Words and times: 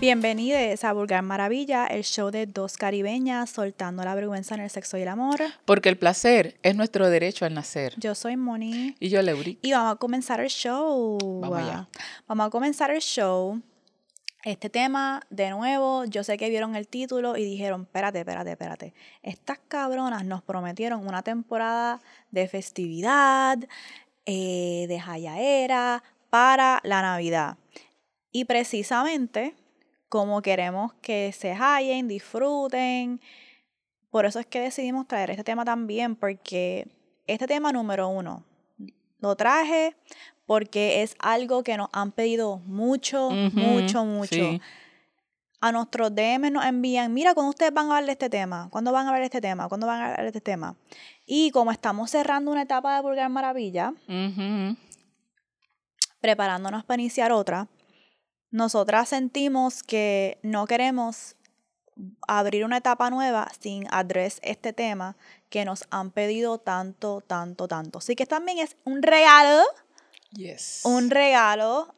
Bienvenidos 0.00 0.84
a 0.84 0.92
Vulgar 0.92 1.22
Maravilla, 1.22 1.84
el 1.88 2.04
show 2.04 2.30
de 2.30 2.46
dos 2.46 2.76
caribeñas 2.76 3.50
soltando 3.50 4.04
la 4.04 4.14
vergüenza 4.14 4.54
en 4.54 4.60
el 4.60 4.70
sexo 4.70 4.96
y 4.96 5.02
el 5.02 5.08
amor. 5.08 5.40
Porque 5.64 5.88
el 5.88 5.98
placer 5.98 6.56
es 6.62 6.76
nuestro 6.76 7.10
derecho 7.10 7.44
al 7.44 7.54
nacer. 7.54 7.94
Yo 7.96 8.14
soy 8.14 8.36
Moni. 8.36 8.94
Y 9.00 9.08
yo, 9.08 9.20
Leuri. 9.22 9.58
Y 9.60 9.72
vamos 9.72 9.94
a 9.94 9.96
comenzar 9.96 10.38
el 10.38 10.50
show. 10.50 11.18
Vamos 11.40 11.58
allá. 11.58 11.88
Vamos 12.28 12.46
a 12.46 12.50
comenzar 12.50 12.92
el 12.92 13.00
show. 13.00 13.60
Este 14.44 14.70
tema, 14.70 15.20
de 15.30 15.50
nuevo, 15.50 16.04
yo 16.04 16.22
sé 16.22 16.38
que 16.38 16.48
vieron 16.48 16.76
el 16.76 16.86
título 16.86 17.36
y 17.36 17.42
dijeron, 17.44 17.82
espérate, 17.82 18.20
espérate, 18.20 18.52
espérate. 18.52 18.94
Estas 19.24 19.58
cabronas 19.66 20.24
nos 20.24 20.42
prometieron 20.42 21.08
una 21.08 21.22
temporada 21.22 22.00
de 22.30 22.46
festividad, 22.46 23.58
eh, 24.26 24.86
de 24.88 25.00
jayaera, 25.00 26.04
para 26.30 26.78
la 26.84 27.02
Navidad. 27.02 27.56
Y 28.30 28.44
precisamente, 28.44 29.56
como 30.08 30.42
queremos 30.42 30.92
que 31.02 31.32
se 31.32 31.54
hallen, 31.54 32.08
disfruten, 32.08 33.20
por 34.10 34.24
eso 34.26 34.38
es 34.40 34.46
que 34.46 34.60
decidimos 34.60 35.06
traer 35.06 35.30
este 35.30 35.44
tema 35.44 35.64
también, 35.64 36.16
porque 36.16 36.88
este 37.26 37.46
tema 37.46 37.72
número 37.72 38.08
uno, 38.08 38.44
lo 39.20 39.36
traje 39.36 39.96
porque 40.46 41.02
es 41.02 41.14
algo 41.18 41.62
que 41.62 41.76
nos 41.76 41.90
han 41.92 42.10
pedido 42.12 42.58
mucho, 42.64 43.30
mucho, 43.30 44.04
mucho. 44.04 44.34
sí. 44.34 44.60
A 45.60 45.72
nuestros 45.72 46.14
DM 46.14 46.52
nos 46.52 46.64
envían, 46.64 47.12
mira, 47.12 47.34
¿cuándo 47.34 47.50
ustedes 47.50 47.74
van 47.74 47.86
a 47.86 47.96
hablar 47.96 48.06
de 48.06 48.12
este 48.12 48.30
tema? 48.30 48.68
¿Cuándo 48.70 48.92
van 48.92 49.06
a 49.06 49.08
hablar 49.08 49.22
de 49.22 49.26
este 49.26 49.40
tema? 49.40 49.68
¿Cuándo 49.68 49.88
van 49.88 50.00
a 50.00 50.04
hablar 50.04 50.20
de 50.22 50.28
este 50.28 50.40
tema? 50.40 50.76
Y 51.26 51.50
como 51.50 51.72
estamos 51.72 52.12
cerrando 52.12 52.52
una 52.52 52.62
etapa 52.62 52.94
de 52.94 53.02
Vulgar 53.02 53.28
Maravilla, 53.28 53.92
preparándonos 56.20 56.84
para 56.84 57.02
iniciar 57.02 57.32
otra, 57.32 57.66
nosotras 58.50 59.08
sentimos 59.08 59.82
que 59.82 60.38
no 60.42 60.66
queremos 60.66 61.36
abrir 62.26 62.64
una 62.64 62.78
etapa 62.78 63.10
nueva 63.10 63.48
sin 63.58 63.86
address 63.90 64.38
este 64.42 64.72
tema 64.72 65.16
que 65.50 65.64
nos 65.64 65.84
han 65.90 66.10
pedido 66.10 66.58
tanto, 66.58 67.20
tanto, 67.20 67.66
tanto. 67.68 67.98
Así 67.98 68.14
que 68.14 68.26
también 68.26 68.58
es 68.58 68.76
un 68.84 69.02
regalo, 69.02 69.62
Yes. 70.30 70.82
un 70.84 71.10
regalo 71.10 71.94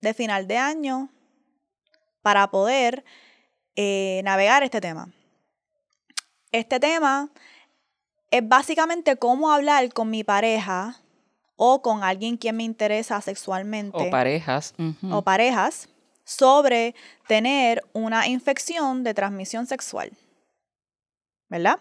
de 0.00 0.14
final 0.14 0.46
de 0.46 0.58
año 0.58 1.10
para 2.22 2.50
poder 2.50 3.04
eh, 3.76 4.20
navegar 4.24 4.62
este 4.62 4.80
tema. 4.80 5.12
Este 6.52 6.80
tema 6.80 7.30
es 8.30 8.46
básicamente 8.46 9.16
cómo 9.16 9.52
hablar 9.52 9.92
con 9.92 10.10
mi 10.10 10.24
pareja 10.24 11.00
o 11.58 11.82
con 11.82 12.02
alguien 12.04 12.36
quien 12.38 12.56
me 12.56 12.62
interesa 12.62 13.20
sexualmente 13.20 13.98
O 13.98 14.08
parejas. 14.10 14.74
o 15.10 15.22
parejas 15.22 15.88
sobre 16.24 16.94
tener 17.26 17.82
una 17.92 18.26
infección 18.28 19.02
de 19.04 19.12
transmisión 19.12 19.66
sexual. 19.66 20.12
¿Verdad? 21.48 21.80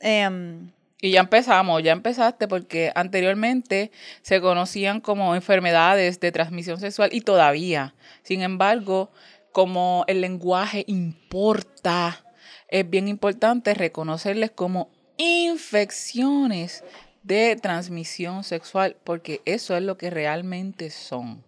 Em, 0.00 0.70
Y 1.00 1.10
ya 1.10 1.20
empezamos, 1.20 1.82
ya 1.82 1.92
empezaste 1.92 2.46
porque 2.48 2.92
anteriormente 2.94 3.90
se 4.22 4.40
conocían 4.40 5.00
como 5.00 5.34
enfermedades 5.34 6.20
de 6.20 6.32
transmisión 6.32 6.78
sexual 6.78 7.10
y 7.12 7.20
todavía. 7.22 7.94
Sin 8.22 8.42
embargo, 8.42 9.10
como 9.52 10.04
el 10.06 10.20
lenguaje 10.20 10.84
importa, 10.86 12.24
es 12.68 12.88
bien 12.88 13.08
importante 13.08 13.74
reconocerles 13.74 14.50
como 14.50 14.90
infecciones 15.16 16.84
de 17.26 17.56
transmisión 17.56 18.44
sexual 18.44 18.96
porque 19.04 19.40
eso 19.44 19.76
es 19.76 19.82
lo 19.82 19.98
que 19.98 20.10
realmente 20.10 20.90
son. 20.90 21.42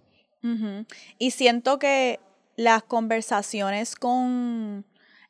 Y 1.19 1.31
siento 1.33 1.79
que 1.79 2.21
las 2.57 2.83
conversaciones 2.83 3.95
con 3.95 4.85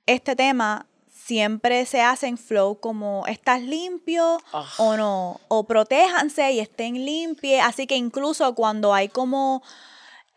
este 0.06 0.36
tema 0.36 0.86
siempre 1.12 1.84
se 1.86 2.00
hacen 2.00 2.38
flow 2.38 2.78
como 2.80 3.26
¿estás 3.26 3.60
limpio 3.60 4.38
Ah. 4.52 4.66
o 4.78 4.96
no? 4.96 5.40
O 5.48 5.64
protéjanse 5.64 6.52
y 6.52 6.60
estén 6.60 7.04
limpios. 7.04 7.60
Así 7.64 7.86
que 7.86 7.96
incluso 7.96 8.54
cuando 8.54 8.94
hay 8.94 9.08
como 9.08 9.62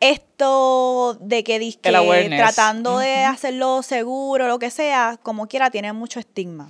esto 0.00 1.16
de 1.20 1.44
que 1.44 1.74
awareness. 1.96 2.40
tratando 2.40 2.98
de 2.98 3.24
hacerlo 3.24 3.82
seguro, 3.82 4.48
lo 4.48 4.58
que 4.58 4.70
sea, 4.70 5.18
como 5.22 5.46
quiera, 5.46 5.70
tiene 5.70 5.92
mucho 5.92 6.18
estigma. 6.18 6.68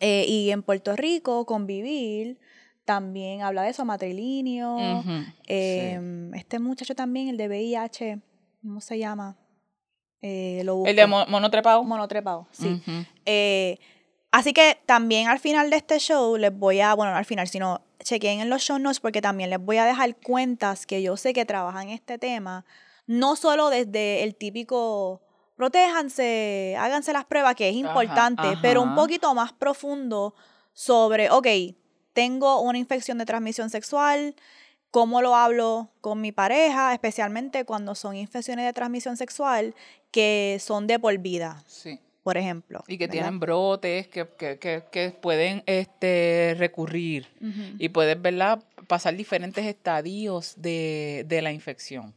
Eh, 0.00 0.24
y 0.28 0.50
en 0.50 0.62
Puerto 0.62 0.94
Rico, 0.96 1.44
convivir 1.46 2.38
también 2.84 3.42
habla 3.42 3.62
de 3.62 3.70
eso, 3.70 3.84
matrilinio. 3.84 4.76
Sí. 5.04 5.32
em, 5.46 6.34
Este 6.34 6.58
muchacho 6.58 6.94
también, 6.94 7.28
el 7.28 7.36
de 7.36 7.48
VIH, 7.48 8.20
¿cómo 8.62 8.80
se 8.80 8.98
llama? 8.98 9.36
Eh, 10.22 10.62
lo 10.64 10.84
El 10.86 10.96
de 10.96 11.06
monotrepado. 11.06 11.84
monotrepado, 11.84 12.48
sí. 12.50 12.68
Ujú. 12.68 13.04
Eh, 13.26 13.78
así 14.30 14.52
que 14.52 14.78
también 14.86 15.28
al 15.28 15.38
final 15.38 15.70
de 15.70 15.76
este 15.76 15.98
show 15.98 16.36
les 16.36 16.56
voy 16.56 16.80
a, 16.80 16.94
bueno, 16.94 17.12
no 17.12 17.18
al 17.18 17.24
final, 17.24 17.46
sino 17.48 17.82
chequen 18.02 18.40
en 18.40 18.48
los 18.50 18.62
show 18.62 18.78
notes 18.78 19.00
porque 19.00 19.20
también 19.20 19.50
les 19.50 19.60
voy 19.60 19.76
a 19.76 19.84
dejar 19.84 20.16
cuentas 20.16 20.86
que 20.86 21.02
yo 21.02 21.16
sé 21.16 21.32
que 21.32 21.44
trabajan 21.44 21.88
este 21.90 22.18
tema, 22.18 22.64
no 23.06 23.36
solo 23.36 23.70
desde 23.70 24.22
el 24.24 24.34
típico 24.34 25.20
protéjanse, 25.58 26.76
háganse 26.78 27.12
las 27.12 27.24
pruebas, 27.26 27.54
que 27.56 27.68
es 27.68 27.74
Ajá, 27.74 27.88
importante, 27.88 28.42
pero 28.62 28.80
un 28.80 28.94
poquito 28.94 29.34
más 29.34 29.52
profundo 29.52 30.34
sobre, 30.72 31.28
ok, 31.30 31.48
tengo 32.12 32.60
una 32.62 32.78
infección 32.78 33.18
de 33.18 33.26
transmisión 33.26 33.68
sexual, 33.68 34.34
cómo 34.92 35.20
lo 35.20 35.34
hablo 35.34 35.90
con 36.00 36.20
mi 36.20 36.30
pareja, 36.32 36.94
especialmente 36.94 37.64
cuando 37.64 37.94
son 37.96 38.14
infecciones 38.16 38.64
de 38.64 38.72
transmisión 38.72 39.16
sexual 39.16 39.74
que 40.12 40.58
son 40.60 40.86
de 40.86 40.98
por 40.98 41.18
vida, 41.18 41.62
Sí. 41.66 41.98
por 42.22 42.36
ejemplo. 42.38 42.82
Y 42.86 42.96
que 42.96 43.06
¿verdad? 43.06 43.12
tienen 43.12 43.40
brotes 43.40 44.06
que, 44.08 44.26
que, 44.38 44.58
que, 44.58 44.84
que 44.92 45.10
pueden 45.10 45.62
este, 45.66 46.54
recurrir 46.56 47.26
y 47.78 47.88
puedes 47.88 48.20
¿verdad? 48.22 48.62
pasar 48.86 49.16
diferentes 49.16 49.66
estadios 49.66 50.54
de, 50.56 51.24
de 51.26 51.42
la 51.42 51.50
infección. 51.52 52.14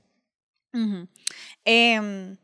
Em, 1.66 2.38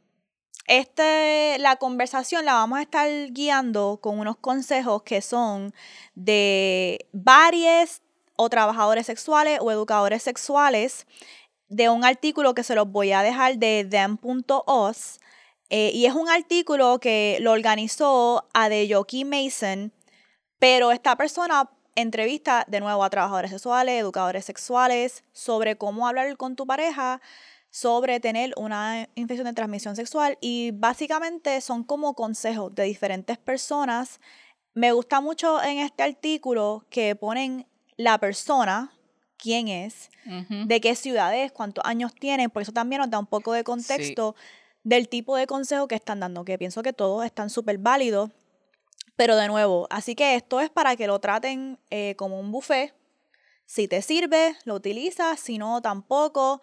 este, 0.67 1.57
la 1.59 1.77
conversación 1.77 2.45
la 2.45 2.53
vamos 2.53 2.79
a 2.79 2.81
estar 2.81 3.09
guiando 3.31 3.99
con 4.01 4.19
unos 4.19 4.37
consejos 4.37 5.03
que 5.03 5.21
son 5.21 5.73
de 6.15 7.07
varios 7.13 8.01
o 8.35 8.49
trabajadores 8.49 9.05
sexuales 9.05 9.59
o 9.61 9.71
educadores 9.71 10.23
sexuales 10.23 11.07
de 11.69 11.89
un 11.89 12.05
artículo 12.05 12.53
que 12.53 12.63
se 12.63 12.75
los 12.75 12.89
voy 12.91 13.11
a 13.11 13.23
dejar 13.23 13.57
de 13.57 13.87
them.os 13.89 15.19
eh, 15.69 15.91
y 15.93 16.05
es 16.05 16.13
un 16.13 16.29
artículo 16.29 16.99
que 16.99 17.37
lo 17.41 17.51
organizó 17.51 18.47
Adeyoki 18.53 19.25
Mason, 19.25 19.91
pero 20.59 20.91
esta 20.91 21.15
persona 21.17 21.69
entrevista 21.95 22.63
de 22.67 22.79
nuevo 22.79 23.03
a 23.03 23.09
trabajadores 23.09 23.51
sexuales, 23.51 23.99
educadores 23.99 24.45
sexuales, 24.45 25.23
sobre 25.33 25.77
cómo 25.77 26.07
hablar 26.07 26.37
con 26.37 26.55
tu 26.55 26.65
pareja 26.67 27.21
sobre 27.79 28.19
tener 28.19 28.53
una 28.57 29.07
infección 29.13 29.45
de 29.45 29.53
transmisión 29.53 29.95
sexual 29.95 30.35
y 30.41 30.71
básicamente 30.71 31.61
son 31.61 31.83
como 31.83 32.15
consejos 32.15 32.73
de 32.73 32.85
diferentes 32.85 33.37
personas. 33.37 34.19
Me 34.73 34.93
gusta 34.93 35.21
mucho 35.21 35.61
en 35.61 35.77
este 35.77 36.01
artículo 36.01 36.87
que 36.89 37.15
ponen 37.15 37.67
la 37.95 38.17
persona, 38.17 38.97
quién 39.37 39.67
es, 39.67 40.09
de 40.25 40.81
qué 40.81 40.95
ciudad 40.95 41.35
es, 41.35 41.51
cuántos 41.51 41.85
años 41.85 42.15
tienen, 42.15 42.49
por 42.49 42.63
eso 42.63 42.71
también 42.71 42.99
nos 42.99 43.11
da 43.11 43.19
un 43.19 43.27
poco 43.27 43.53
de 43.53 43.63
contexto 43.63 44.35
del 44.83 45.07
tipo 45.07 45.35
de 45.35 45.45
consejo 45.45 45.87
que 45.87 45.93
están 45.93 46.19
dando, 46.19 46.45
que 46.45 46.57
pienso 46.57 46.81
que 46.81 46.93
todos 46.93 47.25
están 47.25 47.51
súper 47.51 47.77
válidos, 47.77 48.31
pero 49.15 49.35
de 49.35 49.47
nuevo, 49.47 49.85
así 49.91 50.15
que 50.15 50.33
esto 50.33 50.61
es 50.61 50.71
para 50.71 50.95
que 50.95 51.05
lo 51.05 51.19
traten 51.19 51.77
eh, 51.91 52.15
como 52.17 52.39
un 52.39 52.51
buffet. 52.51 52.95
Si 53.67 53.87
te 53.87 54.01
sirve, 54.01 54.55
lo 54.63 54.73
utilizas, 54.73 55.39
si 55.39 55.57
no, 55.57 55.81
tampoco. 55.81 56.61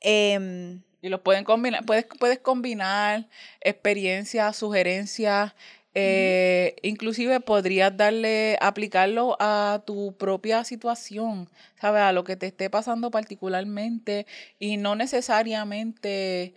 Em, 0.00 0.82
Y 1.02 1.08
los 1.08 1.20
pueden 1.20 1.44
combinar, 1.44 1.84
puedes, 1.86 2.04
puedes 2.18 2.38
combinar 2.40 3.26
experiencias, 3.62 4.56
sugerencias, 4.56 5.54
eh, 5.94 6.76
inclusive 6.82 7.40
podrías 7.40 7.96
darle, 7.96 8.58
aplicarlo 8.60 9.36
a 9.40 9.82
tu 9.86 10.14
propia 10.18 10.62
situación, 10.64 11.48
¿sabes? 11.80 12.02
A 12.02 12.12
lo 12.12 12.22
que 12.24 12.36
te 12.36 12.46
esté 12.48 12.68
pasando 12.70 13.10
particularmente 13.10 14.26
y 14.58 14.76
no 14.76 14.94
necesariamente 14.94 16.54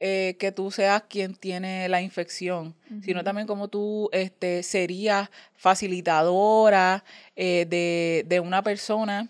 eh, 0.00 0.36
que 0.38 0.52
tú 0.52 0.70
seas 0.70 1.04
quien 1.08 1.34
tiene 1.36 1.88
la 1.88 2.02
infección, 2.02 2.74
sino 3.02 3.22
también 3.24 3.46
como 3.46 3.68
tú 3.68 4.10
este, 4.12 4.62
serías 4.62 5.30
facilitadora 5.54 7.04
eh, 7.36 7.64
de, 7.68 8.24
de 8.26 8.40
una 8.40 8.62
persona, 8.62 9.28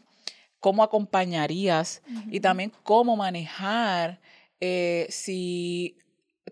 cómo 0.64 0.82
acompañarías 0.82 2.00
y 2.30 2.40
también 2.40 2.72
cómo 2.84 3.16
manejar 3.16 4.18
eh, 4.62 5.06
si 5.10 5.98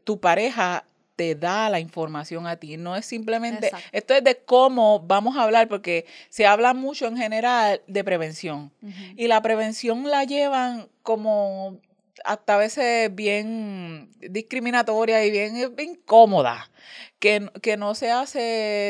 tu 0.05 0.20
pareja 0.20 0.85
te 1.17 1.35
da 1.35 1.70
la 1.70 1.81
información 1.81 2.47
a 2.47 2.56
ti. 2.56 2.76
No 2.76 2.94
es 2.94 3.06
simplemente, 3.06 3.69
Exacto. 3.69 3.88
esto 3.91 4.12
es 4.12 4.23
de 4.23 4.37
cómo 4.37 5.00
vamos 5.00 5.38
a 5.38 5.44
hablar, 5.44 5.67
porque 5.67 6.05
se 6.29 6.44
habla 6.44 6.75
mucho 6.75 7.06
en 7.06 7.17
general 7.17 7.81
de 7.87 8.05
prevención. 8.05 8.70
Y 9.17 9.29
la 9.29 9.41
prevención 9.41 10.03
la 10.06 10.25
llevan 10.25 10.88
como 11.03 11.79
hasta 12.25 12.55
a 12.55 12.59
veces 12.59 13.15
bien 13.15 14.11
discriminatoria 14.21 15.25
y 15.25 15.31
bien, 15.31 15.57
incómoda, 15.79 16.71
que, 17.19 17.51
que, 17.63 17.77
no 17.77 17.95
se 17.95 18.11
hace 18.11 18.41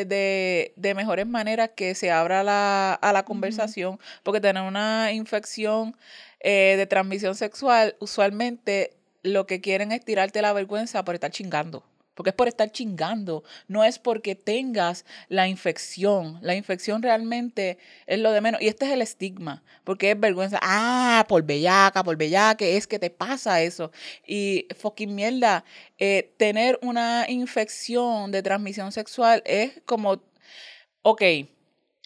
de, 0.08 0.73
de, 0.76 0.94
mejores 0.94 1.26
maneras 1.26 1.70
que 1.76 1.94
se 1.94 2.11
abra 2.11 2.43
la, 2.43 2.94
a 2.94 3.12
la 3.12 3.25
conversación, 3.25 3.99
porque 4.23 4.40
tener 4.40 4.62
una 4.62 5.12
infección 5.12 5.96
eh, 6.40 6.75
de 6.76 6.87
transmisión 6.87 7.34
sexual, 7.34 7.96
usualmente 8.00 8.96
lo 9.23 9.46
que 9.46 9.61
quieren 9.61 9.93
es 9.93 10.05
tirarte 10.05 10.43
la 10.43 10.52
vergüenza 10.52 11.05
por 11.05 11.14
estar 11.14 11.31
chingando 11.31 11.85
porque 12.14 12.31
es 12.31 12.37
por 12.37 12.49
estar 12.49 12.70
chingando, 12.70 13.43
no 13.69 13.85
es 13.85 13.99
porque 13.99 14.35
tengas 14.35 15.05
la 15.29 15.49
infección. 15.49 16.38
La 16.43 16.55
infección 16.55 17.03
realmente 17.03 17.79
es 18.06 18.19
lo 18.19 18.32
de 18.32 18.41
menos. 18.41 18.61
Y 18.61 18.69
este 18.69 18.87
es 18.87 18.93
el 18.93 19.03
estigma, 19.03 19.62
porque 19.85 20.11
es 20.11 20.20
vergüenza. 20.20 20.59
Ah, 20.62 21.25
por 21.29 21.43
bellaca, 21.43 22.05
por 22.05 22.17
bellaque, 22.17 22.76
es 22.76 22.87
que 22.87 22.99
te 22.99 23.11
pasa 23.11 23.62
eso. 23.62 23.93
Y 24.26 24.67
fucking 24.79 25.14
mierda, 25.14 25.64
eh, 25.99 26.35
tener 26.37 26.79
una 26.82 27.26
infección 27.29 28.31
de 28.31 28.43
transmisión 28.43 28.93
sexual 28.93 29.43
es 29.47 29.81
como, 29.87 30.23
ok, 31.03 31.23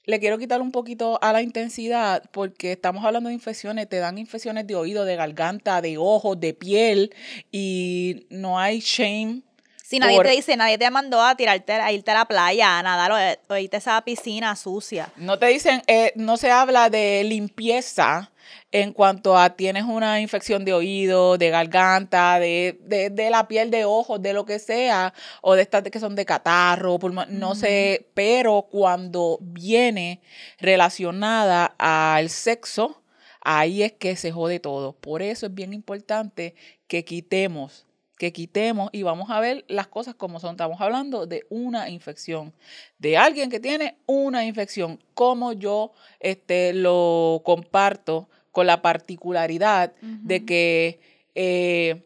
le 0.07 0.21
quiero 0.21 0.39
quitar 0.39 0.63
un 0.63 0.71
poquito 0.71 1.19
a 1.21 1.33
la 1.33 1.43
intensidad 1.43 2.23
porque 2.31 2.73
estamos 2.73 3.05
hablando 3.05 3.29
de 3.29 3.35
infecciones, 3.35 3.89
te 3.89 3.97
dan 3.97 4.19
infecciones 4.19 4.67
de 4.67 4.77
oído, 4.77 5.05
de 5.05 5.17
garganta, 5.17 5.83
de 5.83 5.99
ojos, 5.99 6.39
de 6.39 6.55
piel 6.55 7.13
y 7.51 8.27
no 8.31 8.59
hay 8.61 8.79
shame 8.79 9.43
si 9.87 10.01
nadie 10.01 10.21
te 10.21 10.31
dice, 10.31 10.57
nadie 10.57 10.79
te 10.79 10.91
mandó 10.91 11.23
a 11.23 11.37
tirarte, 11.37 11.75
a 11.75 11.93
irte 11.93 12.11
a 12.11 12.15
la 12.15 12.25
playa, 12.25 12.81
a 12.81 12.83
nadar 12.83 13.39
o, 13.49 13.57
irte 13.57 13.77
a 13.77 13.79
esa 13.79 14.03
piscina 14.03 14.57
sucia. 14.57 15.13
No 15.15 15.39
te 15.39 15.47
dicen, 15.47 15.81
eh, 15.87 16.13
no 16.17 16.37
se 16.37 16.51
habla 16.51 16.91
de 16.91 17.23
limpieza 17.23 18.33
en 18.73 18.93
cuanto 18.93 19.39
a 19.39 19.51
tienes 19.51 19.85
una 19.85 20.21
infección 20.21 20.65
de 20.65 20.73
oído, 20.73 21.39
de 21.39 21.51
garganta, 21.51 22.41
de, 22.41 22.77
de, 22.83 23.31
la 23.31 23.47
piel 23.47 23.71
de 23.71 23.85
ojos, 23.85 24.21
de 24.21 24.33
lo 24.33 24.45
que 24.45 24.59
sea, 24.59 25.15
o 25.41 25.55
de 25.55 25.63
estas 25.63 25.85
que 25.85 26.01
son 26.01 26.17
de 26.17 26.25
catarro, 26.25 26.99
no 27.29 27.55
sé, 27.55 28.09
pero 28.15 28.67
cuando 28.69 29.39
viene 29.41 30.21
relacionada 30.59 31.77
al 31.79 32.29
sexo, 32.29 33.03
ahí 33.41 33.85
es 33.85 33.93
que 33.93 34.17
se 34.17 34.33
jode 34.33 34.59
todo. 34.59 34.95
Por 34.95 35.23
eso 35.23 35.47
es 35.47 35.55
bien 35.55 35.73
importante 35.73 36.57
que 36.89 37.05
quitemos 37.05 37.86
que 38.19 38.33
quitemos 38.33 38.91
y 38.93 39.03
vamos 39.03 39.31
a 39.31 39.41
ver 39.41 39.65
las 39.69 39.87
cosas 39.87 40.15
como 40.15 40.41
son. 40.41 40.53
Estamos 40.53 40.81
hablando 40.81 41.27
de 41.27 41.47
una 41.51 41.89
infección, 41.91 42.53
de 42.99 43.17
alguien 43.17 43.51
que 43.51 43.61
tiene 43.61 43.99
una 44.07 44.45
infección, 44.45 45.03
como 45.15 45.53
yo 45.53 45.93
este, 46.21 46.73
lo 46.73 47.43
comparto 47.45 48.29
con 48.53 48.67
la 48.67 48.81
particularidad 48.81 49.93
de 50.01 50.45
que, 50.47 51.01
eh, 51.35 52.05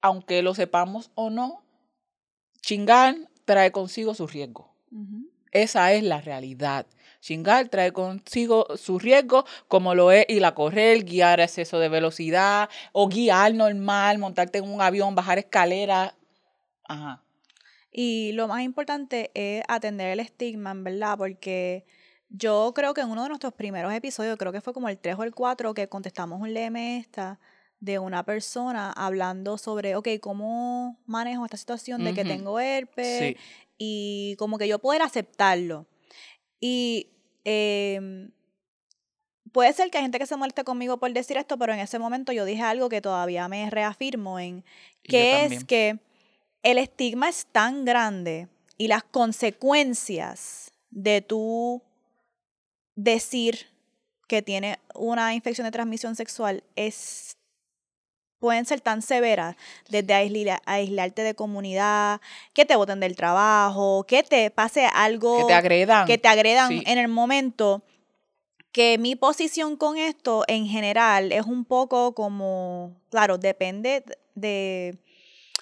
aunque 0.00 0.42
lo 0.42 0.54
sepamos 0.54 1.10
o 1.14 1.28
no, 1.28 1.62
chingar 2.62 3.16
trae 3.44 3.70
consigo 3.70 4.14
su 4.14 4.26
riesgo. 4.26 4.72
Esa 5.50 5.92
es 5.92 6.02
la 6.02 6.20
realidad. 6.20 6.86
Chingar 7.24 7.70
trae 7.70 7.90
consigo 7.90 8.66
su 8.76 8.98
riesgo, 8.98 9.46
como 9.66 9.94
lo 9.94 10.12
es 10.12 10.26
ir 10.28 10.44
a 10.44 10.54
correr, 10.54 11.04
guiar 11.04 11.40
a 11.40 11.44
exceso 11.44 11.78
de 11.78 11.88
velocidad 11.88 12.68
o 12.92 13.08
guiar 13.08 13.54
normal, 13.54 14.18
montarte 14.18 14.58
en 14.58 14.68
un 14.68 14.82
avión, 14.82 15.14
bajar 15.14 15.38
escaleras. 15.38 16.12
Ajá. 16.86 17.24
Y 17.90 18.32
lo 18.32 18.46
más 18.46 18.60
importante 18.60 19.30
es 19.32 19.64
atender 19.68 20.08
el 20.08 20.20
estigma, 20.20 20.72
en 20.72 20.84
verdad, 20.84 21.16
porque 21.16 21.86
yo 22.28 22.72
creo 22.74 22.92
que 22.92 23.00
en 23.00 23.08
uno 23.08 23.22
de 23.22 23.30
nuestros 23.30 23.54
primeros 23.54 23.94
episodios, 23.94 24.36
creo 24.36 24.52
que 24.52 24.60
fue 24.60 24.74
como 24.74 24.90
el 24.90 24.98
3 24.98 25.16
o 25.18 25.22
el 25.22 25.32
4, 25.32 25.72
que 25.72 25.88
contestamos 25.88 26.42
un 26.42 26.52
leme 26.52 26.98
esta 26.98 27.40
de 27.80 27.98
una 27.98 28.22
persona 28.26 28.92
hablando 28.92 29.56
sobre, 29.56 29.96
ok, 29.96 30.08
¿cómo 30.20 31.00
manejo 31.06 31.46
esta 31.46 31.56
situación 31.56 32.04
de 32.04 32.12
que 32.12 32.26
tengo 32.26 32.60
herpes? 32.60 33.36
Y 33.78 34.36
como 34.36 34.58
que 34.58 34.68
yo 34.68 34.78
poder 34.78 35.00
aceptarlo. 35.00 35.86
Y 36.60 37.13
eh, 37.44 38.28
puede 39.52 39.72
ser 39.72 39.90
que 39.90 39.98
hay 39.98 40.04
gente 40.04 40.18
que 40.18 40.26
se 40.26 40.36
moleste 40.36 40.64
conmigo 40.64 40.98
por 40.98 41.12
decir 41.12 41.36
esto, 41.36 41.56
pero 41.56 41.72
en 41.72 41.78
ese 41.78 41.98
momento 41.98 42.32
yo 42.32 42.44
dije 42.44 42.62
algo 42.62 42.88
que 42.88 43.00
todavía 43.00 43.48
me 43.48 43.70
reafirmo 43.70 44.38
en, 44.38 44.64
que 45.02 45.44
es 45.44 45.64
que 45.64 46.00
el 46.62 46.78
estigma 46.78 47.28
es 47.28 47.46
tan 47.46 47.84
grande 47.84 48.48
y 48.76 48.88
las 48.88 49.04
consecuencias 49.04 50.72
de 50.90 51.20
tú 51.22 51.82
decir 52.96 53.68
que 54.26 54.42
tiene 54.42 54.78
una 54.94 55.34
infección 55.34 55.66
de 55.66 55.70
transmisión 55.70 56.16
sexual 56.16 56.64
es 56.74 57.33
pueden 58.44 58.66
ser 58.66 58.82
tan 58.82 59.00
severas, 59.00 59.56
desde 59.88 60.12
aislarte 60.66 61.22
de 61.22 61.34
comunidad, 61.34 62.20
que 62.52 62.66
te 62.66 62.76
boten 62.76 63.00
del 63.00 63.16
trabajo, 63.16 64.04
que 64.06 64.22
te 64.22 64.50
pase 64.50 64.84
algo. 64.84 65.38
Que 65.38 65.44
te 65.44 65.54
agredan. 65.54 66.06
Que 66.06 66.18
te 66.18 66.28
agredan 66.28 66.70
en 66.84 66.98
el 66.98 67.08
momento. 67.08 67.82
Que 68.70 68.98
mi 68.98 69.16
posición 69.16 69.78
con 69.78 69.96
esto 69.96 70.44
en 70.46 70.66
general 70.66 71.32
es 71.32 71.46
un 71.46 71.64
poco 71.64 72.14
como, 72.14 73.00
claro, 73.08 73.38
depende 73.38 74.04
de 74.34 74.98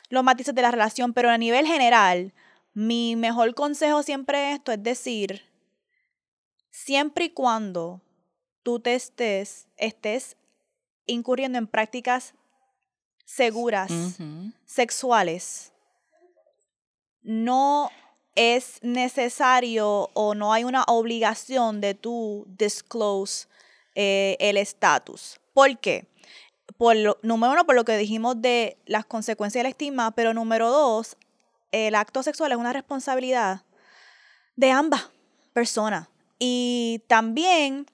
los 0.08 0.24
matices 0.24 0.52
de 0.52 0.62
la 0.62 0.72
relación, 0.72 1.12
pero 1.12 1.30
a 1.30 1.38
nivel 1.38 1.68
general, 1.68 2.34
mi 2.74 3.14
mejor 3.14 3.54
consejo 3.54 4.02
siempre 4.02 4.54
esto 4.54 4.72
es 4.72 4.82
decir, 4.82 5.42
siempre 6.72 7.26
y 7.26 7.30
cuando 7.30 8.00
tú 8.64 8.80
te 8.80 8.96
estés, 8.96 9.68
estés 9.76 10.36
incurriendo 11.06 11.58
en 11.58 11.68
prácticas 11.68 12.34
seguras 13.24 13.90
sexuales, 14.64 15.72
no 17.22 17.90
es 18.34 18.78
necesario 18.82 20.10
o 20.14 20.34
no 20.34 20.52
hay 20.52 20.64
una 20.64 20.84
obligación 20.84 21.80
de 21.80 21.94
tú 21.94 22.46
disclose 22.48 23.46
eh, 23.94 24.36
el 24.40 24.56
estatus. 24.56 25.38
¿Por 25.52 25.78
qué? 25.78 26.06
Por 26.78 26.96
lo, 26.96 27.18
número 27.22 27.52
uno, 27.52 27.66
por 27.66 27.74
lo 27.74 27.84
que 27.84 27.96
dijimos 27.96 28.40
de 28.40 28.78
las 28.86 29.04
consecuencias 29.04 29.62
del 29.62 29.70
estigma, 29.70 30.10
pero 30.12 30.32
número 30.32 30.70
dos, 30.70 31.16
el 31.70 31.94
acto 31.94 32.22
sexual 32.22 32.52
es 32.52 32.58
una 32.58 32.72
responsabilidad 32.72 33.62
de 34.56 34.70
ambas 34.70 35.10
personas. 35.52 36.08
Y 36.38 37.02
también 37.06 37.86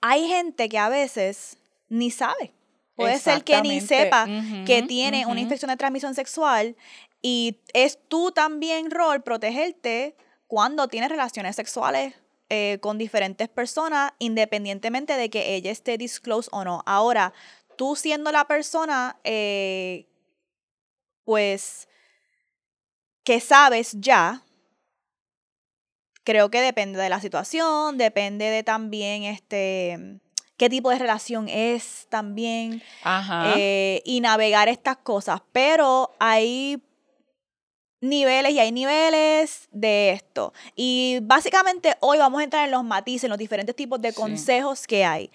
hay 0.00 0.28
gente 0.28 0.68
que 0.68 0.78
a 0.78 0.88
veces 0.88 1.56
ni 1.88 2.10
sabe 2.10 2.52
Puede 3.00 3.18
ser 3.18 3.44
que 3.44 3.60
ni 3.62 3.80
sepa 3.80 4.26
que 4.66 4.82
tiene 4.82 5.26
una 5.26 5.40
infección 5.40 5.70
de 5.70 5.76
transmisión 5.76 6.14
sexual 6.14 6.76
y 7.22 7.58
es 7.72 7.98
tú 8.08 8.32
también 8.32 8.90
rol 8.90 9.22
protegerte 9.22 10.16
cuando 10.46 10.88
tienes 10.88 11.10
relaciones 11.10 11.56
sexuales 11.56 12.14
eh, 12.48 12.78
con 12.80 12.98
diferentes 12.98 13.48
personas, 13.48 14.12
independientemente 14.18 15.16
de 15.16 15.30
que 15.30 15.54
ella 15.54 15.70
esté 15.70 15.96
disclose 15.98 16.48
o 16.52 16.64
no. 16.64 16.82
Ahora, 16.86 17.32
tú 17.76 17.94
siendo 17.94 18.32
la 18.32 18.46
persona, 18.46 19.20
eh, 19.22 20.08
pues, 21.24 21.88
que 23.22 23.38
sabes 23.38 23.92
ya, 24.00 24.42
creo 26.24 26.50
que 26.50 26.60
depende 26.60 27.00
de 27.00 27.08
la 27.08 27.20
situación, 27.20 27.98
depende 27.98 28.46
de 28.46 28.64
también 28.64 29.22
este 29.22 30.20
qué 30.60 30.68
tipo 30.68 30.90
de 30.90 30.98
relación 30.98 31.48
es 31.48 32.06
también 32.10 32.82
eh, 33.56 34.02
y 34.04 34.20
navegar 34.20 34.68
estas 34.68 34.98
cosas. 34.98 35.40
Pero 35.52 36.10
hay 36.18 36.82
niveles 38.02 38.52
y 38.52 38.58
hay 38.58 38.70
niveles 38.70 39.70
de 39.72 40.10
esto. 40.10 40.52
Y 40.76 41.20
básicamente 41.22 41.96
hoy 42.00 42.18
vamos 42.18 42.42
a 42.42 42.44
entrar 42.44 42.66
en 42.66 42.72
los 42.72 42.84
matices, 42.84 43.24
en 43.24 43.30
los 43.30 43.38
diferentes 43.38 43.74
tipos 43.74 44.02
de 44.02 44.12
consejos 44.12 44.86
que 44.86 45.02
hay. 45.02 45.30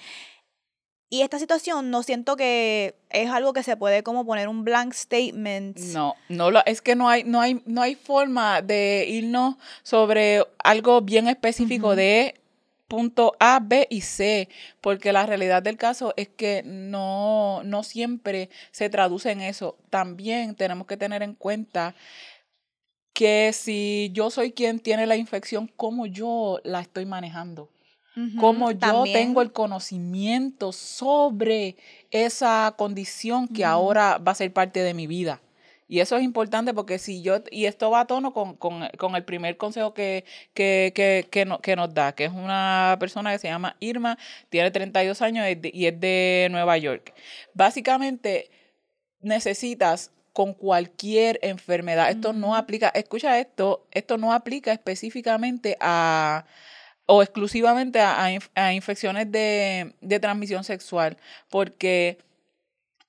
Y 1.09 1.21
esta 1.21 1.39
situación 1.39 1.89
no 1.89 2.03
siento 2.03 2.35
que 2.35 2.93
es 3.09 3.31
algo 3.31 3.51
que 3.51 3.63
se 3.63 3.77
puede 3.77 4.03
como 4.03 4.27
poner 4.27 4.47
un 4.47 4.63
blank 4.63 4.93
statement. 4.93 5.79
No, 5.91 6.13
no 6.29 6.51
lo, 6.51 6.63
es 6.67 6.83
que 6.83 6.95
no 6.95 7.09
hay, 7.09 7.23
no 7.23 7.41
hay, 7.41 7.63
no 7.65 7.81
hay 7.81 7.95
forma 7.95 8.61
de 8.61 9.07
irnos 9.09 9.55
sobre 9.81 10.43
algo 10.63 11.01
bien 11.01 11.27
específico 11.27 11.95
de 11.95 12.35
punto 12.87 13.35
A, 13.39 13.59
B 13.61 13.87
y 13.89 14.01
C, 14.01 14.49
porque 14.81 15.11
la 15.11 15.25
realidad 15.25 15.63
del 15.63 15.77
caso 15.77 16.13
es 16.17 16.29
que 16.29 16.63
no, 16.65 17.61
no 17.63 17.83
siempre 17.83 18.49
se 18.71 18.89
traduce 18.89 19.31
en 19.31 19.41
eso. 19.41 19.77
También 19.89 20.55
tenemos 20.55 20.87
que 20.87 20.97
tener 20.97 21.23
en 21.23 21.33
cuenta 21.33 21.95
que 23.13 23.51
si 23.53 24.11
yo 24.13 24.29
soy 24.29 24.51
quien 24.51 24.79
tiene 24.79 25.05
la 25.05 25.15
infección, 25.15 25.71
¿cómo 25.77 26.05
yo 26.05 26.59
la 26.63 26.81
estoy 26.81 27.05
manejando? 27.05 27.69
¿Cómo 28.39 28.71
yo 28.71 29.03
tengo 29.03 29.41
el 29.41 29.51
conocimiento 29.51 30.71
sobre 30.71 31.75
esa 32.11 32.73
condición 32.77 33.47
que 33.47 33.65
ahora 33.65 34.19
va 34.19 34.31
a 34.31 34.35
ser 34.35 34.53
parte 34.53 34.83
de 34.83 34.93
mi 34.93 35.05
vida? 35.05 35.41
Y 35.87 35.99
eso 35.99 36.17
es 36.17 36.23
importante 36.23 36.73
porque 36.73 36.97
si 36.97 37.21
yo, 37.21 37.43
y 37.51 37.65
esto 37.65 37.91
va 37.91 38.01
a 38.01 38.07
tono 38.07 38.33
con, 38.33 38.55
con, 38.55 38.87
con 38.97 39.15
el 39.15 39.23
primer 39.23 39.57
consejo 39.57 39.93
que, 39.93 40.25
que, 40.53 40.91
que, 40.95 41.27
que, 41.29 41.45
no, 41.45 41.59
que, 41.59 41.75
nos 41.75 41.93
da, 41.93 42.13
que 42.13 42.25
es 42.25 42.31
una 42.31 42.97
persona 42.99 43.31
que 43.31 43.39
se 43.39 43.47
llama 43.47 43.75
Irma, 43.79 44.17
tiene 44.49 44.71
32 44.71 45.21
años 45.21 45.45
y 45.47 45.85
es 45.85 45.99
de 45.99 46.47
Nueva 46.49 46.77
York. 46.77 47.13
Básicamente, 47.53 48.49
necesitas 49.21 50.11
con 50.33 50.53
cualquier 50.53 51.39
enfermedad. 51.43 52.09
Esto 52.09 52.33
no 52.33 52.55
aplica, 52.55 52.89
escucha 52.89 53.39
esto, 53.39 53.87
esto 53.91 54.17
no 54.17 54.33
aplica 54.33 54.73
específicamente 54.73 55.77
a 55.79 56.45
o 57.05 57.21
exclusivamente 57.21 57.99
a, 57.99 58.25
a, 58.55 58.73
infecciones 58.73 59.31
de, 59.31 59.93
de 60.01 60.19
transmisión 60.19 60.63
sexual, 60.63 61.17
porque 61.49 62.17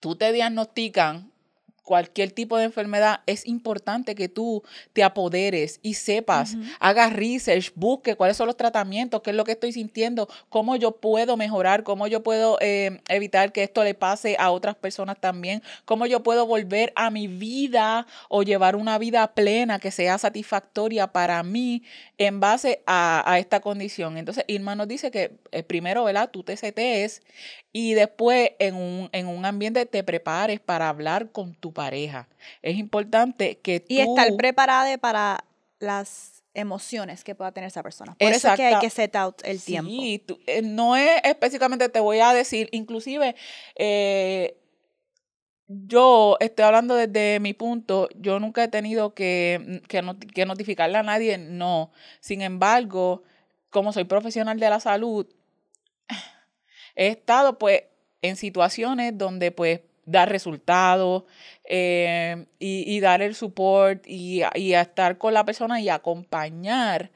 tú 0.01 0.17
te 0.17 0.33
diagnostican 0.33 1.33
cualquier 1.87 2.33
tipo 2.33 2.59
de 2.59 2.65
enfermedad, 2.65 3.21
es 3.27 3.47
importante 3.47 4.17
que 4.17 4.29
tú 4.29 4.65
te 4.93 5.05
apoderes 5.05 5.79
y 5.83 5.95
sepas, 5.95 6.57
hagas 6.81 7.13
research, 7.13 7.71
busque 7.77 8.17
cuáles 8.17 8.37
son 8.37 8.49
los 8.49 8.57
tratamientos, 8.57 9.23
qué 9.23 9.31
es 9.31 9.37
lo 9.37 9.45
que 9.45 9.53
estoy 9.53 9.71
sintiendo, 9.71 10.29
cómo 10.49 10.75
yo 10.75 10.97
puedo 10.97 11.37
mejorar, 11.37 11.85
cómo 11.85 12.09
yo 12.09 12.25
puedo 12.25 12.59
eh, 12.61 13.01
evitar 13.09 13.53
que 13.53 13.63
esto 13.63 13.85
le 13.85 13.95
pase 13.95 14.35
a 14.41 14.51
otras 14.51 14.75
personas 14.75 15.17
también, 15.21 15.63
cómo 15.85 16.07
yo 16.07 16.25
puedo 16.25 16.45
volver 16.45 16.93
a 16.97 17.09
mi 17.11 17.29
vida 17.29 18.09
o 18.29 18.43
llevar 18.43 18.75
una 18.75 18.99
vida 18.99 19.35
plena 19.35 19.79
que 19.79 19.93
sea 19.93 20.19
satisfactoria 20.19 21.13
para 21.13 21.41
mí 21.45 21.85
en 22.19 22.41
base 22.41 22.83
a, 22.87 23.37
esta 23.39 23.61
condición. 23.61 24.19
Entonces, 24.19 24.45
Irma 24.49 24.75
nos 24.75 24.89
dice 24.89 25.13
que 25.13 25.37
eh, 25.53 25.63
primero, 25.63 26.03
¿verdad? 26.03 26.31
Tú 26.33 26.43
te 26.43 26.57
setees 26.57 27.23
y 27.73 27.95
después 27.95 28.51
en 28.59 28.75
un, 28.75 29.09
en 29.13 29.29
un 29.29 29.45
ambiente 29.45 29.87
te 29.87 30.03
prepares 30.03 30.59
para 30.59 30.89
hablar 30.89 31.31
con 31.31 31.55
tu 31.55 31.76
pareja. 31.77 32.27
Es 32.63 32.77
importante 32.77 33.59
que 33.59 33.81
tú... 33.81 33.87
Y 33.91 34.01
estar 34.01 34.35
preparada 34.37 34.97
para 34.99 35.45
las 35.79 36.43
emociones 36.55 37.23
que 37.23 37.35
pueda 37.35 37.53
tener 37.53 37.69
esa 37.69 37.83
persona. 37.83 38.17
Por 38.19 38.33
eso 38.33 38.49
es 38.49 38.55
que 38.55 38.65
hay 38.65 38.79
que 38.81 38.91
set 38.91 39.15
out 39.15 39.43
el 39.45 39.63
tiempo. 39.63 39.91
Sí, 39.91 40.25
eh, 40.47 40.63
no 40.63 40.97
es 40.97 41.21
específicamente, 41.23 41.89
te 41.89 42.01
voy 42.01 42.19
a 42.21 42.33
decir, 42.33 42.69
inclusive... 42.73 43.37
Eh, 43.77 44.57
yo 45.69 46.37
estoy 46.39 46.65
hablando 46.65 46.95
desde 46.95 47.41
mi 47.41 47.53
punto, 47.53 48.09
yo 48.15 48.39
nunca 48.39 48.63
he 48.63 48.69
tenido 48.69 49.15
que, 49.15 49.83
que, 49.89 50.01
que, 50.33 50.47
notificarle 50.47 50.97
a 50.97 51.03
nadie, 51.03 51.39
no. 51.39 51.91
Sin 52.21 52.41
embargo, 52.41 53.25
como 53.71 53.93
soy 53.93 54.05
profesional 54.05 54.61
de 54.61 54.71
la 54.71 54.79
salud, 54.79 55.27
he 56.95 57.09
estado 57.09 57.59
pues 57.59 57.83
en 58.23 58.37
situaciones 58.37 59.19
donde 59.19 59.51
pues 59.51 59.81
dar 60.07 60.31
resultados 60.31 61.25
eh, 61.65 62.47
y, 62.59 63.01
dar 63.01 63.21
el 63.21 63.35
support 63.35 64.07
y, 64.07 64.43
y 64.55 64.73
estar 64.73 65.19
con 65.19 65.35
la 65.35 65.45
persona 65.45 65.81
y 65.81 65.89
acompañar 65.89 67.11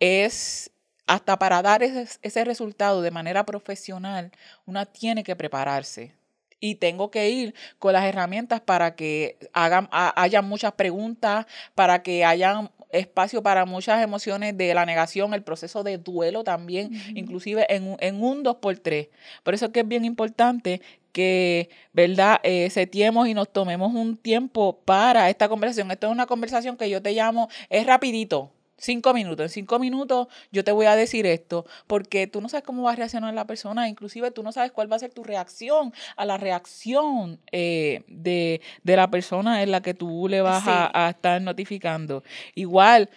es 0.00 0.70
hasta 1.06 1.38
para 1.38 1.62
dar 1.62 1.82
ese, 1.82 2.08
ese 2.22 2.44
resultado 2.44 3.02
de 3.02 3.10
manera 3.10 3.44
profesional, 3.44 4.32
una 4.66 4.86
tiene 4.86 5.22
que 5.22 5.36
prepararse 5.36 6.14
y 6.62 6.76
tengo 6.76 7.10
que 7.10 7.28
ir 7.28 7.54
con 7.80 7.92
las 7.92 8.04
herramientas 8.04 8.60
para 8.60 8.94
que 8.94 9.36
hagan, 9.52 9.88
haya 9.90 10.42
muchas 10.42 10.72
preguntas, 10.72 11.44
para 11.74 12.02
que 12.04 12.24
haya 12.24 12.70
espacio 12.92 13.42
para 13.42 13.64
muchas 13.64 14.02
emociones 14.02 14.56
de 14.56 14.72
la 14.72 14.86
negación, 14.86 15.34
el 15.34 15.42
proceso 15.42 15.82
de 15.82 15.98
duelo 15.98 16.44
también, 16.44 16.92
inclusive 17.16 17.66
en, 17.68 17.96
en 17.98 18.22
un 18.22 18.44
2x3. 18.44 19.08
Por 19.42 19.54
eso 19.54 19.66
es 19.66 19.72
que 19.72 19.80
es 19.80 19.88
bien 19.88 20.04
importante 20.04 20.80
que, 21.10 21.68
¿verdad?, 21.92 22.38
eh, 22.44 22.70
setiemos 22.70 23.26
y 23.26 23.34
nos 23.34 23.52
tomemos 23.52 23.92
un 23.92 24.16
tiempo 24.16 24.78
para 24.84 25.30
esta 25.30 25.48
conversación. 25.48 25.90
Esto 25.90 26.06
es 26.06 26.12
una 26.12 26.26
conversación 26.26 26.76
que 26.76 26.88
yo 26.88 27.02
te 27.02 27.12
llamo, 27.12 27.48
es 27.70 27.86
rapidito, 27.86 28.52
cinco 28.78 29.14
minutos. 29.14 29.44
En 29.44 29.48
cinco 29.50 29.78
minutos 29.78 30.28
yo 30.50 30.64
te 30.64 30.72
voy 30.72 30.86
a 30.86 30.96
decir 30.96 31.26
esto, 31.26 31.64
porque 31.86 32.26
tú 32.26 32.40
no 32.40 32.48
sabes 32.48 32.64
cómo 32.64 32.82
va 32.82 32.92
a 32.92 32.96
reaccionar 32.96 33.32
la 33.34 33.46
persona, 33.46 33.88
inclusive 33.88 34.30
tú 34.30 34.42
no 34.42 34.52
sabes 34.52 34.72
cuál 34.72 34.90
va 34.90 34.96
a 34.96 35.00
ser 35.00 35.12
tu 35.12 35.24
reacción 35.24 35.92
a 36.16 36.24
la 36.24 36.36
reacción 36.36 37.40
eh, 37.52 38.02
de, 38.08 38.60
la 38.84 39.10
persona 39.10 39.62
en 39.62 39.70
la 39.70 39.82
que 39.82 39.94
tú 39.94 40.28
le 40.28 40.40
vas 40.40 40.64
a, 40.66 41.10
estar 41.10 41.40
notificando. 41.40 42.22
Igual, 42.54 43.10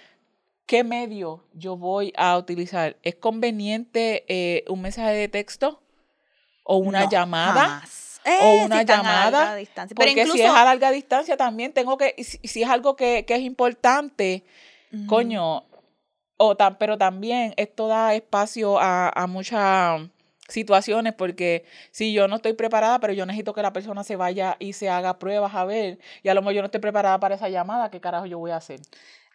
¿qué 0.66 0.84
medio 0.84 1.44
yo 1.54 1.78
voy 1.78 2.14
a 2.16 2.38
utilizar? 2.38 2.98
¿Es 3.04 3.16
conveniente 3.16 4.26
eh, 4.28 4.64
un 4.68 4.82
mensaje 4.82 5.14
de 5.14 5.28
texto 5.28 5.82
o 6.64 6.78
una 6.78 7.10
llamada? 7.10 7.84
o 8.26 8.30
eh, 8.30 8.66
una 8.66 8.84
llamada. 8.84 9.58
Porque 9.96 10.26
si 10.26 10.42
es 10.42 10.50
a 10.50 10.64
larga 10.66 10.92
distancia 10.92 11.38
también 11.38 11.74
tengo 11.74 11.98
que, 11.98 12.16
si, 12.24 12.62
es 12.62 12.70
algo 12.70 12.96
que, 12.96 13.26
que 13.26 13.36
es 13.36 13.42
importante, 13.42 14.44
Coño, 15.08 15.64
o 16.38 16.58
pero 16.80 16.98
también 16.98 17.54
esto 17.58 17.88
da 17.88 18.14
espacio 18.14 18.78
a, 18.80 19.26
muchas 19.28 20.02
situaciones 20.48 21.14
porque 21.14 21.66
si 21.92 22.14
yo 22.14 22.28
no 22.28 22.36
estoy 22.36 22.54
preparada, 22.54 23.00
pero 23.00 23.14
yo 23.14 23.26
necesito 23.26 23.54
que 23.54 23.62
la 23.62 23.74
persona 23.74 24.04
se 24.04 24.16
vaya 24.16 24.58
y 24.60 24.74
se 24.74 24.90
haga 24.90 25.18
pruebas 25.18 25.56
a 25.56 25.66
ver, 25.66 26.00
y 26.22 26.30
a 26.30 26.34
lo 26.34 26.42
mejor 26.42 26.54
yo 26.54 26.62
no 26.62 26.66
estoy 26.66 26.82
preparada 26.82 27.20
para 27.20 27.36
esa 27.36 27.50
llamada, 27.50 27.90
¿qué 27.90 28.00
carajo 28.00 28.26
yo 28.26 28.38
voy 28.38 28.52
a 28.52 28.58
hacer? 28.58 28.80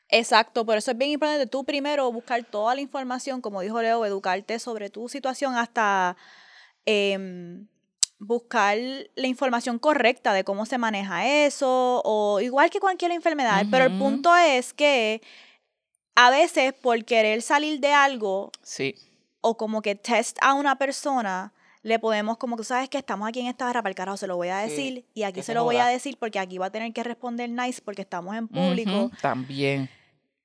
Exacto, 0.09 0.65
por 0.67 0.77
eso 0.77 0.91
es 0.91 0.99
bien 0.99 1.13
importante 1.13 1.47
tú 1.47 1.65
primero 1.65 2.11
buscar 2.13 2.45
toda 2.45 2.75
la 2.75 2.81
información, 2.81 3.41
como 3.41 3.61
dijo 3.61 3.81
Leo, 3.81 4.05
educarte 4.05 4.59
sobre 4.59 4.91
tu 4.91 5.09
situación 5.09 5.57
hasta 5.57 6.17
em, 6.85 7.67
buscar 8.19 8.77
la 9.15 9.27
información 9.27 9.79
correcta 9.79 10.33
de 10.33 10.45
cómo 10.45 10.67
se 10.67 10.79
maneja 10.79 11.27
eso, 11.27 12.03
o 12.05 12.41
igual 12.41 12.71
que 12.71 12.81
cualquier 12.81 13.13
enfermedad, 13.13 13.65
pero 13.71 13.85
el 13.85 13.99
punto 13.99 14.37
es 14.37 14.75
que 14.75 15.23
a 16.21 16.29
veces 16.29 16.75
por 16.75 17.03
querer 17.07 17.41
salir 17.41 17.81
de 17.81 17.95
algo, 17.95 18.53
sí. 18.63 18.95
o 19.41 19.57
como 19.57 19.81
que 19.81 19.95
test 19.95 20.37
a 20.43 20.53
una 20.53 20.77
persona, 20.77 21.55
le 21.83 21.99
podemos 21.99 22.37
como 22.37 22.59
que 22.59 22.65
sabes 22.65 22.91
que 22.91 22.99
estamos 22.99 23.27
aquí 23.27 23.41
en 23.41 23.47
esta 23.47 23.65
barra 23.65 23.81
para 23.81 23.89
el 23.91 23.97
carajo 23.97 24.19
se 24.19 24.27
lo 24.27 24.37
voy 24.37 24.49
a 24.49 24.59
decir 24.59 25.07
y 25.15 25.23
aquí 25.23 25.43
se 25.43 25.55
lo 25.55 25.65
voy 25.65 25.77
a 25.77 25.87
decir 25.87 26.19
porque 26.19 26.39
aquí 26.39 26.59
va 26.59 26.67
a 26.67 26.71
tener 26.71 26.93
que 26.93 27.03
responder 27.03 27.49
nice 27.49 27.81
porque 27.83 28.03
estamos 28.03 28.37
en 28.37 28.49
público. 28.49 29.11
también. 29.23 29.89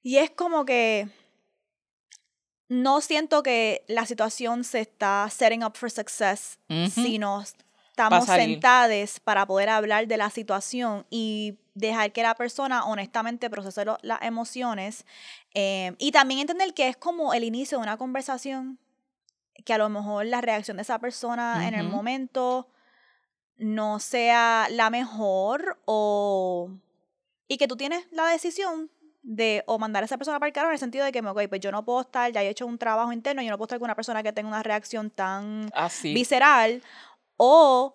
Y 0.02 0.16
es 0.16 0.32
como 0.32 0.64
que 0.64 1.10
no 2.70 3.02
siento 3.02 3.44
que 3.44 3.84
la 3.88 4.06
situación 4.06 4.64
se 4.64 4.80
está 4.80 5.30
setting 5.30 5.62
up 5.66 5.76
for 5.76 5.92
success, 5.92 6.58
sino 6.90 7.44
estamos 7.90 8.26
sentadas 8.28 9.20
para 9.20 9.46
poder 9.46 9.68
hablar 9.68 10.08
de 10.08 10.16
la 10.16 10.30
situación 10.30 11.06
y 11.10 11.58
dejar 11.76 12.12
que 12.12 12.24
la 12.24 12.34
persona 12.34 12.86
honestamente 12.86 13.50
procese 13.50 13.86
las 14.02 14.22
emociones 14.24 15.06
em, 15.54 15.96
y 16.00 16.12
también 16.12 16.40
entender 16.40 16.74
que 16.74 16.88
es 16.88 16.98
como 16.98 17.34
el 17.34 17.44
inicio 17.44 17.78
de 17.78 17.84
una 17.84 17.98
conversación, 17.98 18.80
que 19.64 19.74
a 19.74 19.78
lo 19.78 19.90
mejor 19.90 20.26
la 20.26 20.42
reacción 20.42 20.78
de 20.78 20.84
esa 20.84 21.00
persona 21.00 21.68
en 21.68 21.76
el 21.76 21.88
momento 21.88 22.68
no 23.58 24.00
sea 24.00 24.68
la 24.70 24.90
mejor 24.90 25.80
o 25.86 26.72
y 27.48 27.58
que 27.58 27.68
tú 27.68 27.78
tienes 27.78 28.06
la 28.12 28.26
decisión 28.28 28.90
de 29.22 29.64
o 29.66 29.80
mandar 29.80 30.04
a 30.04 30.06
esa 30.06 30.18
persona 30.18 30.40
para 30.40 30.50
el 30.50 30.66
en 30.66 30.72
el 30.72 30.80
sentido 30.80 31.04
de 31.04 31.12
que, 31.12 31.20
ok, 31.20 31.42
pues 31.50 31.62
yo 31.62 31.72
no 31.72 31.84
puedo 31.84 32.02
estar, 32.02 32.32
ya 32.32 32.44
he 32.44 32.50
hecho 32.50 32.66
un 32.66 32.78
trabajo 32.78 33.12
interno, 33.12 33.42
yo 33.42 33.50
no 33.50 33.58
puedo 33.58 33.66
estar 33.66 33.80
con 33.80 33.88
una 33.88 33.96
persona 33.96 34.24
que 34.24 34.32
tenga 34.32 34.50
una 34.50 34.64
reacción 34.64 35.10
tan 35.10 35.70
visceral 36.04 36.82
o 37.38 37.94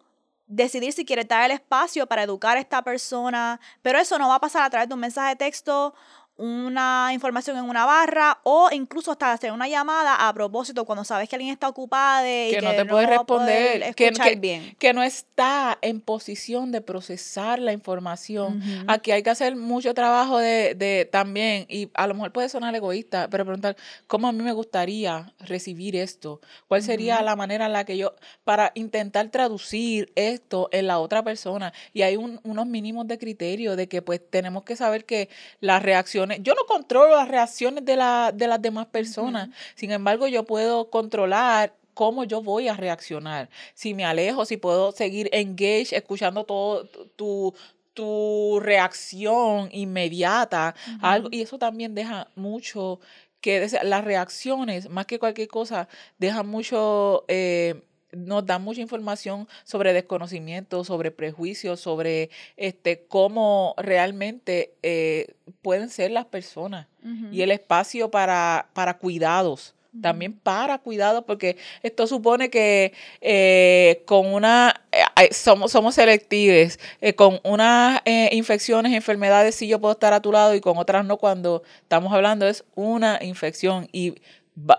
decidir 0.50 0.92
si 0.92 1.04
quiere 1.04 1.24
dar 1.24 1.44
el 1.44 1.52
espacio 1.52 2.06
para 2.06 2.24
educar 2.24 2.56
a 2.56 2.60
esta 2.60 2.82
persona, 2.82 3.60
pero 3.82 3.98
eso 3.98 4.18
no 4.18 4.28
va 4.28 4.34
a 4.34 4.40
pasar 4.40 4.64
a 4.64 4.70
través 4.70 4.88
de 4.88 4.94
un 4.94 5.00
mensaje 5.00 5.30
de 5.30 5.36
texto 5.36 5.94
una 6.40 7.10
información 7.12 7.58
en 7.58 7.64
una 7.64 7.84
barra 7.84 8.38
o 8.44 8.70
incluso 8.72 9.12
hasta 9.12 9.30
hacer 9.30 9.52
una 9.52 9.68
llamada 9.68 10.26
a 10.26 10.32
propósito 10.32 10.86
cuando 10.86 11.04
sabes 11.04 11.28
que 11.28 11.36
alguien 11.36 11.52
está 11.52 11.68
ocupada 11.68 12.26
y 12.26 12.52
que, 12.52 12.62
no 12.62 12.70
te 12.70 12.86
puede 12.86 13.06
responder, 13.06 13.94
que, 13.94 14.10
bien. 14.38 14.74
que 14.78 14.94
no 14.94 15.02
está 15.02 15.76
en 15.82 16.00
posición 16.00 16.72
de 16.72 16.80
procesar 16.80 17.58
la 17.58 17.74
información. 17.74 18.62
Aquí 18.86 19.10
hay 19.10 19.22
que 19.22 19.28
hacer 19.28 19.54
mucho 19.54 19.92
trabajo 19.92 20.38
de, 20.38 20.74
de, 20.74 21.06
también, 21.10 21.66
y 21.68 21.90
a 21.92 22.06
lo 22.06 22.14
mejor 22.14 22.32
puede 22.32 22.48
sonar 22.48 22.74
egoísta, 22.74 23.28
pero 23.28 23.44
preguntar 23.44 23.76
cómo 24.06 24.26
a 24.26 24.32
mí 24.32 24.42
me 24.42 24.52
gustaría 24.52 25.34
recibir 25.40 25.94
esto, 25.94 26.40
cuál 26.68 26.82
sería 26.82 27.20
la 27.20 27.36
manera 27.36 27.66
en 27.66 27.74
la 27.74 27.84
que 27.84 27.98
yo, 27.98 28.14
para 28.44 28.72
intentar 28.74 29.28
traducir 29.28 30.10
esto 30.14 30.70
en 30.72 30.86
la 30.86 31.00
otra 31.00 31.22
persona. 31.22 31.74
Y 31.92 32.00
hay 32.00 32.16
unos 32.16 32.66
mínimos 32.66 33.06
de 33.08 33.18
criterio 33.18 33.76
de 33.76 33.88
que 33.88 34.00
pues 34.00 34.22
tenemos 34.30 34.64
que 34.64 34.74
saber 34.74 35.04
que 35.04 35.28
las 35.60 35.82
reacciones 35.82 36.29
yo 36.40 36.54
no 36.54 36.64
controlo 36.66 37.16
las 37.16 37.28
reacciones 37.28 37.84
de, 37.84 37.96
la, 37.96 38.32
de 38.32 38.46
las 38.46 38.60
demás 38.60 38.86
personas. 38.86 39.48
Sin 39.74 39.90
embargo, 39.90 40.26
yo 40.26 40.44
puedo 40.44 40.90
controlar 40.90 41.74
cómo 41.94 42.24
yo 42.24 42.42
voy 42.42 42.68
a 42.68 42.74
reaccionar. 42.74 43.50
Si 43.74 43.94
me 43.94 44.04
alejo, 44.04 44.44
si 44.44 44.56
puedo 44.56 44.92
seguir 44.92 45.28
engaged, 45.32 45.92
escuchando 45.92 46.44
todo 46.44 46.86
tu, 47.16 47.54
tu 47.94 48.58
reacción 48.60 49.68
inmediata. 49.72 50.74
algo, 51.02 51.28
y 51.30 51.42
eso 51.42 51.58
también 51.58 51.94
deja 51.94 52.28
mucho 52.36 53.00
que 53.40 53.68
las 53.82 54.04
reacciones, 54.04 54.88
más 54.88 55.06
que 55.06 55.18
cualquier 55.18 55.48
cosa, 55.48 55.88
dejan 56.18 56.46
mucho... 56.46 57.24
Eh, 57.28 57.82
nos 58.12 58.46
dan 58.46 58.62
mucha 58.62 58.80
información 58.80 59.48
sobre 59.64 59.92
desconocimiento, 59.92 60.84
sobre 60.84 61.10
prejuicios, 61.10 61.80
sobre 61.80 62.30
este 62.56 63.04
cómo 63.06 63.74
realmente 63.76 64.74
eh, 64.82 65.34
pueden 65.62 65.90
ser 65.90 66.10
las 66.10 66.26
personas 66.26 66.86
y 67.32 67.40
el 67.40 67.50
espacio 67.50 68.10
para, 68.10 68.68
para 68.74 68.98
cuidados 68.98 69.74
también 70.00 70.34
para 70.34 70.78
cuidado, 70.78 71.26
porque 71.26 71.56
esto 71.82 72.06
supone 72.06 72.48
que 72.48 72.92
eh, 73.20 74.04
con 74.06 74.32
una, 74.32 74.82
eh, 74.92 75.32
somos, 75.32 75.72
somos 75.72 75.96
selectives, 75.96 76.78
con 77.16 77.40
unas 77.42 78.00
infecciones, 78.30 78.92
enfermedades 78.92 79.56
sí 79.56 79.66
yo 79.66 79.80
puedo 79.80 79.92
estar 79.92 80.12
a 80.12 80.22
tu 80.22 80.30
lado 80.30 80.54
y 80.54 80.60
con 80.60 80.78
otras 80.78 81.04
no 81.04 81.16
cuando 81.16 81.64
estamos 81.82 82.12
hablando 82.12 82.46
es 82.46 82.62
una 82.76 83.18
infección 83.20 83.88
y 83.90 84.14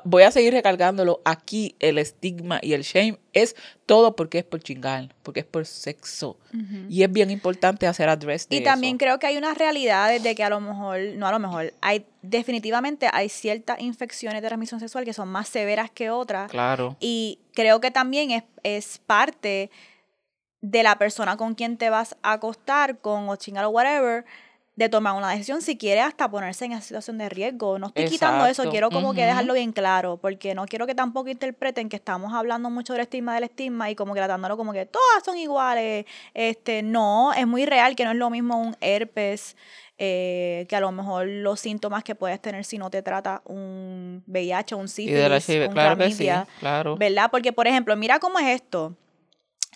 voy 0.03 0.23
a 0.23 0.31
seguir 0.31 0.53
recargándolo 0.53 1.21
aquí, 1.25 1.75
el 1.79 1.97
estigma 1.97 2.59
y 2.61 2.73
el 2.73 2.83
shame 2.83 3.17
es 3.33 3.55
todo 3.85 4.15
porque 4.15 4.39
es 4.39 4.43
por 4.43 4.61
chingar, 4.61 5.13
porque 5.23 5.41
es 5.41 5.45
por 5.45 5.65
sexo. 5.65 6.37
Y 6.89 7.03
es 7.03 7.11
bien 7.11 7.31
importante 7.31 7.87
hacer 7.87 8.09
address 8.09 8.47
de 8.49 8.57
Y 8.57 8.63
también 8.63 8.97
creo 8.97 9.19
que 9.19 9.27
hay 9.27 9.37
unas 9.37 9.57
realidades 9.57 10.21
de 10.23 10.35
que 10.35 10.43
a 10.43 10.49
lo 10.49 10.59
mejor, 10.59 10.99
no 11.15 11.27
a 11.27 11.31
lo 11.31 11.39
mejor, 11.39 11.73
hay 11.81 12.05
definitivamente 12.21 13.09
hay 13.11 13.29
ciertas 13.29 13.81
infecciones 13.81 14.41
de 14.41 14.47
transmisión 14.47 14.79
sexual 14.79 15.05
que 15.05 15.13
son 15.13 15.27
más 15.29 15.47
severas 15.47 15.89
que 15.89 16.09
otras. 16.09 16.51
Claro. 16.51 16.97
Y 16.99 17.39
creo 17.53 17.81
que 17.81 17.91
también 17.91 18.31
es, 18.31 18.43
es 18.63 18.99
parte 18.99 19.71
de 20.61 20.83
la 20.83 20.97
persona 20.97 21.37
con 21.37 21.55
quien 21.55 21.77
te 21.77 21.89
vas 21.89 22.15
a 22.21 22.33
acostar, 22.33 22.99
con 22.99 23.29
o 23.29 23.35
chingar 23.35 23.65
o 23.65 23.69
whatever, 23.69 24.25
de 24.75 24.89
tomar 24.89 25.13
una 25.15 25.29
decisión 25.31 25.61
si 25.61 25.77
quiere 25.77 26.01
hasta 26.01 26.29
ponerse 26.29 26.65
en 26.65 26.71
esa 26.71 26.81
situación 26.81 27.17
de 27.17 27.29
riesgo. 27.29 27.77
No 27.77 27.87
estoy 27.87 28.05
quitando 28.05 28.45
eso, 28.45 28.69
quiero 28.69 28.89
como 28.89 29.13
que 29.13 29.25
dejarlo 29.25 29.53
bien 29.53 29.73
claro, 29.73 30.17
porque 30.17 30.55
no 30.55 30.65
quiero 30.65 30.87
que 30.87 30.95
tampoco 30.95 31.29
interpreten 31.29 31.89
que 31.89 31.97
estamos 31.97 32.33
hablando 32.33 32.69
mucho 32.69 32.93
del 32.93 33.01
estigma 33.01 33.35
del 33.35 33.45
estigma 33.45 33.89
y 33.89 33.95
como 33.95 34.13
que 34.13 34.19
tratándolo 34.19 34.57
como 34.57 34.73
que 34.73 34.85
todas 34.85 35.23
son 35.23 35.37
iguales. 35.37 36.05
Este, 36.33 36.83
no, 36.83 37.33
es 37.33 37.45
muy 37.45 37.65
real 37.65 37.95
que 37.95 38.05
no 38.05 38.11
es 38.11 38.17
lo 38.17 38.29
mismo 38.29 38.59
un 38.59 38.75
herpes 38.79 39.55
eh, 40.03 40.65
que 40.67 40.75
a 40.75 40.79
lo 40.79 40.91
mejor 40.91 41.27
los 41.27 41.59
síntomas 41.59 42.03
que 42.03 42.15
puedes 42.15 42.41
tener 42.41 42.65
si 42.65 42.79
no 42.79 42.89
te 42.89 43.03
trata 43.03 43.43
un 43.45 44.23
VIH, 44.25 44.73
un 44.73 44.87
sífilis, 44.87 45.49
un 45.49 45.73
claro 45.73 45.97
claro. 46.59 46.95
¿verdad? 46.95 47.29
Porque, 47.29 47.53
por 47.53 47.67
ejemplo, 47.67 47.95
mira 47.95 48.17
cómo 48.17 48.39
es 48.39 48.47
esto. 48.47 48.95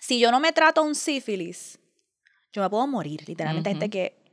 Si 0.01 0.19
yo 0.19 0.31
no 0.31 0.39
me 0.39 0.51
trato 0.51 0.81
un 0.81 0.95
sífilis, 0.95 1.77
yo 2.51 2.63
me 2.63 2.69
puedo 2.71 2.87
morir, 2.87 3.23
literalmente. 3.27 3.69
Gente 3.69 3.89
que 3.91 4.24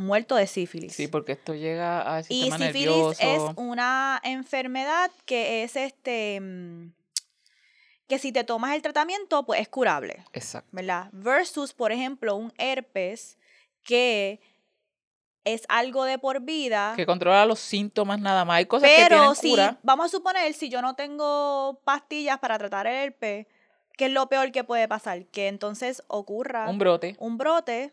muerto 0.00 0.34
de 0.34 0.46
sífilis. 0.46 0.94
Sí, 0.94 1.06
porque 1.06 1.32
esto 1.32 1.54
llega 1.54 2.16
a 2.16 2.22
sistema 2.22 2.56
Y 2.56 2.68
sífilis 2.68 3.20
es 3.20 3.42
una 3.56 4.20
enfermedad 4.24 5.10
que 5.26 5.62
es 5.62 5.76
este 5.76 6.40
mm, 6.40 6.92
que 8.08 8.18
si 8.18 8.32
te 8.32 8.42
tomas 8.42 8.74
el 8.74 8.82
tratamiento, 8.82 9.44
pues 9.44 9.60
es 9.60 9.68
curable. 9.68 10.24
Exacto. 10.32 10.68
¿Verdad? 10.72 11.10
Versus, 11.12 11.72
por 11.72 11.92
ejemplo, 11.92 12.34
un 12.34 12.52
herpes 12.58 13.38
que 13.84 14.40
es 15.44 15.62
algo 15.68 16.04
de 16.04 16.18
por 16.18 16.40
vida. 16.40 16.94
Que 16.96 17.06
controla 17.06 17.46
los 17.46 17.60
síntomas 17.60 18.18
nada 18.18 18.44
más. 18.44 18.56
Hay 18.56 18.66
cosas 18.66 18.90
que 18.90 19.06
tienen 19.06 19.36
si, 19.36 19.54
vamos 19.82 20.06
a 20.06 20.08
suponer, 20.08 20.52
si 20.54 20.68
yo 20.68 20.82
no 20.82 20.96
tengo 20.96 21.80
pastillas 21.84 22.38
para 22.40 22.58
tratar 22.58 22.88
el 22.88 22.94
herpes, 22.94 23.46
¿qué 23.96 24.06
es 24.06 24.12
lo 24.12 24.28
peor 24.28 24.50
que 24.50 24.64
puede 24.64 24.88
pasar? 24.88 25.26
Que 25.26 25.46
entonces 25.46 26.02
ocurra... 26.08 26.68
Un 26.68 26.78
brote. 26.78 27.14
Un 27.20 27.38
brote 27.38 27.92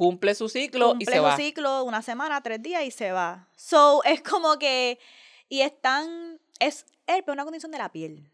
cumple 0.00 0.34
su 0.34 0.48
ciclo 0.48 0.96
y 0.98 1.04
se 1.04 1.20
va. 1.20 1.28
Cumple 1.28 1.44
su 1.44 1.48
ciclo, 1.50 1.84
una 1.84 2.00
semana, 2.00 2.42
tres 2.42 2.62
días 2.62 2.82
y 2.84 2.90
se 2.90 3.12
va. 3.12 3.46
So, 3.54 4.02
es 4.04 4.22
como 4.22 4.58
que, 4.58 4.98
y 5.50 5.60
es 5.60 5.78
tan, 5.78 6.40
es, 6.58 6.86
es 7.06 7.22
una 7.26 7.44
condición 7.44 7.70
de 7.70 7.76
la 7.76 7.92
piel. 7.92 8.26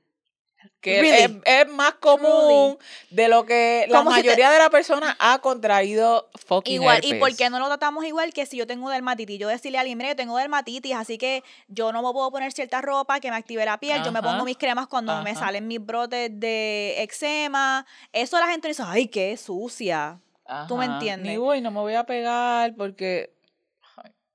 Que 0.81 1.25
es, 1.45 1.69
más 1.69 1.95
común 1.95 2.79
de 3.11 3.29
lo 3.29 3.45
que 3.47 3.87
la 3.89 4.03
mayoría 4.03 4.51
de 4.51 4.59
la 4.59 4.71
persona 4.71 5.17
ha 5.21 5.39
contraído 5.41 6.29
fucking 6.45 6.75
Igual, 6.75 7.05
¿y 7.05 7.15
por 7.15 7.35
qué 7.37 7.51
no 7.51 7.59
lo 7.61 7.67
tratamos 7.67 8.05
igual 8.05 8.33
que 8.33 8.47
si 8.47 8.57
yo 8.57 8.67
tengo 8.67 8.89
dermatitis? 8.91 9.39
Yo 9.39 9.49
decirle 9.49 9.79
a 9.79 9.83
alguien, 9.83 9.99
mira, 9.99 10.11
yo 10.11 10.17
tengo 10.17 10.37
dermatitis, 10.37 10.95
así 10.95 11.19
que 11.19 11.45
yo 11.69 11.93
no 11.93 12.03
me 12.03 12.13
puedo 12.13 12.31
poner 12.31 12.53
cierta 12.53 12.81
ropa 12.81 13.21
que 13.21 13.31
me 13.31 13.37
active 13.37 13.65
la 13.65 13.79
piel, 13.79 14.03
yo 14.05 14.13
me 14.13 14.23
pongo 14.23 14.45
mis 14.45 14.57
cremas 14.57 14.87
cuando 14.87 15.21
me 15.23 15.35
salen 15.35 15.67
mis 15.67 15.85
brotes 15.85 16.31
de 16.33 17.03
eczema. 17.03 17.87
Eso 18.13 18.39
la 18.39 18.47
gente 18.49 18.69
dice, 18.69 18.83
ay, 18.87 19.09
qué 19.09 19.37
sucia. 19.37 20.21
¿Tú 20.69 20.77
me 20.77 20.87
entiendes? 20.87 21.31
Ni 21.31 21.37
voy, 21.37 21.61
no 21.61 21.71
me 21.71 21.81
voy 21.81 21.95
a 21.95 22.05
pegar 22.05 22.75
porque... 22.75 23.35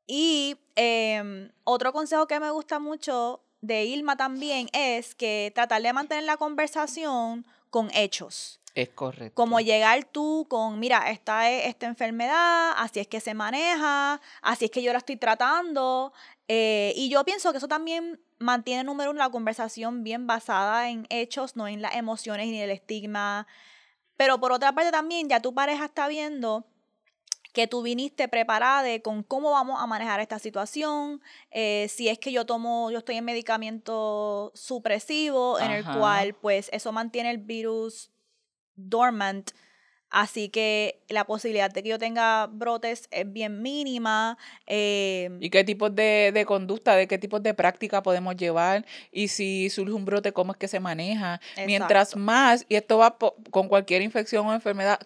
Y 0.08 0.58
em, 0.76 1.52
otro 1.64 1.94
consejo 1.94 2.28
que 2.28 2.40
me 2.40 2.52
gusta 2.52 2.80
mucho 2.80 3.44
de 3.62 3.86
Ilma 3.86 4.18
también 4.18 4.68
es 4.74 5.16
que 5.16 5.52
tratar 5.56 5.82
de 5.82 5.94
mantener 5.94 6.26
la 6.26 6.38
conversación 6.38 7.46
con 7.70 7.90
hechos. 7.94 8.60
Es 8.74 8.90
correcto. 8.90 9.36
Como 9.36 9.60
llegar 9.60 10.06
tú 10.06 10.48
con, 10.50 10.80
mira, 10.80 11.10
esta 11.12 11.50
es 11.50 11.68
esta 11.68 11.88
enfermedad, 11.88 12.72
así 12.78 13.00
es 13.00 13.08
que 13.08 13.20
se 13.20 13.34
maneja, 13.34 14.22
así 14.42 14.66
es 14.66 14.72
que 14.72 14.82
yo 14.82 14.92
la 14.92 15.00
estoy 15.00 15.18
tratando. 15.18 16.14
Eh, 16.48 16.94
y 16.96 17.10
yo 17.10 17.24
pienso 17.26 17.52
que 17.52 17.58
eso 17.58 17.68
también 17.68 18.22
mantiene, 18.40 18.84
número 18.84 19.12
uno, 19.12 19.20
la 19.20 19.30
conversación 19.30 20.04
bien 20.04 20.26
basada 20.26 20.90
en 20.90 21.06
hechos, 21.10 21.56
no 21.56 21.68
en 21.68 21.82
las 21.82 21.96
emociones 21.96 22.48
ni 22.48 22.62
el 22.62 22.72
estigma 22.72 23.46
pero 24.18 24.40
por 24.40 24.52
otra 24.52 24.74
parte 24.74 24.92
también 24.92 25.30
ya 25.30 25.40
tu 25.40 25.54
pareja 25.54 25.86
está 25.86 26.08
viendo 26.08 26.66
que 27.54 27.68
tú 27.68 27.82
viniste 27.82 28.28
preparada 28.28 28.88
con 29.02 29.24
cómo 29.24 29.52
vamos 29.52 29.82
a 29.82 29.88
manejar 29.88 30.20
esta 30.20 30.40
situación, 30.40 31.22
eh, 31.52 31.88
si 31.90 32.08
es 32.08 32.18
que 32.18 32.32
yo 32.32 32.46
tomo, 32.46 32.92
yo 32.92 33.00
estoy 33.00 33.18
en 33.18 33.26
medicamento 33.26 34.52
supresivo, 34.56 35.60
en 35.60 35.72
el 35.72 35.84
cual 35.84 36.34
pues 36.34 36.70
eso 36.72 36.92
mantiene 36.92 37.32
el 37.32 37.40
virus 37.40 38.12
dormant 38.76 39.52
Así 40.12 40.50
que 40.50 41.00
la 41.08 41.26
posibilidad 41.26 41.72
de 41.72 41.82
que 41.82 41.90
yo 41.90 41.98
tenga 41.98 42.48
brotes 42.48 43.08
es 43.12 43.32
bien 43.32 43.62
mínima. 43.62 44.38
Eh, 44.68 45.30
¿Y 45.40 45.50
qué 45.50 45.64
tipos 45.64 45.96
de, 45.96 46.32
de, 46.34 46.46
conducta, 46.46 46.96
de 46.96 47.08
qué 47.08 47.18
tipos 47.18 47.42
de 47.42 47.54
práctica 47.54 48.04
podemos 48.04 48.36
llevar? 48.36 48.86
Y 49.12 49.30
si 49.30 49.70
surge 49.70 49.94
un 49.94 50.04
brote, 50.04 50.34
¿cómo 50.34 50.52
es 50.52 50.58
que 50.58 50.68
se 50.68 50.82
maneja? 50.82 51.40
Mientras 51.66 52.18
más, 52.18 52.66
y 52.68 52.76
esto 52.76 52.98
va 52.98 53.18
con 53.18 53.70
cualquier 53.70 54.02
infección 54.02 54.46
o 54.46 54.54
enfermedad, 54.54 55.00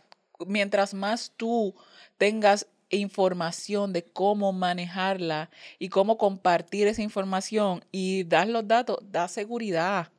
mientras 0.48 0.96
más 0.96 1.32
tú 1.38 1.76
tengas 2.18 2.68
información 2.90 3.94
de 3.94 4.04
cómo 4.04 4.54
manejarla 4.54 5.50
y 5.80 5.90
cómo 5.90 6.18
compartir 6.18 6.88
esa 6.88 7.02
información 7.02 7.84
y 7.92 8.24
dar 8.24 8.48
los 8.48 8.68
datos, 8.68 8.98
da 9.04 9.28
seguridad. 9.28 10.10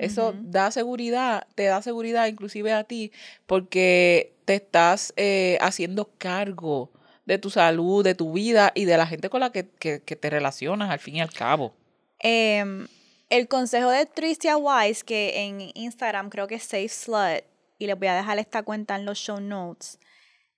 Eso 0.00 0.34
da 0.34 0.70
seguridad, 0.70 1.46
te 1.54 1.64
da 1.64 1.82
seguridad 1.82 2.26
inclusive 2.26 2.72
a 2.72 2.84
ti, 2.84 3.12
porque 3.46 4.32
te 4.46 4.54
estás 4.54 5.12
eh, 5.16 5.58
haciendo 5.60 6.10
cargo 6.16 6.90
de 7.26 7.36
tu 7.36 7.50
salud, 7.50 8.02
de 8.02 8.14
tu 8.14 8.32
vida 8.32 8.72
y 8.74 8.86
de 8.86 8.96
la 8.96 9.06
gente 9.06 9.28
con 9.28 9.40
la 9.40 9.52
que, 9.52 9.62
te 9.62 10.30
relacionas 10.30 10.90
al 10.90 11.00
fin 11.00 11.16
y 11.16 11.20
al 11.20 11.30
cabo. 11.30 11.74
Em, 12.18 12.88
el 13.28 13.46
consejo 13.46 13.90
de 13.90 14.06
Tricia 14.06 14.56
Wise, 14.56 15.04
que 15.04 15.44
en 15.44 15.70
Instagram 15.74 16.30
creo 16.30 16.46
que 16.46 16.54
es 16.54 16.62
Safe 16.62 16.88
Slut, 16.88 17.44
y 17.78 17.86
les 17.86 17.98
voy 17.98 18.08
a 18.08 18.14
dejar 18.14 18.38
esta 18.38 18.62
cuenta 18.62 18.96
en 18.96 19.04
los 19.04 19.18
show 19.18 19.38
notes, 19.38 19.98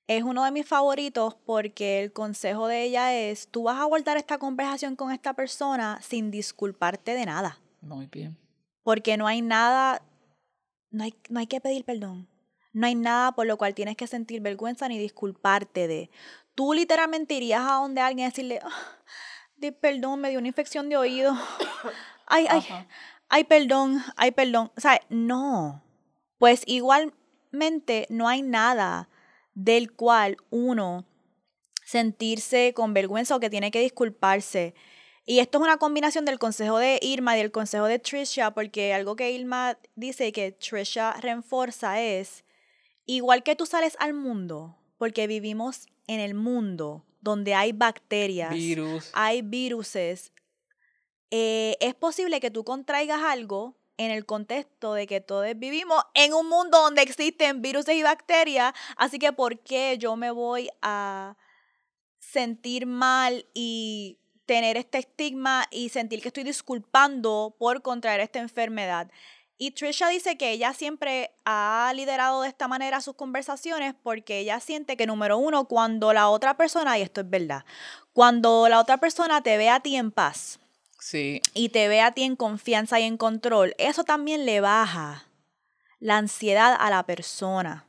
es 0.07 0.23
uno 0.23 0.45
de 0.45 0.53
mis 0.53 0.69
favoritos 0.69 1.35
porque 1.45 2.01
el 2.01 2.13
consejo 2.13 2.69
de 2.69 2.85
ella 2.85 3.13
es, 3.19 3.49
tú 3.49 3.65
vas 3.65 3.79
a 3.79 3.83
abordar 3.83 4.17
esta 4.17 4.39
conversación 4.39 4.95
con 4.95 5.11
esta 5.11 5.35
persona 5.35 5.99
sin 6.01 6.31
disculparte 6.31 7.15
de 7.15 7.27
nada. 7.27 7.59
Muy 7.81 8.07
bien 8.07 8.42
porque 8.83 9.17
no 9.17 9.27
hay 9.27 9.43
nada, 9.43 10.03
no 10.91 11.05
hay, 11.05 11.15
no 11.29 11.41
hay 11.41 11.47
que 11.47 11.61
pedir 11.61 11.85
perdón. 11.85 12.29
No 12.73 12.87
hay 12.87 12.95
nada 12.95 13.33
por 13.33 13.47
lo 13.47 13.59
cual 13.59 13.75
tienes 13.75 13.97
que 13.97 14.07
sentir 14.07 14.41
vergüenza 14.41 14.89
ni 14.89 14.99
disculparte 14.99 15.87
de. 15.87 16.11
Tú 16.55 16.73
literalmente 16.73 17.35
irías 17.35 17.63
a 17.63 17.75
donde 17.75 18.01
alguien 18.01 18.27
y 18.27 18.31
decirle, 18.31 18.61
oh, 18.65 19.73
perdón, 19.81 20.21
me 20.21 20.31
dio 20.31 20.39
una 20.39 20.49
infección 20.49 20.89
de 20.89 20.97
oído. 20.97 21.35
Ay, 22.27 22.47
ay, 22.49 22.65
ay, 23.29 23.45
perdón, 23.45 24.03
ay, 24.17 24.31
perdón. 24.31 24.73
O 24.75 24.81
sea, 24.81 24.99
no. 25.11 25.83
Pues 26.39 26.63
igualmente 26.67 28.07
no 28.09 28.27
hay 28.27 28.41
nada 28.41 29.11
del 29.55 29.93
cual 29.93 30.39
uno 30.49 31.05
sentirse 31.85 32.73
con 32.75 32.95
vergüenza 32.95 33.37
o 33.37 33.41
que 33.41 33.51
tiene 33.51 33.71
que 33.71 33.81
disculparse. 33.81 34.75
Y 35.25 35.39
esto 35.39 35.59
es 35.59 35.65
una 35.65 35.77
combinación 35.77 36.25
del 36.25 36.39
consejo 36.39 36.79
de 36.79 36.99
Irma 37.01 37.37
y 37.37 37.41
del 37.41 37.53
consejo 37.53 37.87
de 37.87 37.99
Trisha, 37.99 38.53
porque 38.53 38.93
algo 38.93 39.15
que 39.15 39.31
Irma 39.31 39.79
dice 39.95 40.27
y 40.27 40.33
que 40.33 40.53
Trisha 40.53 41.13
reforza 41.21 42.01
es, 42.01 42.45
igual 43.07 43.43
que 43.45 43.55
tú 43.55 43.67
sales 43.67 43.97
al 44.01 44.15
mundo, 44.15 44.77
porque 44.99 45.29
vivimos 45.29 45.87
en 46.09 46.19
el 46.19 46.35
mundo 46.35 47.05
donde 47.21 47.55
hay 47.55 47.73
bacterias, 47.73 48.53
hay 49.13 49.43
viruses, 49.43 50.33
eh, 51.31 51.77
es 51.81 51.95
posible 51.95 52.41
que 52.41 52.51
tú 52.51 52.65
contraigas 52.65 53.23
algo 53.23 53.77
en 53.97 54.11
el 54.11 54.27
contexto 54.27 54.95
de 54.95 55.07
que 55.07 55.21
todos 55.21 55.47
vivimos 55.57 56.03
en 56.15 56.35
un 56.35 56.49
mundo 56.49 56.79
donde 56.79 57.03
existen 57.03 57.63
virus 57.63 57.89
y 57.89 58.03
bacterias, 58.03 58.75
así 58.97 59.21
que 59.21 59.33
¿por 59.33 59.61
qué 59.61 59.97
yo 59.99 60.17
me 60.17 60.33
voy 60.33 60.69
a 60.83 61.37
sentir 62.19 62.87
mal 62.87 63.47
y 63.55 64.19
tener 64.47 64.77
este 64.77 64.99
estigma 64.99 65.67
y 65.71 65.89
sentir 65.89 66.21
que 66.21 66.29
estoy 66.29 66.45
disculpando 66.45 67.55
por 67.59 67.83
contraer 67.83 68.21
esta 68.21 68.39
enfermedad. 68.39 69.11
Y 69.59 69.73
Trisha 69.73 70.09
dice 70.09 70.37
que 70.37 70.51
ella 70.51 70.73
siempre 70.73 71.31
ha 71.45 71.93
liderado 71.95 72.43
de 72.43 72.49
esta 72.49 72.67
manera 72.67 73.01
sus 73.01 73.15
conversaciones 73.15 73.95
porque 74.03 74.39
ella 74.41 74.59
siente 74.59 74.97
que, 74.97 75.07
número 75.07 75.39
uno, 75.39 75.67
cuando 75.67 76.13
la 76.13 76.29
otra 76.31 76.57
persona, 76.57 76.99
y 76.99 77.03
esto 77.03 77.21
es 77.21 77.31
verdad, 77.31 77.65
cuando 78.13 78.69
la 78.69 78.81
otra 78.81 78.97
persona 78.99 79.43
te 79.43 79.57
ve 79.57 79.69
a 79.71 79.81
ti 79.81 79.95
en 79.97 80.11
paz 80.11 80.59
Sí. 80.99 81.41
y 81.55 81.69
te 81.69 81.87
ve 81.89 82.01
a 82.01 82.11
ti 82.13 82.25
en 82.25 82.35
confianza 82.37 82.99
y 82.99 83.05
en 83.05 83.17
control, 83.17 83.75
eso 83.79 84.03
también 84.03 84.47
le 84.47 84.61
baja 84.61 85.27
la 86.01 86.17
ansiedad 86.17 86.77
a 86.79 86.91
la 86.91 87.05
persona. 87.05 87.87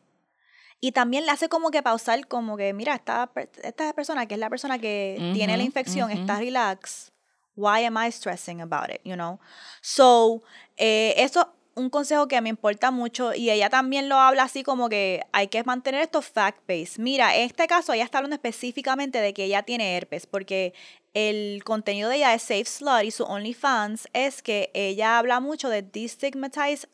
Y 0.84 0.92
también 0.92 1.26
le 1.26 1.32
hace 1.32 1.48
como 1.48 1.72
que 1.72 1.82
pausar, 1.82 2.28
como 2.28 2.58
que, 2.58 2.74
mira, 2.74 2.94
esta, 2.94 3.32
esta 3.64 3.94
persona 3.94 4.26
que 4.26 4.34
es 4.34 4.40
la 4.42 4.50
persona 4.50 4.80
que 4.80 5.32
tiene 5.34 5.56
la 5.56 5.64
infección 5.64 6.12
ujú. 6.12 6.20
está 6.20 6.40
relax. 6.40 7.14
Why 7.56 7.86
am 7.86 7.96
I 7.98 8.12
stressing 8.12 8.60
about 8.60 8.90
it? 8.94 9.00
You 9.06 9.14
know? 9.14 9.40
So, 9.80 10.44
eh, 10.76 11.14
eso 11.16 11.54
un 11.76 11.90
consejo 11.90 12.28
que 12.28 12.42
me 12.42 12.50
importa 12.50 12.92
mucho 12.92 13.34
y 13.34 13.50
ella 13.50 13.70
también 13.70 14.10
lo 14.10 14.18
habla 14.18 14.44
así 14.44 14.62
como 14.62 14.90
que 14.90 15.22
hay 15.32 15.48
que 15.48 15.64
mantener 15.64 16.02
esto 16.02 16.22
fact-based. 16.22 17.00
Mira, 17.00 17.34
en 17.34 17.44
este 17.44 17.66
caso 17.66 17.94
ella 17.94 18.04
está 18.04 18.18
hablando 18.18 18.36
específicamente 18.36 19.22
de 19.22 19.34
que 19.34 19.46
ella 19.46 19.64
tiene 19.64 19.96
herpes 19.96 20.28
porque 20.28 20.74
el 21.14 21.64
contenido 21.64 22.10
de 22.10 22.18
ella 22.18 22.32
de 22.32 22.40
Safe 22.40 22.66
Slut 22.66 23.06
y 23.06 23.12
su 23.12 23.24
OnlyFans 23.24 24.10
es 24.12 24.42
que 24.42 24.70
ella 24.74 25.18
habla 25.18 25.40
mucho 25.40 25.70
de 25.70 25.82
destigmatize 25.82 26.90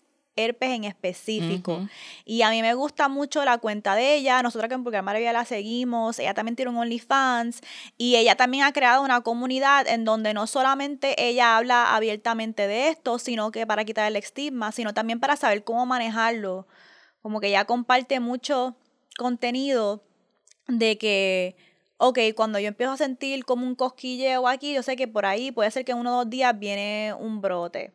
herpes 0.45 0.71
en 0.71 0.84
específico. 0.84 1.75
Ujú. 1.75 1.89
Y 2.25 2.41
a 2.41 2.49
mí 2.49 2.62
me 2.62 2.73
gusta 2.73 3.08
mucho 3.08 3.43
la 3.45 3.58
cuenta 3.58 3.95
de 3.95 4.15
ella. 4.15 4.41
Nosotros 4.41 4.69
que 4.69 4.75
en 4.75 4.84
Programa 4.84 5.08
Maravilla 5.08 5.34
la 5.34 5.45
seguimos. 5.45 6.19
Ella 6.19 6.34
también 6.34 6.56
tiene 6.56 6.71
un 6.71 6.78
OnlyFans. 6.78 7.62
Y 7.97 8.15
ella 8.15 8.36
también 8.36 8.63
ha 8.63 8.73
creado 8.73 9.04
una 9.04 9.21
comunidad 9.21 9.88
en 9.88 10.06
donde 10.06 10.34
no 10.34 10.47
solamente 10.47 11.15
ella 11.23 11.58
habla 11.58 11.95
abiertamente 11.95 12.67
de 12.67 12.89
esto, 12.89 13.19
sino 13.19 13.52
que 13.52 13.67
para 13.67 13.86
quitar 13.86 14.08
el 14.08 14.15
estigma, 14.15 14.71
sino 14.71 14.93
también 14.93 15.19
para 15.19 15.36
saber 15.36 15.63
cómo 15.63 15.86
manejarlo. 15.86 16.67
Como 17.21 17.39
que 17.39 17.47
ella 17.47 17.65
comparte 17.65 18.19
mucho 18.19 18.75
contenido 19.17 20.04
de 20.67 20.97
que, 20.97 21.56
ok, 21.97 22.19
cuando 22.36 22.60
yo 22.60 22.67
empiezo 22.67 22.93
a 22.93 22.97
sentir 22.97 23.43
como 23.45 23.65
un 23.65 23.75
cosquilleo 23.75 24.47
aquí, 24.47 24.73
yo 24.73 24.84
sé 24.84 24.95
que 24.95 25.08
por 25.08 25.25
ahí 25.25 25.52
puede 25.52 25.71
ser 25.71 25.84
que 25.86 25.91
en 25.91 25.97
uno 25.97 26.13
o 26.13 26.17
dos 26.19 26.30
días 26.30 26.58
viene 26.58 27.13
un 27.19 27.41
brote. 27.41 27.91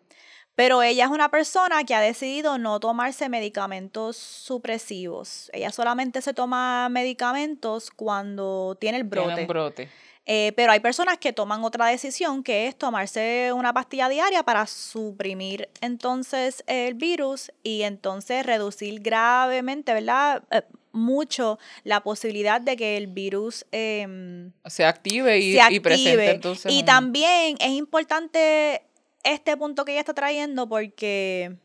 Pero 0.57 0.83
ella 0.83 1.05
es 1.07 1.11
una 1.11 1.31
persona 1.31 1.83
que 1.85 1.95
ha 1.95 2.01
decidido 2.01 2.59
no 2.59 2.79
tomarse 2.79 3.29
medicamentos 3.29 4.17
supresivos. 4.17 5.51
Ella 5.53 5.71
solamente 5.73 6.23
se 6.23 6.33
toma 6.33 6.89
medicamentos 6.89 7.91
cuando 7.91 8.77
tiene 8.81 8.99
el 8.99 9.09
Tiene 9.11 9.27
brote. 9.27 9.41
un 9.43 9.47
brote. 9.49 9.89
Eh, 10.27 10.53
pero 10.57 10.73
hay 10.73 10.81
personas 10.81 11.19
que 11.19 11.35
toman 11.35 11.63
otra 11.65 11.87
decisión, 11.87 12.43
que 12.43 12.67
es 12.67 12.79
tomarse 12.79 13.51
una 13.55 13.75
pastilla 13.75 14.09
diaria 14.09 14.43
para 14.43 14.67
suprimir 14.67 15.69
entonces 15.83 16.65
el 16.67 16.95
virus 16.95 17.53
y 17.63 17.83
entonces 17.83 18.47
reducir 18.47 19.01
gravemente, 19.01 19.93
¿verdad? 19.93 20.43
Eh, 20.51 20.63
mucho 20.93 21.59
la 21.83 22.01
posibilidad 22.03 22.59
de 22.61 22.77
que 22.77 22.97
el 22.97 23.09
virus 23.09 23.67
em, 23.73 24.53
Se 24.65 24.85
active 24.87 25.39
y, 25.41 25.59
se 25.59 25.73
y 25.75 25.81
presente 25.81 26.31
entonces. 26.31 26.73
y 26.73 26.79
un- 26.81 26.85
también 26.87 27.57
es 27.61 27.71
importante 27.71 28.83
este 29.25 29.57
punto 29.57 29.85
que 29.85 29.93
ella 29.93 30.01
está 30.01 30.15
trayendo 30.15 30.69
porque 30.69 31.59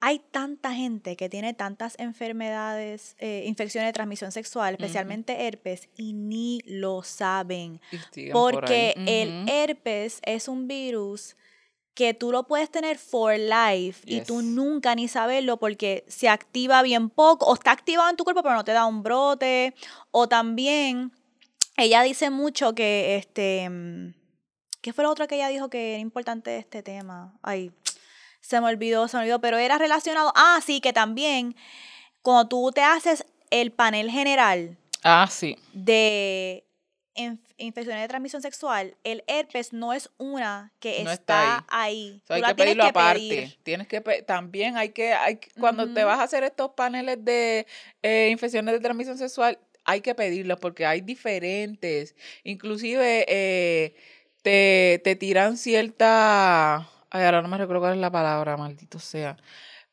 hay 0.00 0.20
tanta 0.30 0.72
gente 0.72 1.16
que 1.16 1.28
tiene 1.28 1.54
tantas 1.54 1.98
enfermedades, 1.98 3.16
eh, 3.18 3.44
infecciones 3.46 3.88
de 3.88 3.92
transmisión 3.92 4.30
sexual, 4.30 4.74
especialmente 4.74 5.46
herpes, 5.46 5.88
y 5.96 6.12
ni 6.12 6.60
lo 6.64 7.02
saben. 7.02 7.80
por 8.32 8.54
Porque 8.54 8.94
el 8.96 9.48
herpes 9.48 10.20
es 10.24 10.46
un 10.46 10.68
virus 10.68 11.36
que 11.94 12.14
tú 12.14 12.30
lo 12.30 12.46
puedes 12.46 12.70
tener 12.70 12.96
for 12.96 13.36
life 13.36 14.02
y 14.06 14.20
tú 14.20 14.40
nunca 14.40 14.94
ni 14.94 15.08
saberlo 15.08 15.56
porque 15.56 16.04
se 16.06 16.28
activa 16.28 16.80
bien 16.82 17.10
poco 17.10 17.46
o 17.46 17.54
está 17.54 17.72
activado 17.72 18.08
en 18.08 18.14
tu 18.16 18.22
cuerpo 18.22 18.44
pero 18.44 18.54
no 18.54 18.64
te 18.64 18.70
da 18.70 18.86
un 18.86 19.02
brote. 19.02 19.74
O 20.12 20.28
también 20.28 21.10
ella 21.76 22.02
dice 22.02 22.30
mucho 22.30 22.72
que 22.72 23.16
este 23.16 23.68
mm, 23.68 24.14
¿qué 24.88 24.94
fue 24.94 25.04
lo 25.04 25.10
otro 25.10 25.28
que 25.28 25.34
ella 25.34 25.48
dijo 25.48 25.68
que 25.68 25.90
era 25.92 25.98
importante 26.00 26.48
de 26.50 26.58
este 26.60 26.82
tema? 26.82 27.34
Ay, 27.42 27.70
se 28.40 28.58
me 28.58 28.68
olvidó, 28.68 29.06
se 29.06 29.18
me 29.18 29.24
olvidó, 29.24 29.38
pero 29.38 29.58
era 29.58 29.76
relacionado, 29.76 30.32
ah, 30.34 30.60
sí, 30.64 30.80
que 30.80 30.94
también 30.94 31.54
cuando 32.22 32.48
tú 32.48 32.70
te 32.72 32.80
haces 32.80 33.26
el 33.50 33.70
panel 33.70 34.10
general 34.10 34.78
Ah, 35.04 35.28
sí. 35.30 35.56
de 35.74 36.64
inf- 37.14 37.38
infecciones 37.58 38.00
de 38.00 38.08
transmisión 38.08 38.40
sexual, 38.40 38.96
el 39.04 39.24
herpes 39.26 39.74
no 39.74 39.92
es 39.92 40.08
una 40.16 40.72
que 40.80 41.04
No 41.04 41.10
está, 41.10 41.58
está 41.58 41.64
ahí. 41.68 42.22
So, 42.26 42.28
Tú 42.28 42.32
hay 42.34 42.42
que 42.42 42.54
pedirlo 42.54 42.84
que 42.84 42.88
aparte. 42.88 43.18
pedir. 43.18 43.58
Tienes 43.62 43.88
que 43.88 44.00
pe- 44.00 44.22
también 44.22 44.78
hay 44.78 44.88
que, 44.88 45.12
hay 45.12 45.38
cuando 45.60 45.92
te 45.92 46.02
vas 46.02 46.18
a 46.18 46.22
hacer 46.22 46.44
estos 46.44 46.70
paneles 46.70 47.22
de 47.22 47.66
eh, 48.02 48.28
infecciones 48.32 48.72
de 48.72 48.80
transmisión 48.80 49.18
sexual, 49.18 49.58
hay 49.84 50.00
que 50.02 50.14
pedirlos 50.14 50.58
porque 50.60 50.84
hay 50.86 51.00
diferentes. 51.00 52.14
Inclusive 52.44 53.24
eh, 53.28 53.94
te, 54.48 54.98
te 55.04 55.14
tiran 55.14 55.58
cierta, 55.58 56.76
ay, 57.10 57.24
ahora 57.24 57.42
no 57.42 57.48
me 57.48 57.58
recuerdo 57.58 57.82
cuál 57.82 57.92
es 57.92 57.98
la 57.98 58.10
palabra, 58.10 58.56
maldito 58.56 58.98
sea. 58.98 59.36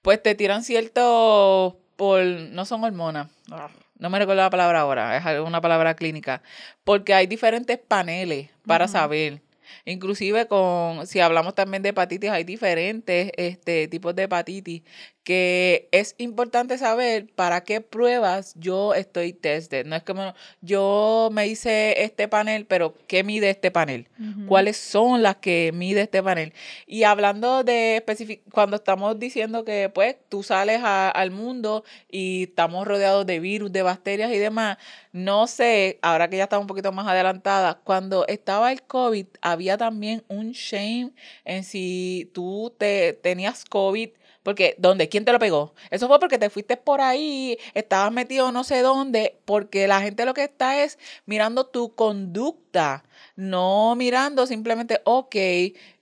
Pues 0.02 0.24
te 0.24 0.34
tiran 0.34 0.64
ciertos 0.64 1.76
por, 1.98 2.24
no 2.24 2.64
son 2.64 2.86
hormonas. 2.86 3.28
ah, 3.52 3.70
No 4.00 4.10
me 4.10 4.18
recuerdo 4.18 4.44
la 4.44 4.50
palabra 4.50 4.80
ahora, 4.80 5.18
es 5.18 5.40
una 5.42 5.60
palabra 5.60 5.96
clínica. 5.96 6.42
Porque 6.86 7.14
hay 7.14 7.28
diferentes 7.28 7.78
paneles 7.78 8.50
para 8.66 8.88
saber. 8.88 9.42
Inclusive 9.84 10.48
con, 10.48 11.06
si 11.06 11.20
hablamos 11.20 11.54
también 11.54 11.84
de 11.84 11.90
hepatitis, 11.90 12.30
hay 12.30 12.46
diferentes 12.46 13.32
este, 13.36 13.90
tipos 13.90 14.16
de 14.16 14.24
hepatitis 14.24 14.84
que 15.26 15.90
es 15.92 16.14
importante 16.20 16.78
saber 16.78 17.26
para 17.34 17.64
qué 17.64 17.82
pruebas 17.82 18.54
yo 18.60 18.94
estoy 18.94 19.34
tested. 19.34 19.84
No 19.88 19.96
es 19.96 20.04
como 20.04 20.36
yo 20.62 21.30
me 21.32 21.48
hice 21.48 22.04
este 22.04 22.28
panel, 22.28 22.68
pero 22.68 22.94
¿qué 23.08 23.24
mide 23.24 23.50
este 23.50 23.72
panel? 23.72 24.08
¿Cuáles 24.48 24.78
son 24.78 25.24
las 25.24 25.38
que 25.38 25.72
mide 25.74 26.02
este 26.02 26.22
panel? 26.22 26.54
Y 26.86 27.04
hablando 27.04 27.64
de 27.64 28.04
cuando 28.52 28.76
estamos 28.76 29.18
diciendo 29.18 29.66
que 29.66 29.90
pues 29.90 30.16
tú 30.30 30.44
sales 30.44 30.82
a- 30.84 31.10
al 31.10 31.32
mundo 31.32 31.84
y 32.10 32.44
estamos 32.44 32.88
rodeados 32.88 33.26
de 33.26 33.40
virus, 33.40 33.72
de 33.74 33.82
bacterias 33.82 34.32
y 34.32 34.38
demás, 34.38 34.78
no 35.12 35.48
sé, 35.48 35.98
ahora 36.04 36.30
que 36.30 36.38
ya 36.38 36.44
estamos 36.44 36.66
un 36.66 36.68
poquito 36.68 36.92
más 36.92 37.08
adelantada, 37.08 37.80
cuando 37.84 38.28
estaba 38.28 38.72
el 38.72 38.84
COVID 38.84 39.26
había 39.42 39.76
también 39.78 40.24
un 40.28 40.52
shame 40.52 41.14
en 41.46 41.64
si 41.64 42.30
tú 42.32 42.72
te 42.78 43.14
tenías 43.14 43.66
COVID. 43.66 44.10
Porque, 44.46 44.76
¿dónde? 44.78 45.10
¿Quién 45.10 45.26
te 45.26 45.32
lo 45.32 45.40
pegó? 45.40 45.74
Eso 45.90 46.08
fue 46.08 46.20
porque 46.20 46.38
te 46.38 46.52
fuiste 46.52 46.78
por 46.78 47.02
ahí, 47.02 47.58
estabas 47.74 48.12
metido 48.12 48.52
no 48.52 48.64
sé 48.64 48.84
dónde, 48.84 49.40
porque 49.44 49.88
la 49.88 50.02
gente 50.02 50.24
lo 50.24 50.36
que 50.36 50.44
está 50.44 50.84
es 50.84 51.00
mirando 51.26 51.66
tu 51.66 51.96
conducta, 51.96 53.06
no 53.36 53.96
mirando 53.96 54.46
simplemente, 54.46 55.02
ok, 55.04 55.36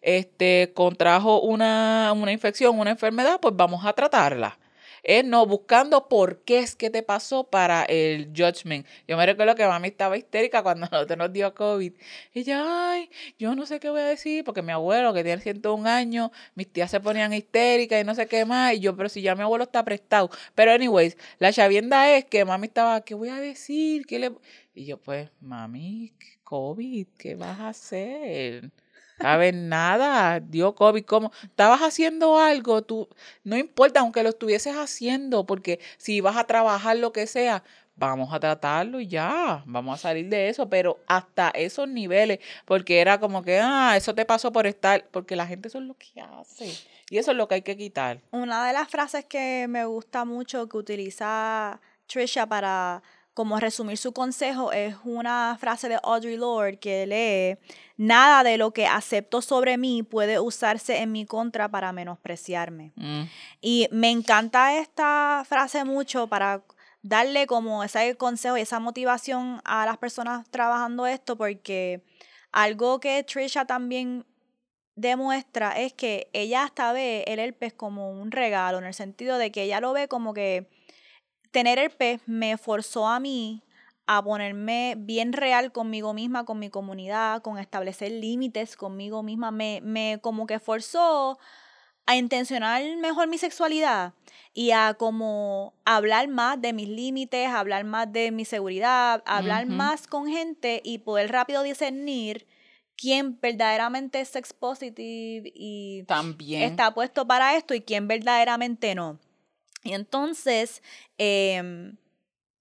este, 0.01 0.73
contrajo 0.75 1.39
una, 1.39 2.11
una 2.11 2.33
infección, 2.33 2.77
una 2.77 2.91
enfermedad, 2.91 3.39
pues 3.39 3.55
vamos 3.55 3.85
a 3.85 3.93
tratarla. 3.93 4.59
Es 5.03 5.25
no 5.25 5.45
buscando 5.45 6.07
por 6.07 6.43
qué 6.43 6.59
es 6.59 6.75
que 6.75 6.89
te 6.89 7.03
pasó 7.03 7.43
para 7.43 7.83
el 7.83 8.27
judgment. 8.35 8.87
Yo 9.07 9.17
me 9.17 9.25
recuerdo 9.25 9.53
que 9.55 9.67
mami 9.67 9.89
estaba 9.89 10.17
histérica 10.17 10.63
cuando 10.63 10.87
nosotros 10.91 11.17
nos 11.17 11.33
dio 11.33 11.53
COVID. 11.53 11.93
Y 12.33 12.39
ella, 12.39 12.91
ay, 12.91 13.09
yo 13.37 13.53
no 13.55 13.65
sé 13.65 13.79
qué 13.81 13.89
voy 13.89 14.01
a 14.01 14.05
decir, 14.05 14.43
porque 14.45 14.61
mi 14.61 14.71
abuelo, 14.71 15.13
que 15.13 15.23
tiene 15.23 15.41
101 15.41 15.89
años, 15.89 16.31
mis 16.55 16.71
tías 16.71 16.89
se 16.89 16.99
ponían 17.01 17.33
histéricas 17.33 18.01
y 18.01 18.05
no 18.05 18.15
sé 18.15 18.27
qué 18.27 18.45
más. 18.45 18.75
Y 18.75 18.79
yo, 18.79 18.95
pero 18.95 19.09
si 19.09 19.21
ya 19.21 19.35
mi 19.35 19.41
abuelo 19.43 19.65
está 19.65 19.83
prestado. 19.83 20.29
Pero, 20.55 20.71
anyways, 20.71 21.17
la 21.39 21.51
chavienda 21.51 22.09
es 22.15 22.25
que 22.25 22.45
mami 22.45 22.67
estaba, 22.67 23.01
¿qué 23.01 23.13
voy 23.13 23.29
a 23.29 23.39
decir? 23.39 24.05
¿Qué 24.05 24.19
le... 24.19 24.31
Y 24.73 24.85
yo, 24.85 24.97
pues, 24.97 25.29
mami, 25.41 26.13
COVID, 26.43 27.07
¿qué 27.17 27.35
vas 27.35 27.59
a 27.59 27.69
hacer? 27.69 28.71
Ver, 29.19 29.53
nada, 29.53 30.39
dio 30.39 30.75
COVID, 30.75 31.05
¿cómo? 31.05 31.31
¿Estabas 31.43 31.81
haciendo 31.81 32.39
algo? 32.39 32.81
Tú, 32.81 33.07
no 33.43 33.57
importa, 33.57 34.01
aunque 34.01 34.23
lo 34.23 34.29
estuvieses 34.29 34.75
haciendo, 34.75 35.45
porque 35.45 35.79
si 35.97 36.21
vas 36.21 36.37
a 36.37 36.45
trabajar 36.45 36.97
lo 36.97 37.13
que 37.13 37.27
sea, 37.27 37.63
vamos 37.95 38.33
a 38.33 38.39
tratarlo 38.39 38.99
y 38.99 39.07
ya, 39.07 39.63
vamos 39.65 39.99
a 39.99 40.01
salir 40.01 40.29
de 40.29 40.49
eso, 40.49 40.69
pero 40.69 40.99
hasta 41.07 41.49
esos 41.49 41.87
niveles, 41.87 42.39
porque 42.65 42.99
era 42.99 43.19
como 43.19 43.43
que, 43.43 43.59
ah, 43.61 43.95
eso 43.95 44.15
te 44.15 44.25
pasó 44.25 44.51
por 44.51 44.67
estar, 44.67 45.05
porque 45.11 45.35
la 45.35 45.45
gente 45.45 45.67
eso 45.67 45.77
es 45.77 45.85
lo 45.85 45.95
que 45.95 46.19
hace, 46.19 46.73
y 47.09 47.17
eso 47.17 47.31
es 47.31 47.37
lo 47.37 47.47
que 47.47 47.55
hay 47.55 47.61
que 47.61 47.77
quitar. 47.77 48.21
Una 48.31 48.65
de 48.65 48.73
las 48.73 48.89
frases 48.89 49.25
que 49.25 49.67
me 49.69 49.85
gusta 49.85 50.25
mucho 50.25 50.67
que 50.67 50.77
utiliza 50.77 51.79
Trisha 52.07 52.47
para 52.47 53.03
como 53.33 53.59
resumir 53.59 53.97
su 53.97 54.13
consejo 54.13 54.71
es 54.71 54.95
una 55.03 55.57
frase 55.59 55.89
de 55.89 55.99
Audre 56.03 56.37
Lorde 56.37 56.77
que 56.77 57.07
lee, 57.07 57.73
nada 57.97 58.43
de 58.43 58.57
lo 58.57 58.71
que 58.71 58.85
acepto 58.85 59.41
sobre 59.41 59.77
mí 59.77 60.03
puede 60.03 60.39
usarse 60.39 60.97
en 60.99 61.11
mi 61.11 61.25
contra 61.25 61.69
para 61.69 61.91
menospreciarme. 61.91 62.91
Mm, 62.95 63.23
Y 63.61 63.87
me 63.91 64.11
encanta 64.11 64.77
esta 64.77 65.43
frase 65.47 65.83
mucho 65.83 66.27
para 66.27 66.63
darle 67.01 67.47
como 67.47 67.83
ese 67.83 68.15
consejo 68.15 68.57
y 68.57 68.61
esa 68.61 68.79
motivación 68.79 69.61
a 69.65 69.85
las 69.85 69.97
personas 69.97 70.49
trabajando 70.49 71.05
esto 71.07 71.35
porque 71.35 72.03
algo 72.51 72.99
que 72.99 73.23
Trisha 73.23 73.65
también 73.65 74.25
demuestra 74.95 75.71
es 75.79 75.91
que 75.93 76.29
ella 76.33 76.63
hasta 76.63 76.93
ve 76.93 77.23
el 77.27 77.39
herpes 77.39 77.73
como 77.73 78.11
un 78.11 78.31
regalo, 78.31 78.77
en 78.77 78.85
el 78.85 78.93
sentido 78.93 79.37
de 79.37 79.51
que 79.51 79.63
ella 79.63 79.79
lo 79.79 79.91
ve 79.91 80.07
como 80.07 80.33
que 80.35 80.69
tener 81.53 81.79
herpes 81.79 82.19
me 82.25 82.57
forzó 82.57 83.07
a 83.07 83.21
mí 83.21 83.63
a 84.05 84.21
ponerme 84.21 84.95
bien 84.97 85.31
real 85.31 85.71
conmigo 85.71 86.13
misma, 86.13 86.43
con 86.43 86.59
mi 86.59 86.69
comunidad, 86.69 87.41
con 87.41 87.57
establecer 87.57 88.11
límites 88.11 88.75
conmigo 88.75 89.23
misma, 89.23 89.51
me, 89.51 89.79
me 89.81 90.19
como 90.21 90.45
que 90.45 90.59
forzó 90.59 91.39
a 92.05 92.17
intencionar 92.17 92.83
mejor 92.97 93.27
mi 93.29 93.37
sexualidad 93.37 94.13
y 94.53 94.71
a 94.71 94.95
como 94.95 95.73
hablar 95.85 96.27
más 96.27 96.59
de 96.59 96.73
mis 96.73 96.89
límites, 96.89 97.47
hablar 97.47 97.85
más 97.85 98.11
de 98.11 98.31
mi 98.31 98.43
seguridad, 98.43 99.23
hablar 99.25 99.67
más 99.67 100.05
con 100.07 100.27
gente 100.27 100.81
y 100.83 100.97
poder 100.97 101.31
rápido 101.31 101.63
discernir 101.63 102.45
quién 102.97 103.39
verdaderamente 103.39 104.19
es 104.19 104.29
sex 104.29 104.51
positive 104.51 105.49
y 105.55 106.03
También. 106.07 106.63
está 106.63 106.93
puesto 106.93 107.25
para 107.25 107.55
esto 107.55 107.73
y 107.73 107.81
quién 107.81 108.07
verdaderamente 108.09 108.95
no. 108.95 109.19
Y 109.83 109.93
entonces, 109.93 110.81
em, 111.17 111.97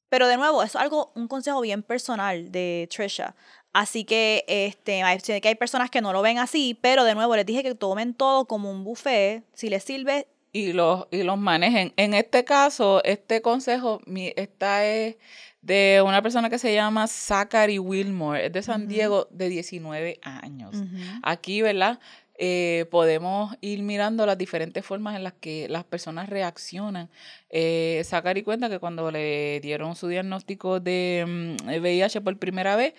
pero 0.08 0.28
de 0.28 0.36
nuevo, 0.36 0.62
es 0.62 0.76
algo, 0.76 1.12
un 1.14 1.28
consejo 1.28 1.60
bien 1.60 1.82
personal 1.82 2.52
de 2.52 2.88
Trisha. 2.94 3.34
Así 3.72 4.04
que 4.04 4.44
este, 4.48 5.02
sé 5.22 5.40
que 5.40 5.48
hay 5.48 5.54
personas 5.54 5.90
que 5.90 6.02
no 6.02 6.12
lo 6.12 6.20
ven 6.20 6.38
así, 6.38 6.78
pero 6.80 7.04
de 7.04 7.14
nuevo 7.14 7.34
les 7.36 7.46
dije 7.46 7.62
que 7.62 7.74
tomen 7.74 8.12
todo 8.12 8.44
como 8.46 8.70
un 8.70 8.84
buffet. 8.84 9.44
Si 9.54 9.70
les 9.70 9.82
sirve, 9.82 10.26
y 10.52 10.72
los, 10.74 11.06
y 11.10 11.22
los 11.22 11.38
manejen. 11.38 11.94
En 11.96 12.12
este 12.12 12.44
caso, 12.44 13.02
este 13.04 13.40
consejo, 13.40 14.00
mi, 14.04 14.32
esta 14.36 14.84
es 14.84 15.16
de 15.62 16.02
una 16.04 16.20
persona 16.20 16.50
que 16.50 16.58
se 16.58 16.74
llama 16.74 17.06
Zachary 17.06 17.78
Wilmore, 17.78 18.46
es 18.46 18.52
de 18.52 18.62
San 18.62 18.86
Diego, 18.86 19.28
de 19.30 19.48
19 19.48 20.18
años. 20.22 20.76
Aquí, 21.22 21.62
¿verdad? 21.62 22.00
Eh, 22.44 22.86
podemos 22.90 23.56
ir 23.60 23.84
mirando 23.84 24.26
las 24.26 24.36
diferentes 24.36 24.84
formas 24.84 25.14
en 25.14 25.22
las 25.22 25.32
que 25.32 25.68
las 25.68 25.84
personas 25.84 26.28
reaccionan. 26.28 27.08
Eh, 27.50 28.02
Zachary 28.04 28.42
cuenta 28.42 28.68
que 28.68 28.80
cuando 28.80 29.12
le 29.12 29.60
dieron 29.60 29.94
su 29.94 30.08
diagnóstico 30.08 30.80
de 30.80 31.54
VIH 31.80 32.18
mm, 32.18 32.24
por 32.24 32.36
primera 32.40 32.74
vez, 32.74 32.94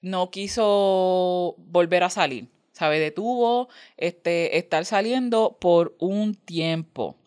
no 0.00 0.32
quiso 0.32 1.54
volver 1.56 2.02
a 2.02 2.10
salir, 2.10 2.48
¿sabe? 2.72 2.98
Detuvo 2.98 3.68
este, 3.96 4.58
estar 4.58 4.84
saliendo 4.84 5.56
por 5.60 5.94
un 6.00 6.34
tiempo. 6.34 7.19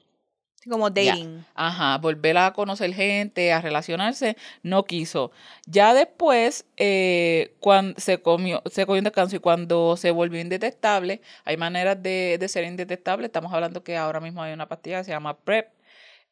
Como 0.69 0.89
dating. 0.89 1.45
Ajá, 1.56 1.97
volver 1.97 2.38
a 2.38 2.54
conocer 2.54 2.93
gente, 2.93 3.52
a 3.52 3.62
relacionarse, 3.62 4.38
no 4.62 4.86
quiso. 4.86 5.32
Ya 5.65 5.93
después, 5.93 6.65
eh, 6.78 7.56
cuando 7.60 7.99
se 7.99 8.21
comió, 8.21 8.62
se 8.71 8.86
cogió 8.86 8.99
un 8.99 9.04
descanso 9.04 9.36
y 9.36 9.39
cuando 9.39 9.97
se 9.97 10.12
volvió 10.12 10.39
indetectable, 10.39 11.21
hay 11.45 11.58
maneras 11.58 12.02
de, 12.02 12.38
de 12.39 12.47
ser 12.47 12.63
indetectable. 12.63 13.26
Estamos 13.26 13.54
hablando 13.54 13.84
que 13.84 13.97
ahora 13.97 14.19
mismo 14.19 14.41
hay 14.41 14.54
una 14.54 14.67
pastilla 14.67 14.99
que 14.99 15.06
se 15.06 15.12
llama 15.12 15.38
PrEP, 15.38 15.69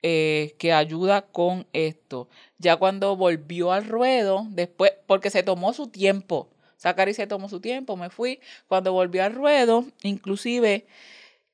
eh, 0.04 0.56
que 0.58 0.74
ayuda 0.74 1.22
con 1.24 1.68
esto. 1.74 2.30
Ya 2.58 2.78
cuando 2.78 3.16
volvió 3.16 3.72
al 3.72 3.86
ruedo, 3.86 4.46
después, 4.50 4.94
porque 5.08 5.30
se 5.30 5.44
tomó 5.44 5.74
su 5.74 5.88
tiempo, 5.88 6.50
Zachary 6.82 7.14
se 7.14 7.28
tomó 7.28 7.48
su 7.48 7.60
tiempo, 7.60 7.96
me 7.96 8.10
fui. 8.10 8.40
Cuando 8.68 8.92
volvió 8.92 9.24
al 9.24 9.34
ruedo, 9.34 9.86
inclusive 10.02 10.88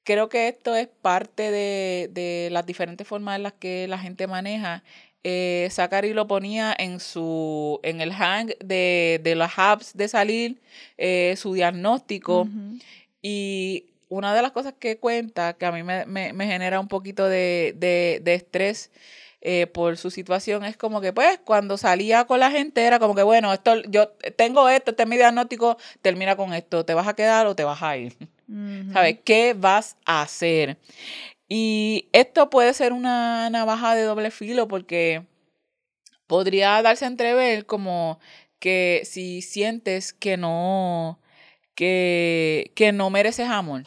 creo 0.07 0.29
que 0.29 0.47
esto 0.47 0.73
es 0.73 0.87
parte 0.87 1.51
de, 1.51 2.09
de 2.13 2.47
las 2.49 2.65
diferentes 2.65 3.05
formas 3.05 3.35
en 3.35 3.43
las 3.43 3.51
que 3.51 3.89
la 3.89 3.99
gente 3.99 4.25
maneja. 4.25 4.81
Eh, 5.25 5.67
Zachary 5.69 6.13
lo 6.13 6.27
ponía 6.27 6.73
en 6.79 7.01
su 7.01 7.81
en 7.83 7.99
el 7.99 8.13
hang 8.13 8.53
de, 8.63 9.19
de 9.21 9.35
las 9.35 9.59
apps 9.59 9.97
de 9.97 10.07
salir, 10.07 10.61
eh, 10.97 11.35
su 11.37 11.53
diagnóstico. 11.53 12.47
Y 13.21 13.87
una 14.07 14.33
de 14.33 14.41
las 14.41 14.53
cosas 14.53 14.73
que 14.79 14.97
cuenta, 14.97 15.53
que 15.57 15.65
a 15.65 15.73
mí 15.73 15.83
me, 15.83 16.33
genera 16.45 16.79
un 16.79 16.87
poquito 16.87 17.27
de, 17.27 18.21
estrés 18.25 18.91
eh, 19.41 19.67
por 19.67 19.97
su 19.97 20.09
situación, 20.09 20.63
es 20.63 20.77
como 20.77 21.01
que 21.01 21.11
pues 21.11 21.37
cuando 21.43 21.77
salía 21.77 22.23
con 22.23 22.39
la 22.39 22.49
gente 22.49 22.85
era 22.85 22.97
como 22.99 23.13
que 23.13 23.23
bueno, 23.23 23.51
esto, 23.51 23.75
yo 23.89 24.07
tengo 24.37 24.69
esto, 24.69 24.91
este 24.91 25.03
es 25.03 25.09
mi 25.09 25.17
diagnóstico, 25.17 25.77
termina 26.01 26.37
con 26.37 26.53
esto, 26.53 26.85
te 26.85 26.93
vas 26.93 27.09
a 27.09 27.15
quedar 27.15 27.45
o 27.47 27.55
te 27.55 27.65
vas 27.65 27.83
a 27.83 27.97
ir. 27.97 28.15
¿Sabes? 28.93 29.19
¿Qué 29.25 29.53
vas 29.53 29.97
a 30.05 30.21
hacer? 30.21 30.77
Y 31.49 32.09
esto 32.13 32.49
puede 32.49 32.73
ser 32.73 32.93
una 32.93 33.49
navaja 33.49 33.95
de 33.95 34.03
doble 34.03 34.31
filo 34.31 34.67
porque 34.67 35.25
podría 36.27 36.81
darse 36.81 37.05
a 37.05 37.09
entrever 37.09 37.65
como 37.65 38.19
que 38.59 39.01
si 39.05 39.41
sientes 39.41 40.13
que 40.13 40.37
no, 40.37 41.19
que, 41.75 42.71
que 42.75 42.91
no 42.91 43.09
mereces 43.09 43.49
amor, 43.49 43.83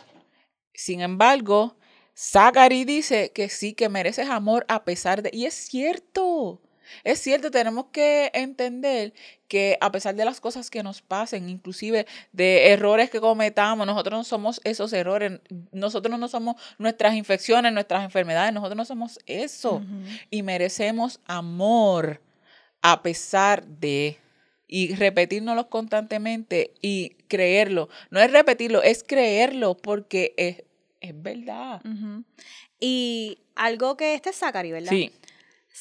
sin 0.74 1.02
embargo, 1.02 1.76
Zachary 2.16 2.84
dice 2.86 3.32
que 3.32 3.50
sí, 3.50 3.74
que 3.74 3.88
mereces 3.90 4.28
amor 4.28 4.64
a 4.68 4.84
pesar 4.84 5.22
de... 5.22 5.30
Y 5.32 5.44
es 5.44 5.54
cierto, 5.54 6.62
es 7.04 7.20
cierto, 7.20 7.50
tenemos 7.50 7.86
que 7.92 8.30
entender 8.34 9.12
que 9.48 9.76
a 9.80 9.90
pesar 9.90 10.14
de 10.14 10.24
las 10.24 10.40
cosas 10.40 10.70
que 10.70 10.82
nos 10.82 11.02
pasen, 11.02 11.48
inclusive 11.48 12.06
de 12.32 12.68
errores 12.68 13.10
que 13.10 13.20
cometamos, 13.20 13.86
nosotros 13.86 14.18
no 14.18 14.24
somos 14.24 14.60
esos 14.64 14.92
errores, 14.92 15.40
nosotros 15.72 16.18
no 16.18 16.28
somos 16.28 16.56
nuestras 16.78 17.14
infecciones, 17.14 17.72
nuestras 17.72 18.04
enfermedades, 18.04 18.52
nosotros 18.54 18.76
no 18.76 18.84
somos 18.84 19.18
eso. 19.26 19.82
Y 20.30 20.42
merecemos 20.42 21.20
amor 21.26 22.20
a 22.82 23.02
pesar 23.02 23.66
de 23.66 24.18
y 24.72 24.94
repetirnos 24.94 25.66
constantemente 25.66 26.72
y 26.80 27.16
creerlo. 27.26 27.88
No 28.10 28.20
es 28.20 28.30
repetirlo, 28.30 28.84
es 28.84 29.02
creerlo 29.02 29.76
porque 29.76 30.32
es, 30.36 30.62
es 31.00 31.20
verdad. 31.20 31.82
Y 32.78 33.38
algo 33.56 33.96
que 33.96 34.14
este 34.14 34.30
es 34.30 34.36
Zachary, 34.36 34.70
¿verdad? 34.70 34.90
Sí. 34.90 35.12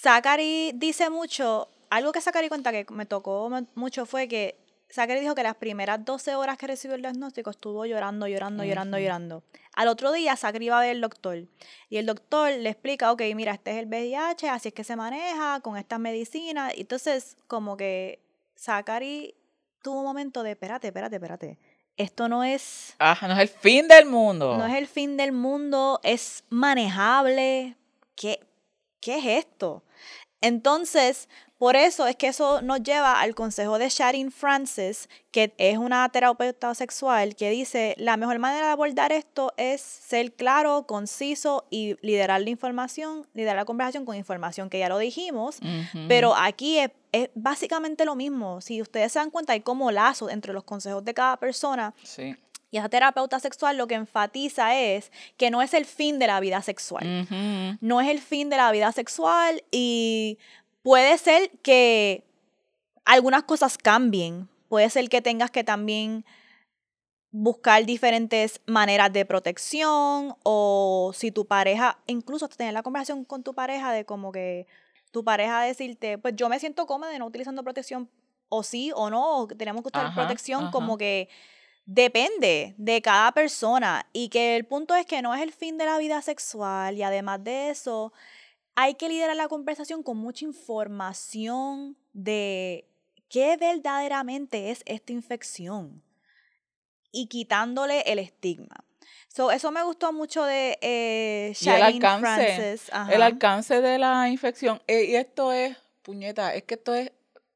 Zachary 0.01 0.71
dice 0.75 1.09
mucho, 1.09 1.67
algo 1.89 2.11
que 2.11 2.21
Zachary 2.21 2.47
cuenta 2.47 2.71
que 2.71 2.85
me 2.91 3.05
tocó 3.05 3.49
mucho 3.75 4.05
fue 4.05 4.29
que 4.29 4.57
Zachary 4.89 5.19
dijo 5.19 5.35
que 5.35 5.43
las 5.43 5.55
primeras 5.55 6.03
12 6.05 6.35
horas 6.35 6.57
que 6.57 6.67
recibió 6.67 6.95
el 6.95 7.01
diagnóstico 7.01 7.49
estuvo 7.49 7.85
llorando, 7.85 8.25
llorando, 8.25 8.63
llorando, 8.63 8.97
llorando. 8.97 9.43
Al 9.75 9.89
otro 9.89 10.13
día 10.13 10.37
Zachary 10.37 10.69
va 10.69 10.79
a 10.79 10.81
ver 10.81 10.91
al 10.91 11.01
doctor 11.01 11.43
y 11.89 11.97
el 11.97 12.05
doctor 12.05 12.51
le 12.51 12.69
explica, 12.69 13.11
ok, 13.11 13.23
mira, 13.35 13.51
este 13.53 13.71
es 13.71 13.77
el 13.77 13.87
VIH, 13.87 14.49
así 14.49 14.69
es 14.69 14.73
que 14.73 14.85
se 14.85 14.95
maneja 14.95 15.59
con 15.59 15.75
estas 15.75 15.99
medicinas. 15.99 16.73
Entonces, 16.77 17.35
como 17.47 17.75
que 17.75 18.23
Zachary 18.57 19.35
tuvo 19.83 19.99
un 19.99 20.05
momento 20.05 20.43
de, 20.43 20.51
espérate, 20.51 20.87
espérate, 20.87 21.17
espérate 21.17 21.59
esto 21.99 22.29
no 22.29 22.45
es... 22.45 22.95
Ajá, 22.97 23.27
no 23.27 23.33
es 23.33 23.41
el 23.41 23.49
fin 23.49 23.89
del 23.89 24.05
mundo. 24.05 24.57
No 24.57 24.65
es 24.65 24.75
el 24.75 24.87
fin 24.87 25.17
del 25.17 25.33
mundo, 25.33 25.99
es 26.01 26.45
manejable. 26.47 27.75
¿Qué, 28.15 28.39
qué 29.01 29.17
es 29.17 29.45
esto? 29.45 29.83
Entonces, 30.41 31.27
por 31.57 31.75
eso 31.75 32.07
es 32.07 32.15
que 32.15 32.27
eso 32.27 32.61
nos 32.61 32.81
lleva 32.81 33.19
al 33.19 33.35
consejo 33.35 33.77
de 33.79 33.89
Sharon 33.89 34.31
Francis, 34.31 35.09
que 35.31 35.53
es 35.57 35.77
una 35.77 36.07
terapeuta 36.07 36.73
sexual, 36.73 37.35
que 37.35 37.49
dice, 37.49 37.95
la 37.97 38.15
mejor 38.15 38.39
manera 38.39 38.67
de 38.67 38.71
abordar 38.71 39.11
esto 39.11 39.53
es 39.57 39.81
ser 39.81 40.31
claro, 40.33 40.87
conciso 40.87 41.65
y 41.69 41.97
liderar 42.01 42.41
la 42.41 42.49
información, 42.49 43.27
liderar 43.33 43.57
la 43.57 43.65
conversación 43.65 44.05
con 44.05 44.15
información, 44.15 44.69
que 44.69 44.79
ya 44.79 44.87
lo 44.87 44.97
dijimos, 44.97 45.59
pero 46.07 46.33
aquí 46.33 46.79
es, 46.79 46.91
básicamente 47.35 48.05
lo 48.05 48.15
mismo. 48.15 48.61
Si 48.61 48.81
ustedes 48.81 49.11
se 49.11 49.19
dan 49.19 49.29
cuenta, 49.29 49.51
hay 49.51 49.59
como 49.59 49.91
lazos 49.91 50.31
entre 50.31 50.53
los 50.53 50.63
consejos 50.63 51.03
de 51.03 51.13
cada 51.13 51.35
persona. 51.35 51.93
Sí. 52.03 52.37
Y 52.71 52.77
esa 52.77 52.89
terapeuta 52.89 53.39
sexual 53.39 53.77
lo 53.77 53.87
que 53.87 53.95
enfatiza 53.95 54.75
es 54.77 55.11
que 55.37 55.49
no 55.49 55.61
es 55.61 55.73
el 55.73 55.85
fin 55.85 56.19
de 56.19 56.27
la 56.27 56.39
vida 56.39 56.61
sexual. 56.61 57.27
No 57.81 58.01
es 58.01 58.09
el 58.09 58.19
fin 58.19 58.49
de 58.49 58.57
la 58.57 58.71
vida 58.71 58.91
sexual 58.91 59.63
y 59.71 60.37
puede 60.83 61.17
ser 61.17 61.49
que 61.61 62.23
algunas 63.05 63.43
cosas 63.43 63.77
cambien. 63.77 64.47
Puede 64.67 64.89
ser 64.89 65.09
que 65.09 65.21
tengas 65.21 65.49
que 65.49 65.63
también 65.63 66.25
buscar 67.31 67.85
diferentes 67.85 68.61
maneras 68.65 69.13
de 69.13 69.25
protección 69.25 70.35
o 70.43 71.11
si 71.15 71.31
tu 71.31 71.45
pareja, 71.45 71.99
incluso 72.07 72.47
tener 72.49 72.73
la 72.73 72.83
conversación 72.83 73.23
con 73.23 73.43
tu 73.43 73.53
pareja 73.53 73.91
de 73.91 74.05
como 74.05 74.31
que 74.31 74.67
tu 75.11 75.23
pareja 75.23 75.61
decirte, 75.61 76.17
pues 76.17 76.35
yo 76.35 76.49
me 76.49 76.59
siento 76.59 76.85
cómoda 76.85 77.11
de 77.11 77.19
no 77.19 77.25
utilizando 77.25 77.63
protección 77.63 78.09
o 78.49 78.63
sí 78.63 78.91
o 78.95 79.09
no, 79.09 79.47
tenemos 79.57 79.83
que 79.83 79.89
usar 79.89 80.13
protección 80.13 80.71
como 80.71 80.97
que 80.97 81.29
depende 81.91 82.75
de 82.77 83.01
cada 83.01 83.31
persona 83.31 84.05
y 84.13 84.29
que 84.29 84.55
el 84.55 84.63
punto 84.63 84.93
es 84.93 85.07
que 85.07 85.23
no 85.23 85.33
es 85.33 85.41
el 85.41 85.51
fin 85.51 85.79
de 85.79 85.85
la 85.85 85.97
vida 85.97 86.21
sexual 86.21 86.95
y 86.95 87.01
además 87.01 87.43
de 87.43 87.71
eso 87.71 88.13
hay 88.75 88.93
que 88.93 89.09
liderar 89.09 89.35
la 89.35 89.47
conversación 89.47 90.03
con 90.03 90.17
mucha 90.17 90.45
información 90.45 91.97
de 92.13 92.87
qué 93.27 93.57
verdaderamente 93.57 94.69
es 94.69 94.83
esta 94.85 95.13
infección 95.13 96.03
y 97.11 97.25
quitándole 97.25 98.01
el 98.01 98.19
estigma. 98.19 98.85
So, 99.27 99.49
eso 99.49 99.71
me 99.71 99.81
gustó 99.81 100.13
mucho 100.13 100.43
de 100.43 100.77
eh, 100.81 101.55
el 101.59 101.81
alcance, 101.81 102.77
El 103.11 103.23
alcance 103.23 103.81
de 103.81 103.97
la 103.97 104.29
infección. 104.29 104.79
Eh, 104.85 105.05
y 105.05 105.15
esto 105.15 105.51
es, 105.51 105.75
puñeta, 106.03 106.53
es 106.53 106.63
que 106.63 106.75
esto 106.75 106.93
es 106.93 107.11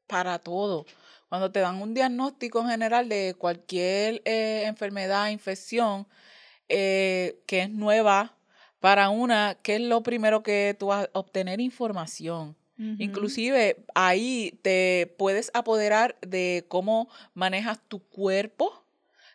para 0.07 0.39
todo. 0.39 0.87
Cuando 1.33 1.51
te 1.51 1.61
dan 1.61 1.81
un 1.81 1.95
diagnóstico 1.95 2.59
en 2.59 2.67
general 2.67 3.09
de 3.09 3.33
cualquier 3.35 4.21
eh, 4.23 4.65
enfermedad, 4.67 5.29
infección, 5.29 6.05
eh, 6.69 7.41
que 7.47 7.63
es 7.63 7.71
nueva 7.71 8.35
para 8.79 9.09
una, 9.09 9.57
¿qué 9.63 9.77
es 9.77 9.81
lo 9.81 10.03
primero 10.03 10.43
que 10.43 10.75
tú 10.77 10.89
vas 10.89 11.09
a 11.11 11.17
obtener 11.17 11.59
información? 11.59 12.55
Inclusive 12.99 13.83
ahí 13.95 14.59
te 14.61 15.11
puedes 15.17 15.49
apoderar 15.55 16.17
de 16.21 16.65
cómo 16.67 17.09
manejas 17.33 17.79
tu 17.87 17.97
cuerpo, 17.97 18.85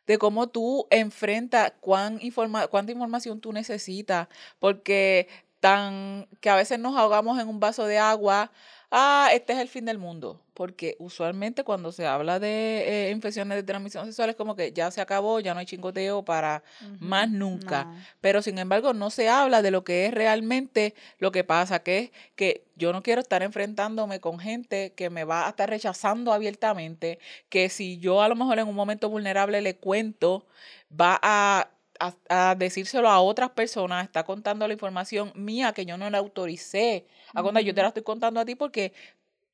de 0.07 0.19
cómo 0.19 0.49
tú 0.49 0.87
enfrentas 0.91 1.73
cuán 1.81 2.21
informa 2.23 2.69
cuánta 2.69 2.93
información 2.93 3.41
tú 3.41 3.53
necesitas, 3.53 4.29
porque 4.61 5.27
tan 5.59 6.29
que 6.41 6.49
a 6.49 6.55
veces 6.55 6.79
nos 6.79 6.97
ahogamos 6.97 7.41
en 7.41 7.49
un 7.49 7.59
vaso 7.59 7.87
de 7.87 7.99
agua, 7.99 8.53
ah, 8.91 9.31
este 9.33 9.53
es 9.53 9.59
el 9.59 9.69
fin 9.69 9.85
del 9.85 9.99
mundo 9.99 10.41
porque 10.59 10.97
usualmente 10.99 11.63
cuando 11.63 11.93
se 11.93 12.05
habla 12.05 12.41
de 12.41 13.07
eh, 13.07 13.11
infecciones 13.13 13.55
de 13.55 13.63
transmisión 13.63 14.05
sexual 14.07 14.31
es 14.31 14.35
como 14.35 14.57
que 14.57 14.73
ya 14.73 14.91
se 14.91 15.01
acabó, 15.01 15.39
ya 15.39 15.55
no 15.55 15.61
hay 15.61 15.67
chingoteo 15.67 16.25
para 16.25 16.65
más 16.99 17.31
nunca. 17.31 17.87
Pero 18.21 18.43
sin 18.43 18.59
embargo 18.59 18.93
no 18.93 19.11
se 19.11 19.29
habla 19.29 19.63
de 19.63 19.71
lo 19.71 19.85
que 19.85 20.07
es 20.07 20.13
realmente 20.13 20.97
lo 21.21 21.31
que 21.31 21.45
pasa, 21.45 21.79
que 21.85 21.99
es 21.99 22.11
que 22.35 22.65
yo 22.75 22.93
no 22.93 23.05
quiero 23.05 23.21
estar 23.21 23.45
enfrentándome 23.45 24.19
con 24.19 24.41
gente 24.41 24.93
que 24.97 25.11
me 25.11 25.23
va 25.23 25.47
a 25.47 25.51
estar 25.51 25.71
rechazando 25.71 26.33
abiertamente, 26.33 27.21
que 27.49 27.69
si 27.69 27.99
yo 27.99 28.21
a 28.21 28.29
lo 28.29 28.35
mejor 28.35 28.59
en 28.59 28.67
un 28.67 28.75
momento 28.75 29.09
vulnerable 29.09 29.63
le 29.63 29.77
cuento, 29.77 30.45
va 30.91 31.21
a 31.23 31.69
a, 31.99 32.55
decírselo 32.57 33.09
a 33.09 33.21
otras 33.21 33.51
personas, 33.51 34.05
está 34.05 34.25
contando 34.25 34.67
la 34.67 34.73
información 34.73 35.33
mía 35.35 35.73
que 35.73 35.85
yo 35.85 35.97
no 35.97 36.09
la 36.11 36.19
autoricé. 36.19 37.07
A 37.35 37.43
cuando 37.43 37.61
yo 37.61 37.75
te 37.75 37.83
la 37.83 37.89
estoy 37.89 38.03
contando 38.03 38.41
a 38.41 38.45
ti 38.45 38.55
porque 38.55 38.93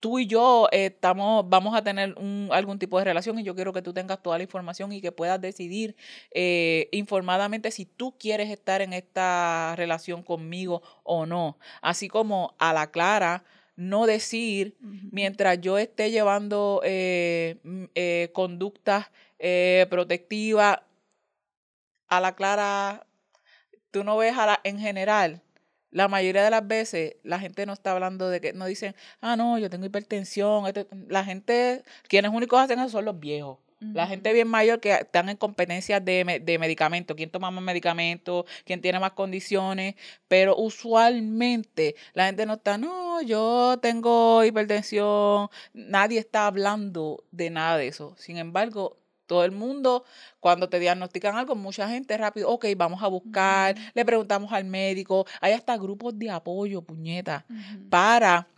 tú 0.05 0.19
y 0.19 0.27
yo 0.27 0.69
eh, 0.71 0.87
estamos, 0.87 1.49
vamos 1.49 1.75
a 1.75 1.83
tener 1.83 2.15
un, 2.19 2.51
algún 2.53 2.79
tipo 2.79 2.99
de 2.99 3.07
relación 3.07 3.39
y 3.39 3.43
yo 3.43 3.55
quiero 3.55 3.73
que 3.73 3.81
tú 3.81 3.95
tengas 3.95 4.23
toda 4.23 4.37
la 4.37 4.45
información 4.45 4.93
y 4.93 5.01
que 5.01 5.13
puedas 5.13 5.41
decidir 5.41 5.97
eh, 6.31 6.91
informadamente 6.93 7.71
si 7.71 7.87
tú 7.87 8.15
quieres 8.19 8.51
estar 8.51 8.83
en 8.83 8.93
esta 8.93 9.75
relación 9.77 10.23
conmigo 10.23 10.83
o 11.05 11.25
no. 11.25 11.59
Así 11.81 12.09
como 12.09 12.55
a 12.59 12.75
la 12.75 12.91
clara, 12.91 13.45
no 13.77 14.05
decir, 14.05 14.77
mientras 15.11 15.61
yo 15.63 15.79
esté 15.79 16.11
llevando 16.11 16.83
eh, 16.85 17.57
eh 17.95 18.31
conductas 18.35 19.11
protectivas, 19.89 20.81
a 22.17 22.21
la 22.21 22.35
clara, 22.35 23.07
tú 23.91 24.05
no 24.05 24.17
ves 24.17 24.37
a 24.37 24.47
la, 24.47 24.61
en 24.65 24.79
general 24.79 25.43
la 25.95 26.09
mayoría 26.09 26.43
de 26.43 26.51
las 26.51 26.67
veces 26.67 27.17
la 27.23 27.39
gente 27.39 27.67
no 27.67 27.73
está 27.73 27.93
hablando 27.93 28.29
de 28.29 28.41
que, 28.41 28.53
no 28.53 28.67
dicen, 28.67 28.97
ah, 29.21 29.37
no, 29.37 29.59
yo 29.59 29.71
tengo 29.71 29.87
hipertensión. 29.87 30.67
Este, 30.67 30.89
la 31.09 31.25
gente, 31.25 31.85
quienes 32.09 32.33
únicos 32.33 32.61
hacen 32.61 32.81
eso 32.81 32.89
son 32.91 33.05
los 33.07 33.19
viejos. 33.19 33.59
La 33.93 34.07
gente 34.07 34.33
bien 34.33 34.49
mayor 34.49 34.81
que 34.81 34.93
están 34.93 35.29
en 35.29 35.37
competencias 35.37 36.03
de, 36.03 36.41
de 36.43 36.59
medicamentos, 36.59 37.15
quién 37.15 37.29
toma 37.29 37.51
más 37.51 37.63
medicamentos, 37.63 38.47
quién 38.65 38.81
tiene 38.81 38.99
más 38.99 39.13
condiciones, 39.13 39.95
pero 40.27 40.57
usualmente 40.57 41.95
la 42.15 42.25
gente 42.27 42.47
no 42.47 42.55
está, 42.55 42.79
no, 42.79 43.21
yo 43.21 43.79
tengo 43.83 44.43
hipertensión, 44.43 45.51
nadie 45.75 46.19
está 46.19 46.47
hablando 46.47 47.25
de 47.31 47.51
nada 47.51 47.77
de 47.77 47.89
eso. 47.89 48.15
Sin 48.17 48.39
embargo, 48.39 48.97
todo 49.27 49.45
el 49.45 49.53
mundo, 49.53 50.05
cuando 50.41 50.69
te 50.69 50.79
diagnostican 50.79 51.37
algo, 51.37 51.55
mucha 51.55 51.89
gente 51.89 52.17
rápido, 52.17 52.49
ok, 52.51 52.67
vamos 52.77 53.03
a 53.03 53.09
buscar, 53.09 53.77
le 53.95 54.05
preguntamos 54.05 54.53
al 54.53 54.65
médico, 54.65 55.27
hay 55.41 55.53
hasta 55.53 55.77
grupos 55.77 56.19
de 56.19 56.31
apoyo, 56.31 56.83
puñeta, 56.83 57.45
para 57.91 58.49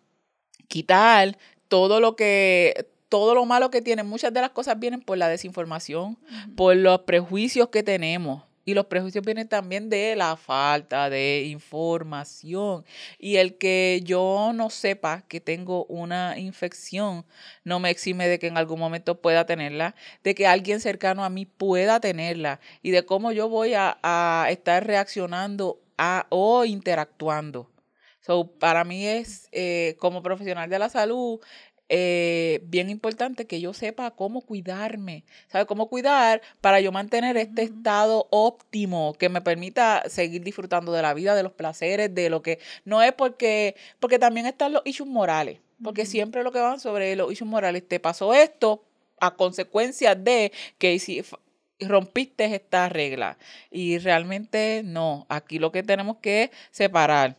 quitar 0.69 1.37
todo 1.69 2.01
lo 2.01 2.17
que 2.17 2.89
todo 3.09 3.35
lo 3.35 3.45
malo 3.45 3.71
que 3.71 3.83
tienen, 3.83 4.07
muchas 4.07 4.33
de 4.33 4.41
las 4.41 4.51
cosas 4.51 4.79
vienen 4.79 5.01
por 5.01 5.17
la 5.17 5.29
desinformación, 5.29 6.19
por 6.57 6.77
los 6.77 7.01
prejuicios 7.03 7.69
que 7.69 7.83
tenemos. 7.83 8.43
Y 8.67 8.75
los 8.75 8.87
prejuicios 8.87 9.25
vienen 9.25 9.49
también 9.49 9.89
de 9.89 10.17
la 10.17 10.37
falta 10.37 11.09
de 11.09 11.45
información. 11.45 12.85
Y 13.17 13.37
el 13.37 13.59
que 13.59 14.01
yo 14.05 14.51
no 14.53 14.71
sepa 14.71 15.23
que 15.29 15.41
tengo 15.41 15.87
una 15.87 16.37
infección 16.37 17.25
no 17.63 17.79
me 17.79 17.91
exime 17.91 18.27
de 18.27 18.41
que 18.41 18.49
en 18.49 18.59
algún 18.59 18.81
momento 18.81 19.21
pueda 19.21 19.47
tenerla, 19.47 19.95
de 20.25 20.35
que 20.35 20.49
alguien 20.49 20.81
cercano 20.81 21.25
a 21.25 21.31
mí 21.31 21.47
pueda 21.47 22.01
tenerla 22.01 22.59
y 22.83 22.91
de 22.91 23.07
cómo 23.07 23.31
yo 23.31 23.49
voy 23.49 23.75
a, 23.75 24.49
estar 24.51 24.85
reaccionando 24.85 25.81
a, 25.97 26.27
o 26.31 26.65
interactuando. 26.65 27.71
So, 28.27 28.51
para 28.59 28.83
mí 28.83 29.07
es, 29.07 29.49
eh, 29.53 29.95
como 30.01 30.21
profesional 30.21 30.69
de 30.69 30.81
la 30.81 30.89
salud, 30.89 31.39
eh, 31.89 32.61
bien 32.65 32.91
importante 32.91 33.47
que 33.47 33.61
yo 33.61 33.73
sepa 33.73 34.11
cómo 34.11 34.41
cuidarme, 34.41 35.25
¿sabe? 35.49 35.67
Cómo 35.67 35.89
cuidar 35.89 36.43
para 36.61 36.81
yo 36.81 36.91
mantener 36.91 37.37
este 37.37 37.63
estado 37.63 38.27
óptimo 38.31 39.15
que 39.19 39.29
me 39.29 39.41
permita 39.41 40.03
seguir 40.09 40.43
disfrutando 40.43 40.93
de 40.93 41.03
la 41.03 41.15
vida, 41.15 41.37
de 41.37 41.45
los 41.45 41.53
placeres, 41.53 42.13
de 42.15 42.29
lo 42.29 42.43
que 42.43 42.59
no 42.85 43.03
es 43.03 43.13
porque, 43.13 43.77
porque 44.01 44.19
también 44.19 44.47
están 44.47 44.73
los 44.73 44.83
issues 44.85 45.09
morales, 45.09 45.61
porque 45.83 46.07
siempre 46.07 46.43
lo 46.43 46.51
que 46.51 46.61
van 46.61 46.81
sobre 46.81 47.15
los 47.15 47.31
issues 47.33 47.49
morales, 47.49 47.87
te 47.87 48.01
pasó 48.01 48.35
esto 48.35 48.83
a 49.21 49.37
consecuencia 49.37 50.15
de 50.17 50.53
que 50.79 50.99
si 50.99 51.23
rompiste 51.79 52.53
esta 52.55 52.89
regla. 52.89 53.39
Y 53.71 53.99
realmente 53.99 54.83
no, 54.85 55.27
aquí 55.29 55.59
lo 55.59 55.73
que 55.73 55.83
tenemos 55.83 56.17
que 56.19 56.51
separar 56.71 57.37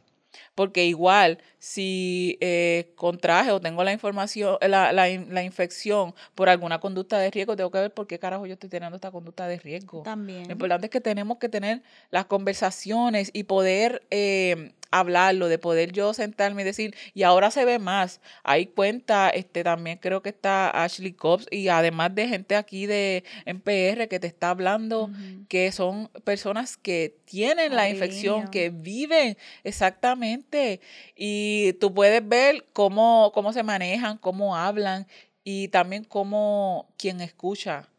porque 0.56 0.86
igual 0.86 1.40
si 1.68 2.38
eh, 2.40 2.94
contraje 2.96 3.52
o 3.52 3.60
tengo 3.60 3.84
la 3.84 3.92
información, 3.92 4.58
la, 4.62 4.94
la, 4.94 5.10
la, 5.10 5.44
infección 5.44 6.16
por 6.34 6.48
alguna 6.48 6.80
conducta 6.80 7.20
de 7.20 7.30
riesgo, 7.30 7.58
tengo 7.58 7.70
que 7.72 7.80
ver 7.80 7.94
por 7.94 8.08
qué 8.08 8.20
carajo 8.20 8.46
yo 8.46 8.54
estoy 8.54 8.70
teniendo 8.70 8.96
esta 8.96 9.12
conducta 9.12 9.50
de 9.50 9.60
riesgo. 9.60 10.02
También. 10.04 10.46
Lo 10.46 10.54
importante 10.54 10.88
es 10.88 10.92
que 10.92 11.02
tenemos 11.02 11.40
que 11.40 11.50
tener 11.50 11.84
las 12.10 12.26
conversaciones 12.26 13.32
y 13.34 13.44
poder 13.44 14.08
eh, 14.12 14.72
hablarlo, 14.92 15.48
de 15.48 15.58
poder 15.58 15.92
yo 15.92 16.14
sentarme 16.14 16.62
y 16.62 16.66
decir, 16.66 16.96
y 17.14 17.24
ahora 17.24 17.52
se 17.52 17.66
ve 17.66 17.80
más. 17.80 18.22
Ahí 18.44 18.68
cuenta, 18.68 19.30
este 19.30 19.64
también 19.64 19.98
creo 19.98 20.22
que 20.22 20.30
está 20.30 20.70
Ashley 20.70 21.14
Cobbs 21.14 21.48
y 21.52 21.68
además 21.68 22.16
de 22.16 22.28
gente 22.28 22.56
aquí 22.56 22.86
de 22.86 23.24
NPR 23.46 24.08
que 24.08 24.20
te 24.20 24.28
está 24.28 24.50
hablando, 24.52 25.10
que 25.50 25.72
son 25.72 26.10
personas 26.24 26.78
que 26.78 27.18
tienen 27.26 27.76
la 27.76 27.90
infección, 27.90 28.48
que 28.48 28.70
viven 28.70 29.38
exactamente. 29.64 30.80
Y 31.16 31.57
tú 31.80 31.94
puedes 31.94 32.28
ver 32.28 32.66
cómo, 32.74 33.32
cómo 33.34 33.54
se 33.54 33.64
manejan, 33.64 34.18
cómo 34.18 34.56
hablan 34.56 35.08
y 35.44 35.70
también 35.70 36.04
cómo 36.04 36.90
quien 36.98 37.22
escucha. 37.22 37.90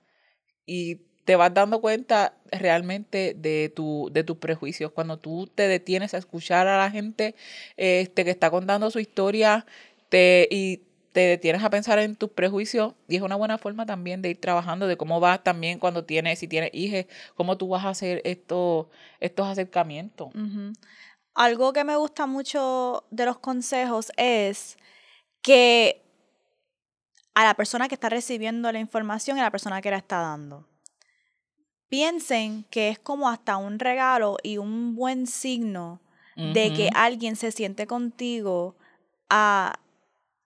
Y 0.67 0.97
te 1.25 1.37
vas 1.37 1.53
dando 1.53 1.81
cuenta 1.81 2.35
realmente 2.51 3.35
de, 3.37 3.71
tu, 3.75 4.09
de 4.13 4.25
tus 4.25 4.39
prejuicios. 4.39 4.93
Cuando 4.93 5.19
tú 5.19 5.47
te 5.47 5.69
detienes 5.69 6.15
a 6.15 6.19
escuchar 6.19 6.67
a 6.67 6.79
la 6.79 6.91
gente 6.91 7.35
este, 7.77 8.25
que 8.25 8.31
está 8.31 8.51
contando 8.51 8.91
su 8.91 8.99
historia 8.99 9.67
te, 10.09 10.49
y 10.51 10.83
te 11.13 11.21
detienes 11.21 11.63
a 11.63 11.71
pensar 11.71 11.99
en 11.99 12.17
tus 12.17 12.31
prejuicios 12.31 12.95
y 13.09 13.17
es 13.17 13.23
una 13.23 13.37
buena 13.37 13.59
forma 13.59 13.85
también 13.87 14.23
de 14.23 14.31
ir 14.31 14.41
trabajando, 14.41 14.87
de 14.87 14.97
cómo 14.97 15.21
vas 15.21 15.43
también 15.43 15.79
cuando 15.79 16.05
tienes, 16.05 16.39
si 16.39 16.49
tienes 16.49 16.71
hijos, 16.73 17.07
cómo 17.35 17.59
tú 17.59 17.69
vas 17.69 17.85
a 17.85 17.91
hacer 17.91 18.23
esto, 18.25 18.89
estos 19.21 19.49
acercamientos. 19.49 20.29
Algo 21.39 21.73
que 21.73 21.85
me 21.85 21.95
gusta 21.95 22.27
mucho 22.27 23.05
de 23.13 23.25
los 23.25 23.39
consejos 23.39 24.11
es 24.17 24.77
que 25.41 26.03
a 27.33 27.45
la 27.45 27.55
persona 27.55 27.87
que 27.87 27.95
está 27.95 28.09
recibiendo 28.09 28.73
la 28.73 28.81
información 28.81 29.37
y 29.37 29.41
a 29.41 29.45
la 29.45 29.53
persona 29.53 29.81
que 29.81 29.93
la 29.93 29.99
está 29.99 30.21
dando. 30.21 30.67
Piensen 31.89 32.65
que 32.71 32.89
es 32.89 32.99
como 32.99 33.29
hasta 33.29 33.57
un 33.57 33.79
regalo 33.79 34.39
y 34.43 34.59
un 34.59 34.97
buen 34.97 35.29
signo 35.29 36.01
de 36.35 36.73
que 36.73 36.91
alguien 36.93 37.37
se 37.37 37.53
siente 37.53 37.87
contigo 37.87 38.75
a 39.31 39.79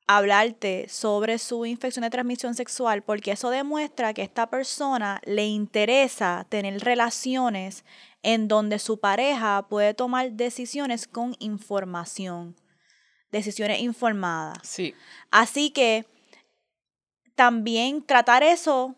hablarte 0.06 0.90
sobre 0.90 1.38
su 1.38 1.64
infección 1.64 2.02
de 2.02 2.10
transmisión 2.10 2.54
sexual, 2.54 3.02
porque 3.02 3.32
eso 3.32 3.48
demuestra 3.48 4.12
que 4.12 4.20
a 4.20 4.24
esta 4.26 4.50
persona 4.50 5.22
le 5.24 5.46
interesa 5.46 6.44
tener 6.50 6.80
relaciones 6.80 7.82
en 8.22 8.48
donde 8.48 8.78
su 8.78 9.00
pareja 9.00 9.66
puede 9.68 9.94
tomar 9.94 10.32
decisiones 10.32 11.06
con 11.06 11.34
información, 11.38 12.56
decisiones 13.30 13.80
informadas. 13.80 14.58
Sí. 14.62 14.94
Así 15.30 15.70
que 15.70 16.06
también 17.34 18.04
tratar 18.04 18.42
eso 18.42 18.96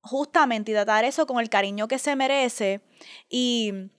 justamente 0.00 0.70
y 0.70 0.74
tratar 0.74 1.04
eso 1.04 1.26
con 1.26 1.40
el 1.40 1.50
cariño 1.50 1.88
que 1.88 1.98
se 1.98 2.16
merece. 2.16 2.80
Y 3.28 3.90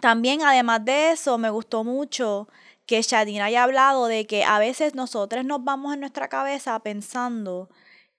también, 0.00 0.42
además 0.42 0.84
de 0.84 1.12
eso, 1.12 1.38
me 1.38 1.50
gustó 1.50 1.84
mucho 1.84 2.48
que 2.86 3.00
Shadine 3.00 3.42
haya 3.42 3.62
hablado 3.62 4.06
de 4.06 4.26
que 4.26 4.44
a 4.44 4.58
veces 4.58 4.94
nosotros 4.94 5.44
nos 5.44 5.64
vamos 5.64 5.94
en 5.94 6.00
nuestra 6.00 6.28
cabeza 6.28 6.78
pensando 6.80 7.70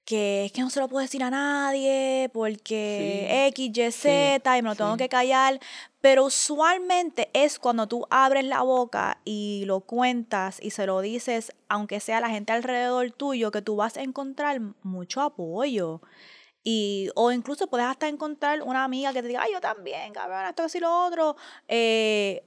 que 0.06 0.46
es 0.46 0.52
que 0.52 0.62
no 0.62 0.70
se 0.70 0.80
lo 0.80 0.88
puedo 0.88 1.02
decir 1.02 1.24
a 1.24 1.32
nadie 1.32 2.30
porque 2.32 3.48
X, 3.48 3.72
Y, 3.76 3.92
Z 3.92 4.58
y 4.58 4.62
me 4.62 4.70
lo 4.70 4.76
tengo 4.76 4.96
que 4.98 5.10
callar. 5.10 5.60
Pero 6.00 6.26
usualmente 6.26 7.30
es 7.34 7.58
cuando 7.58 7.88
tú 7.88 8.06
abres 8.12 8.46
la 8.46 8.62
boca 8.62 9.20
y 9.26 9.64
lo 9.66 9.82
cuentas 9.82 10.60
y 10.62 10.70
se 10.70 10.86
lo 10.86 11.02
dices, 11.02 11.52
aunque 11.68 12.00
sea 12.00 12.22
la 12.22 12.30
gente 12.30 12.54
alrededor 12.54 13.12
tuyo, 13.12 13.50
que 13.50 13.64
tú 13.64 13.76
vas 13.76 13.98
a 13.98 14.04
encontrar 14.04 14.62
mucho 14.84 15.22
apoyo. 15.22 16.02
Y, 16.64 17.10
o 17.16 17.32
incluso 17.32 17.68
puedes 17.68 17.88
hasta 17.88 18.08
encontrar 18.08 18.62
una 18.62 18.84
amiga 18.84 19.14
que 19.14 19.22
te 19.24 19.28
diga, 19.28 19.42
ay, 19.44 19.54
yo 19.54 19.62
también, 19.62 20.14
cabrón, 20.14 20.46
esto 20.46 20.66
y 20.78 20.82
lo 20.82 21.06
otro. 21.06 21.36
Eh, 21.68 22.44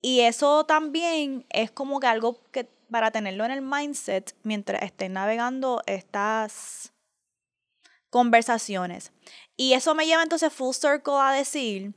y 0.00 0.20
eso 0.20 0.64
también 0.66 1.46
es 1.50 1.70
como 1.70 2.00
que 2.00 2.06
algo 2.08 2.40
que 2.50 2.68
para 2.92 3.10
tenerlo 3.10 3.44
en 3.44 3.50
el 3.50 3.62
mindset 3.62 4.36
mientras 4.44 4.82
estén 4.82 5.14
navegando 5.14 5.82
estas 5.86 6.92
conversaciones. 8.10 9.10
Y 9.56 9.72
eso 9.72 9.94
me 9.94 10.06
lleva 10.06 10.22
entonces 10.22 10.52
full 10.52 10.74
circle 10.74 11.14
a 11.18 11.32
decir, 11.32 11.94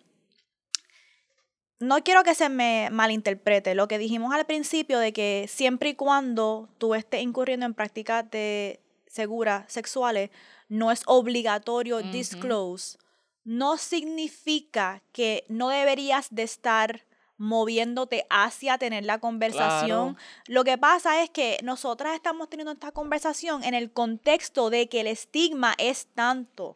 no 1.79 2.03
quiero 2.03 2.23
que 2.23 2.33
se 2.33 2.47
me 2.47 2.89
malinterprete 2.91 3.75
lo 3.75 3.87
que 3.87 3.97
dijimos 3.97 4.33
al 4.33 4.45
principio 4.45 4.97
de 4.97 5.11
que 5.11 5.45
siempre 5.49 5.89
y 5.89 5.95
cuando 5.95 6.69
tú 6.77 6.95
estés 6.95 7.21
incurriendo 7.21 7.65
en 7.65 7.73
prácticas 7.73 8.31
de 8.31 8.79
seguras 9.07 9.71
sexuales, 9.71 10.29
no 10.69 10.91
es 10.91 11.03
obligatorio 11.05 12.01
disclose, 12.01 12.97
no 13.43 13.77
significa 13.77 15.03
que 15.11 15.43
no 15.49 15.69
deberías 15.69 16.27
de 16.31 16.43
estar 16.43 17.05
moviéndote 17.37 18.25
hacia 18.29 18.77
tener 18.77 19.05
la 19.05 19.19
conversación. 19.19 20.17
Lo 20.47 20.63
que 20.63 20.77
pasa 20.77 21.21
es 21.23 21.29
que 21.29 21.57
nosotras 21.63 22.15
estamos 22.15 22.49
teniendo 22.49 22.71
esta 22.71 22.91
conversación 22.91 23.63
en 23.63 23.73
el 23.73 23.91
contexto 23.91 24.69
de 24.69 24.87
que 24.87 25.01
el 25.01 25.07
estigma 25.07 25.75
es 25.77 26.07
tanto. 26.13 26.73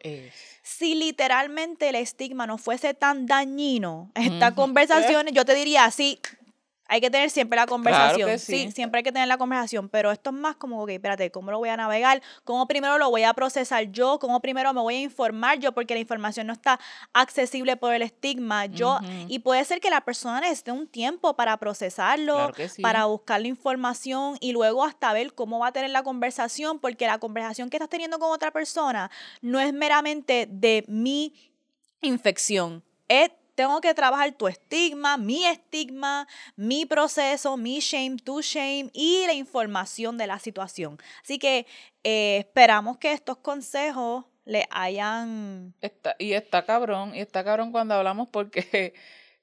Si 0.62 0.94
literalmente 0.94 1.88
el 1.88 1.94
estigma 1.94 2.46
no 2.46 2.58
fuese 2.58 2.94
tan 2.94 3.26
dañino, 3.26 4.10
esta 4.14 4.54
conversación, 4.54 5.26
yo 5.28 5.44
te 5.44 5.54
diría, 5.54 5.90
sí, 5.90 6.20
hay 6.90 7.00
que 7.00 7.08
tener 7.08 7.30
siempre 7.30 7.54
la 7.54 7.66
conversación. 7.66 8.36
sí. 8.40 8.72
siempre 8.72 8.98
hay 8.98 9.04
que 9.04 9.12
tener 9.12 9.28
la 9.28 9.38
conversación, 9.38 9.88
pero 9.88 10.10
esto 10.10 10.30
es 10.30 10.36
más 10.36 10.56
como, 10.56 10.82
ok, 10.82 10.90
espérate, 10.90 11.30
¿cómo 11.30 11.52
lo 11.52 11.58
voy 11.58 11.68
a 11.68 11.76
navegar? 11.76 12.20
¿Cómo 12.42 12.66
primero 12.66 12.98
lo 12.98 13.08
voy 13.10 13.22
a 13.22 13.32
procesar 13.32 13.92
yo? 13.92 14.18
¿Cómo 14.18 14.40
primero 14.40 14.74
me 14.74 14.80
voy 14.80 14.96
a 14.96 15.00
informar 15.02 15.60
yo? 15.60 15.70
Porque 15.70 15.94
la 15.94 16.00
información 16.00 16.48
no 16.48 16.52
está 16.52 16.80
accesible 17.12 17.76
por 17.76 17.94
el 17.94 18.02
estigma. 18.02 18.66
Yo, 18.66 18.98
y 19.28 19.38
puede 19.38 19.64
ser 19.64 19.80
que 19.80 19.88
la 19.88 20.00
persona 20.00 20.40
necesite 20.40 20.72
un 20.72 20.88
tiempo 20.88 21.36
para 21.36 21.56
procesarlo, 21.58 22.50
para 22.82 23.04
buscar 23.04 23.40
la 23.40 23.46
información 23.46 24.36
y 24.40 24.50
luego 24.50 24.84
hasta 24.84 25.12
ver 25.12 25.32
cómo 25.32 25.60
va 25.60 25.68
a 25.68 25.72
tener 25.72 25.90
la 25.90 26.02
conversación, 26.02 26.80
porque 26.80 27.06
la 27.06 27.18
conversación 27.18 27.70
que 27.70 27.76
estás 27.76 27.88
teniendo 27.88 28.18
con 28.18 28.32
otra 28.32 28.50
persona 28.50 29.12
no 29.42 29.60
es 29.60 29.72
meramente 29.72 30.48
de 30.50 30.84
mi 30.88 31.34
infección, 32.00 32.82
es 33.06 33.30
tengo 33.60 33.78
que 33.82 33.92
trabajar 33.92 34.32
tu 34.32 34.48
estigma, 34.48 35.18
mi 35.18 35.44
estigma, 35.44 36.26
mi 36.56 36.86
proceso, 36.86 37.58
mi 37.58 37.80
shame, 37.80 38.16
tu 38.16 38.40
shame 38.40 38.88
y 38.94 39.26
la 39.26 39.34
información 39.34 40.16
de 40.16 40.26
la 40.26 40.38
situación. 40.38 40.96
Así 41.22 41.38
que 41.38 41.66
eh, 42.02 42.38
esperamos 42.38 42.96
que 42.96 43.12
estos 43.12 43.36
consejos 43.36 44.24
le 44.46 44.66
hayan... 44.70 45.74
y 46.18 46.32
está 46.32 46.64
cabrón, 46.64 47.14
y 47.14 47.20
está 47.20 47.44
cabrón 47.44 47.70
cuando 47.70 47.92
hablamos 47.96 48.28
porque 48.28 48.94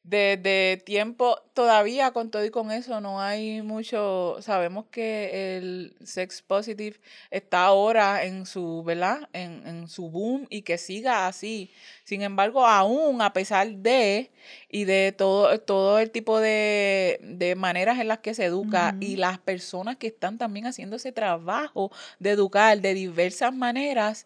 de, 0.08 0.82
tiempo, 0.86 1.41
todavía 1.53 2.12
con 2.12 2.32
todo 2.32 2.45
y 2.45 2.49
con 2.49 2.72
eso 2.72 3.01
no 3.01 3.20
hay 3.20 3.62
mucho, 3.62 4.38
sabemos 4.41 4.86
que 4.89 5.58
el 5.58 5.95
sex 6.03 6.41
positive 6.41 6.97
está 7.30 7.66
ahora 7.66 8.24
en 8.24 8.45
su, 8.45 8.84
¿verdad? 8.84 9.28
En, 9.34 9.68
en 9.68 9.88
su 9.89 10.10
boom 10.10 10.47
y 10.49 10.62
que 10.62 10.78
siga 10.78 11.28
así. 11.28 11.72
Sin 12.05 12.22
embargo, 12.22 12.66
aún 12.66 13.22
a 13.22 13.34
pesar 13.34 13.70
de 13.70 14.32
y 14.70 14.86
de 14.86 15.12
todo, 15.12 15.60
todo 15.60 15.99
el 15.99 16.10
tipo 16.12 16.39
de, 16.39 17.20
de 17.22 17.55
maneras 17.55 17.99
en 17.99 18.08
las 18.08 18.20
que 18.20 18.34
se 18.34 18.45
educa 18.45 18.95
y 19.01 19.18
las 19.18 19.39
personas 19.39 19.97
que 19.97 20.08
están 20.08 20.38
también 20.38 20.68
haciendo 20.68 20.95
ese 20.95 21.12
trabajo 21.12 21.91
de 22.20 22.32
educar 22.32 22.80
de 22.80 22.93
diversas 22.93 23.53
maneras, 23.53 24.26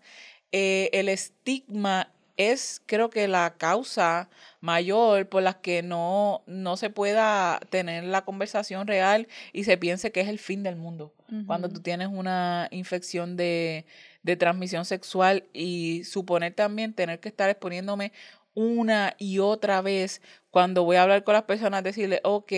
eh, 0.51 0.89
el 0.93 1.09
estigma 1.09 2.11
es 2.37 2.81
creo 2.85 3.09
que 3.09 3.27
la 3.27 3.55
causa 3.57 4.29
mayor 4.59 5.27
por 5.27 5.43
la 5.43 5.61
que 5.61 5.83
no, 5.83 6.43
no 6.45 6.77
se 6.77 6.89
pueda 6.89 7.59
tener 7.69 8.03
la 8.03 8.23
conversación 8.23 8.87
real 8.87 9.27
y 9.53 9.63
se 9.63 9.77
piense 9.77 10.11
que 10.11 10.21
es 10.21 10.27
el 10.27 10.39
fin 10.39 10.63
del 10.63 10.75
mundo. 10.75 11.13
Cuando 11.47 11.69
tú 11.69 11.79
tienes 11.79 12.09
una 12.11 12.67
infección 12.71 13.37
de, 13.37 13.85
de 14.21 14.35
transmisión 14.35 14.83
sexual 14.83 15.45
y 15.53 16.03
suponer 16.03 16.53
también 16.53 16.93
tener 16.93 17.21
que 17.21 17.29
estar 17.29 17.49
exponiéndome 17.49 18.11
una 18.53 19.15
y 19.17 19.39
otra 19.39 19.81
vez 19.81 20.21
cuando 20.49 20.83
voy 20.83 20.97
a 20.97 21.03
hablar 21.03 21.23
con 21.23 21.33
las 21.33 21.43
personas, 21.43 21.83
decirle, 21.83 22.19
ok, 22.23 22.51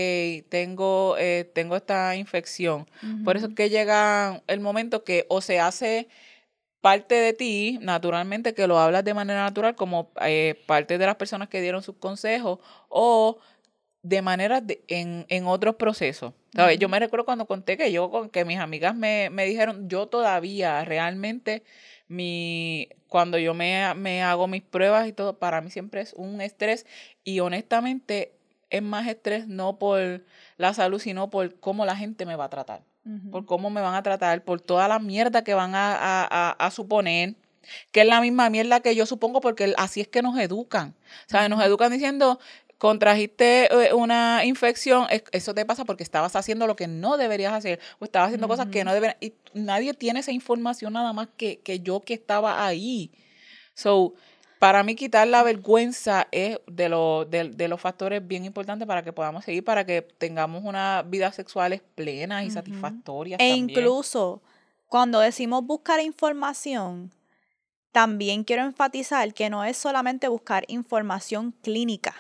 tengo, 0.50 1.16
eh, 1.20 1.50
tengo 1.54 1.76
esta 1.76 2.16
infección. 2.16 2.90
Por 3.24 3.38
eso 3.38 3.48
es 3.48 3.54
que 3.54 3.70
llega 3.70 4.42
el 4.48 4.60
momento 4.60 5.04
que 5.04 5.28
o 5.30 5.42
se 5.42 5.60
hace 5.60 6.08
parte 6.84 7.16
de 7.16 7.32
ti, 7.32 7.80
naturalmente, 7.82 8.54
que 8.54 8.68
lo 8.68 8.78
hablas 8.78 9.06
de 9.06 9.14
manera 9.14 9.44
natural 9.44 9.74
como 9.74 10.12
eh, 10.22 10.62
parte 10.68 10.98
de 10.98 11.06
las 11.06 11.16
personas 11.16 11.48
que 11.48 11.62
dieron 11.62 11.82
sus 11.82 11.96
consejos 11.96 12.60
o 12.90 13.40
de 14.02 14.22
manera 14.22 14.62
en, 14.90 15.26
en, 15.30 15.48
otros 15.48 15.76
procesos. 15.78 16.34
¿Sabes? 16.54 16.78
Yo 16.80 16.90
me 16.90 17.00
recuerdo 17.00 17.24
cuando 17.24 17.46
conté 17.46 17.78
que 17.78 17.90
yo, 17.94 18.30
que 18.34 18.44
mis 18.44 18.60
amigas 18.60 18.96
me, 18.98 19.30
me 19.30 19.46
dijeron, 19.46 19.88
yo 19.88 20.08
todavía 20.08 20.84
realmente, 20.84 21.64
mi, 22.10 22.90
cuando 23.08 23.38
yo 23.38 23.54
me, 23.54 23.94
me 23.96 24.22
hago 24.22 24.50
mis 24.50 24.62
pruebas 24.62 25.08
y 25.08 25.14
todo, 25.14 25.40
para 25.40 25.62
mí 25.62 25.72
siempre 25.72 26.02
es 26.02 26.12
un 26.12 26.42
estrés 26.42 26.86
y 27.24 27.40
honestamente 27.40 28.34
es 28.70 28.82
más 28.82 29.08
estrés 29.08 29.48
no 29.48 29.80
por 29.80 30.26
la 30.58 30.74
salud, 30.74 31.00
sino 31.00 31.30
por 31.30 31.58
cómo 31.62 31.86
la 31.86 31.96
gente 31.96 32.26
me 32.26 32.36
va 32.36 32.46
a 32.46 32.50
tratar 32.50 32.84
por 33.32 33.46
cómo 33.46 33.70
me 33.70 33.82
van 33.82 33.96
a 33.96 34.04
tratar, 34.04 34.44
por 34.44 34.62
toda 34.62 34.88
la 34.88 35.00
mierda 35.00 35.44
que 35.44 35.54
van 35.54 35.72
a, 35.76 36.70
suponer, 36.72 37.36
que 37.92 38.02
es 38.02 38.08
la 38.08 38.22
misma 38.22 38.50
mierda 38.50 38.80
que 38.80 38.96
yo 38.96 39.06
supongo, 39.06 39.42
porque 39.42 39.74
así 39.78 40.02
es 40.02 40.08
que 40.08 40.22
nos 40.22 40.38
educan. 40.38 40.96
¿Sabes? 41.28 41.50
Nos 41.50 41.64
educan 41.64 41.92
diciendo, 41.92 42.40
contrajiste 42.78 43.68
eh, 43.72 43.94
una 43.94 44.46
infección, 44.46 45.08
eso 45.32 45.54
te 45.54 45.66
pasa 45.66 45.86
porque 45.86 46.04
estabas 46.04 46.36
haciendo 46.36 46.68
lo 46.68 46.76
que 46.76 46.88
no 46.88 47.18
deberías 47.18 47.54
hacer, 47.54 47.80
o 48.00 48.06
estabas 48.06 48.28
haciendo 48.28 48.48
cosas 48.48 48.68
que 48.68 48.84
no 48.84 48.94
deberías, 48.94 49.18
y 49.22 49.34
nadie 49.54 49.94
tiene 49.94 50.20
esa 50.22 50.32
información 50.32 50.94
nada 50.94 51.14
más 51.14 51.30
que, 51.38 51.60
que 51.60 51.80
yo 51.80 52.02
que 52.02 52.14
estaba 52.14 52.66
ahí. 52.66 53.12
So, 53.74 54.14
para 54.64 54.82
mí 54.82 54.96
quitar 54.96 55.28
la 55.28 55.44
vergüenza 55.44 56.30
es 56.32 56.58
de, 56.68 57.52
de, 57.54 57.68
los 57.68 57.82
factores 57.82 58.26
bien 58.26 58.46
importantes 58.46 58.88
para 58.88 59.04
que 59.04 59.12
podamos 59.12 59.44
seguir, 59.44 59.62
para 59.66 59.86
que 59.86 60.02
tengamos 60.02 60.64
una 60.64 61.04
vida 61.06 61.34
sexuales 61.34 61.82
plenas 61.96 62.46
y 62.46 62.50
satisfactorias. 62.50 63.42
E 63.42 63.50
incluso 63.50 64.42
cuando 64.88 65.20
decimos 65.20 65.66
buscar 65.66 66.00
información, 66.00 67.12
también 67.92 68.46
quiero 68.46 68.64
enfatizar 68.64 69.34
que 69.34 69.50
no 69.50 69.66
es 69.66 69.76
solamente 69.76 70.30
buscar 70.30 70.64
información 70.70 71.54
clínica. 71.62 72.16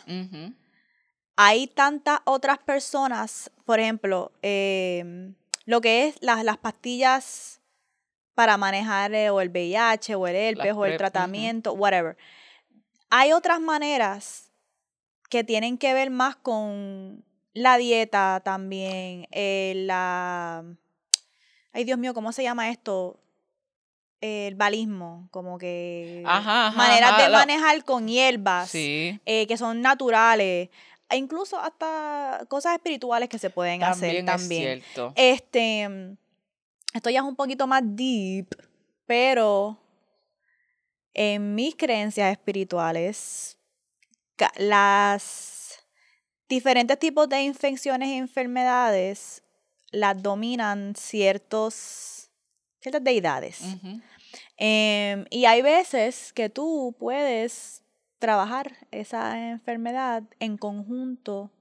Hay 1.38 1.68
tantas 1.68 2.20
otras 2.26 2.58
personas, 2.58 3.52
por 3.64 3.80
ejemplo, 3.80 4.34
em, 4.42 5.34
lo 5.64 5.80
que 5.80 6.10
es 6.10 6.18
las, 6.20 6.44
las 6.44 6.58
pastillas 6.58 7.62
para 8.36 8.58
manejar 8.58 9.14
eh, 9.14 9.30
o 9.30 9.42
el 9.42 9.50
VIH 9.50 10.16
o 10.16 10.28
el 10.28 10.36
herpes 10.36 10.74
o 10.76 10.86
el 10.86 10.98
tratamiento, 10.98 11.74
whatever. 11.74 12.18
Hay 13.10 13.32
otras 13.32 13.60
maneras 13.60 14.52
que 15.30 15.44
tienen 15.44 15.78
que 15.78 15.94
ver 15.94 16.10
más 16.10 16.36
con 16.36 17.24
la 17.54 17.78
dieta 17.78 18.42
también, 18.44 19.28
eh, 19.32 19.74
la... 19.76 20.64
Ay, 21.72 21.84
Dios 21.84 21.98
mío, 21.98 22.14
¿cómo 22.14 22.32
se 22.32 22.44
llama 22.44 22.70
esto? 22.70 23.20
el 24.24 24.56
balismo, 24.56 25.28
como 25.32 25.58
que 25.58 26.22
maneras 26.24 27.18
de 27.18 27.30
manejar 27.30 27.84
con 27.84 28.08
hierbas 28.08 28.72
eh, 28.74 29.20
que 29.48 29.58
son 29.58 29.82
naturales 29.82 30.70
e 31.10 31.18
incluso 31.18 31.60
hasta 31.60 32.46
cosas 32.48 32.76
espirituales 32.76 33.28
que 33.28 33.38
se 33.38 33.50
pueden 33.50 33.84
hacer 33.84 34.24
también. 34.24 34.80
Es 34.80 34.84
cierto. 34.86 35.14
Este, 35.18 36.16
esto 36.94 37.10
ya 37.10 37.20
es 37.20 37.26
un 37.26 37.36
poquito 37.36 37.68
más 37.68 37.82
deep, 37.84 38.48
pero 39.06 39.78
en 41.14 41.56
mis 41.56 41.76
creencias 41.76 42.32
espirituales, 42.32 43.58
las 44.58 45.86
diferentes 46.50 47.00
tipos 47.00 47.30
de 47.30 47.44
infecciones 47.44 48.10
e 48.10 48.18
enfermedades 48.18 49.44
las 49.92 50.22
dominan 50.22 50.96
ciertos, 50.96 52.30
ciertas 52.82 53.04
deidades. 53.04 53.62
Em, 54.58 55.26
y 55.30 55.46
hay 55.46 55.62
veces 55.62 56.34
que 56.34 56.50
tú 56.50 56.96
puedes 57.00 57.84
trabajar 58.20 58.88
esa 58.92 59.50
enfermedad 59.50 60.24
en 60.40 60.58
conjunto 60.58 61.52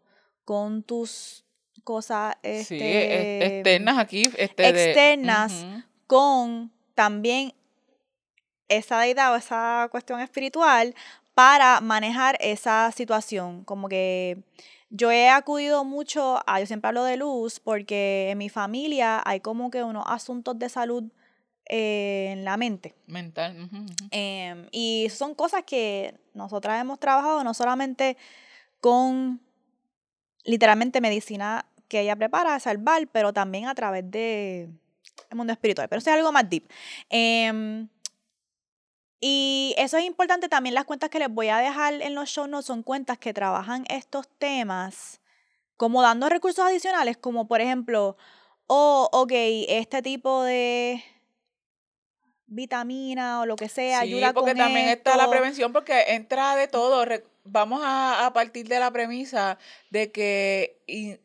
con 0.44 0.82
tus 0.82 1.44
cosas 1.84 2.36
este, 2.42 3.58
externas 3.58 3.98
aquí. 3.98 4.22
Este, 4.36 4.68
externas 4.68 5.66
con 6.06 6.70
también 6.94 7.54
esa 8.68 9.00
deidad 9.00 9.32
o 9.32 9.36
esa 9.36 9.88
cuestión 9.90 10.20
espiritual 10.20 10.94
para 11.34 11.80
manejar 11.80 12.36
esa 12.40 12.90
situación. 12.92 13.64
Como 13.64 13.88
que 13.88 14.42
yo 14.90 15.10
he 15.10 15.28
acudido 15.28 15.84
mucho 15.84 16.40
a, 16.46 16.60
yo 16.60 16.66
siempre 16.66 16.88
hablo 16.88 17.04
de 17.04 17.16
luz, 17.16 17.60
porque 17.60 18.28
en 18.30 18.38
mi 18.38 18.48
familia 18.48 19.22
hay 19.24 19.40
como 19.40 19.70
que 19.70 19.82
unos 19.82 20.04
asuntos 20.06 20.58
de 20.58 20.68
salud 20.68 21.04
eh, 21.66 22.28
en 22.32 22.44
la 22.44 22.56
mente. 22.56 22.94
Mental. 23.06 23.68
Em, 24.10 24.66
y 24.70 25.08
son 25.10 25.34
cosas 25.34 25.62
que 25.64 26.14
nosotras 26.34 26.80
hemos 26.80 26.98
trabajado 26.98 27.42
no 27.44 27.54
solamente 27.54 28.16
con 28.80 29.40
literalmente 30.44 31.00
medicina 31.00 31.64
que 31.92 32.00
ella 32.00 32.16
prepara, 32.16 32.58
salvar, 32.58 33.06
pero 33.08 33.34
también 33.34 33.66
a 33.68 33.74
través 33.74 34.10
de 34.10 34.70
el 35.28 35.36
mundo 35.36 35.52
espiritual. 35.52 35.90
Pero 35.90 35.98
eso 35.98 36.08
es 36.08 36.16
algo 36.16 36.32
más 36.32 36.48
deep. 36.48 36.64
Em, 37.10 37.86
y 39.20 39.74
eso 39.76 39.98
es 39.98 40.04
importante 40.04 40.48
también. 40.48 40.74
Las 40.74 40.86
cuentas 40.86 41.10
que 41.10 41.18
les 41.18 41.28
voy 41.28 41.48
a 41.50 41.58
dejar 41.58 41.92
en 42.00 42.14
los 42.14 42.30
show 42.30 42.46
notes 42.46 42.64
son 42.64 42.82
cuentas 42.82 43.18
que 43.18 43.34
trabajan 43.34 43.84
estos 43.90 44.26
temas 44.38 45.20
como 45.76 46.00
dando 46.00 46.30
recursos 46.30 46.64
adicionales, 46.64 47.18
como 47.18 47.46
por 47.46 47.60
ejemplo, 47.60 48.16
oh, 48.68 49.10
ok, 49.12 49.32
este 49.68 50.00
tipo 50.00 50.42
de 50.44 51.04
vitamina 52.46 53.40
o 53.42 53.46
lo 53.46 53.56
que 53.56 53.68
sea 53.68 54.00
Sí, 54.00 54.14
ayuda 54.14 54.32
porque 54.32 54.52
con 54.52 54.58
también 54.58 54.88
está 54.88 55.18
la 55.18 55.28
prevención, 55.28 55.74
porque 55.74 56.04
entra 56.14 56.56
de 56.56 56.68
todo. 56.68 57.04
Re- 57.04 57.26
Vamos 57.44 57.80
a, 57.82 58.26
a 58.26 58.32
partir 58.32 58.68
de 58.68 58.78
la 58.78 58.90
premisa 58.92 59.58
de 59.90 60.12
que 60.12 60.80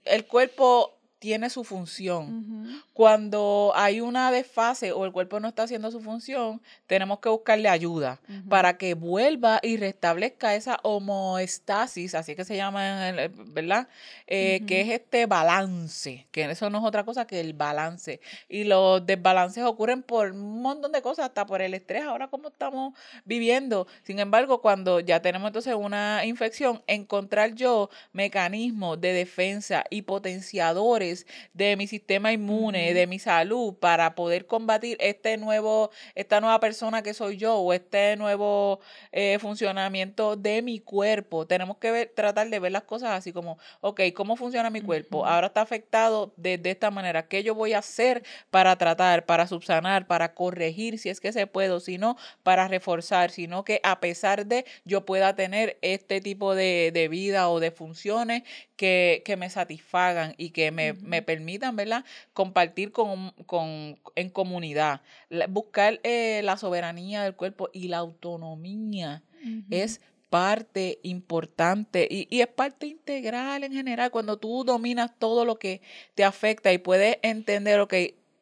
el 0.06 0.28
cuerpo 0.28 0.97
tiene 1.20 1.50
su 1.50 1.64
función. 1.64 2.84
Cuando 2.94 3.72
hay 3.76 4.02
una 4.02 4.32
desfase 4.32 4.92
o 4.92 5.06
el 5.06 5.12
cuerpo 5.12 5.40
no 5.40 5.48
está 5.48 5.64
haciendo 5.64 5.90
su 5.92 6.00
función, 6.00 6.62
tenemos 6.86 7.20
que 7.20 7.30
buscarle 7.30 7.70
ayuda 7.70 8.20
para 8.50 8.78
que 8.78 8.94
vuelva 8.94 9.60
y 9.64 9.78
restablezca 9.78 10.54
esa 10.56 10.80
homoestasis, 10.84 12.14
así 12.16 12.36
que 12.36 12.46
se 12.46 12.56
llama, 12.56 13.10
el- 13.10 13.30
¿verdad? 13.30 13.88
Eh, 14.28 14.62
Que 14.68 14.82
es 14.82 14.90
este 14.90 15.26
balance, 15.26 16.28
que 16.32 16.44
eso 16.52 16.70
no 16.70 16.80
es 16.80 16.84
otra 16.84 17.04
cosa 17.04 17.26
que 17.26 17.40
el 17.40 17.54
balance. 17.54 18.20
Y 18.50 18.64
los 18.66 19.06
desbalances 19.06 19.64
ocurren 19.64 20.04
por 20.04 20.32
un 20.32 20.62
montón 20.62 20.92
de 20.92 21.02
cosas, 21.02 21.26
hasta 21.26 21.46
por 21.46 21.62
el 21.62 21.74
estrés, 21.74 22.04
ahora 22.04 22.28
como 22.28 22.50
estamos 22.50 22.94
viviendo. 23.26 23.88
Sin 24.04 24.20
embargo, 24.20 24.62
cuando 24.62 25.00
ya 25.00 25.22
tenemos 25.22 25.48
entonces 25.48 25.74
una 25.76 26.26
infección, 26.26 26.84
encontrar 26.88 27.54
yo 27.56 27.90
mecanismos 28.14 29.00
de 29.02 29.14
defensa 29.14 29.84
y 29.90 30.04
potenciadores 30.04 31.17
de 31.54 31.76
mi 31.76 31.88
sistema 31.88 32.32
inmune, 32.34 32.94
de 32.94 33.08
mi 33.08 33.20
salud, 33.20 33.74
para 33.76 34.16
poder 34.16 34.46
combatir 34.46 34.98
este 35.00 35.38
nuevo, 35.38 35.90
esta 36.16 36.42
nueva 36.42 36.60
persona 36.60 37.02
que 37.02 37.14
soy 37.14 37.38
yo 37.38 37.56
o 37.58 37.74
este 37.74 38.16
nuevo 38.18 38.80
eh, 39.12 39.40
funcionamiento 39.40 40.36
de 40.36 40.62
mi 40.62 40.80
cuerpo. 40.80 41.48
Tenemos 41.48 41.78
que 41.78 41.92
ver, 41.92 42.12
tratar 42.16 42.50
de 42.50 42.60
ver 42.60 42.72
las 42.72 42.84
cosas 42.84 43.12
así 43.12 43.34
como, 43.34 43.58
ok, 43.82 44.02
¿cómo 44.14 44.36
funciona 44.36 44.70
mi 44.70 44.82
cuerpo? 44.82 45.26
Ahora 45.26 45.48
está 45.48 45.62
afectado 45.62 46.34
de, 46.38 46.58
de 46.58 46.72
esta 46.72 46.92
manera. 46.92 47.28
¿Qué 47.28 47.44
yo 47.44 47.56
voy 47.56 47.74
a 47.74 47.80
hacer 47.80 48.24
para 48.50 48.76
tratar, 48.78 49.26
para 49.26 49.48
subsanar, 49.48 50.08
para 50.08 50.34
corregir 50.34 51.00
si 51.00 51.10
es 51.10 51.20
que 51.20 51.32
se 51.32 51.48
puede, 51.48 51.72
o 51.72 51.80
si 51.80 51.98
no, 51.98 52.18
para 52.44 52.68
reforzar, 52.68 53.32
sino 53.32 53.64
que 53.64 53.80
a 53.84 54.00
pesar 54.00 54.46
de 54.46 54.66
yo 54.86 55.06
pueda 55.06 55.36
tener 55.36 55.78
este 55.82 56.22
tipo 56.22 56.56
de, 56.56 56.92
de 56.94 57.08
vida 57.08 57.50
o 57.50 57.60
de 57.60 57.72
funciones 57.72 58.44
que, 58.76 59.24
que 59.26 59.38
me 59.38 59.50
satisfagan 59.50 60.34
y 60.38 60.52
que 60.52 60.72
me, 60.72 60.94
me 61.02 61.22
permitan, 61.22 61.76
¿verdad? 61.76 62.06
Compartir 62.34 62.92
con, 62.92 63.32
con, 63.46 64.00
en 64.16 64.30
comunidad. 64.30 65.02
Buscar 65.50 66.00
eh, 66.04 66.42
la 66.44 66.58
soberanía 66.58 67.24
del 67.24 67.36
cuerpo 67.36 67.70
y 67.74 67.88
la 67.88 67.98
autonomía 67.98 69.24
es 69.70 70.02
parte 70.30 71.00
importante 71.04 72.08
y, 72.10 72.28
y 72.30 72.42
es 72.42 72.48
parte 72.48 72.86
integral 72.86 73.64
en 73.64 73.72
general 73.72 74.12
cuando 74.12 74.38
tú 74.38 74.66
dominas 74.66 75.12
todo 75.18 75.46
lo 75.46 75.58
que 75.58 75.82
te 76.16 76.26
afecta 76.26 76.74
y 76.74 76.80
puedes 76.80 77.18
entender, 77.22 77.80
ok, 77.80 77.94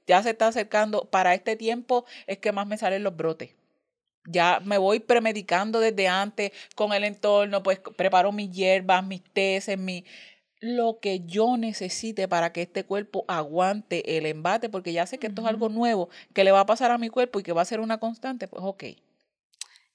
ya 0.08 0.22
se 0.24 0.32
está 0.32 0.48
acercando, 0.48 1.06
para 1.06 1.34
este 1.34 1.56
tiempo 1.56 2.06
es 2.28 2.38
que 2.38 2.52
más 2.52 2.68
me 2.68 2.78
salen 2.78 3.04
los 3.04 3.16
brotes. 3.16 3.56
Ya 4.28 4.60
me 4.64 4.80
voy 4.80 5.00
premedicando 5.00 5.80
desde 5.80 6.08
antes 6.08 6.52
con 6.74 6.94
el 6.94 7.04
entorno, 7.04 7.62
pues 7.62 7.80
preparo 7.96 8.32
mis 8.32 8.52
hierbas, 8.52 9.06
mis 9.06 9.24
teces, 9.24 9.78
mi, 9.78 10.04
lo 10.66 11.00
que 11.00 11.22
yo 11.26 11.58
necesite 11.58 12.28
para 12.28 12.52
que 12.52 12.64
este 12.64 12.84
cuerpo 12.84 13.24
aguante 13.28 14.18
el 14.18 14.26
embate, 14.26 14.70
porque 14.70 14.94
ya 14.94 15.06
sé 15.06 15.18
que 15.20 15.28
esto 15.28 15.42
es 15.42 15.48
algo 15.48 15.70
nuevo 15.70 16.10
que 16.34 16.44
le 16.44 16.52
va 16.52 16.62
a 16.62 16.66
pasar 16.66 16.92
a 16.92 16.98
mi 16.98 17.10
cuerpo 17.10 17.40
y 17.40 17.44
que 17.44 17.54
va 17.54 17.62
a 17.62 17.66
ser 17.66 17.80
una 17.80 18.00
constante, 18.00 18.48
pues 18.48 18.64
ok. 18.64 18.84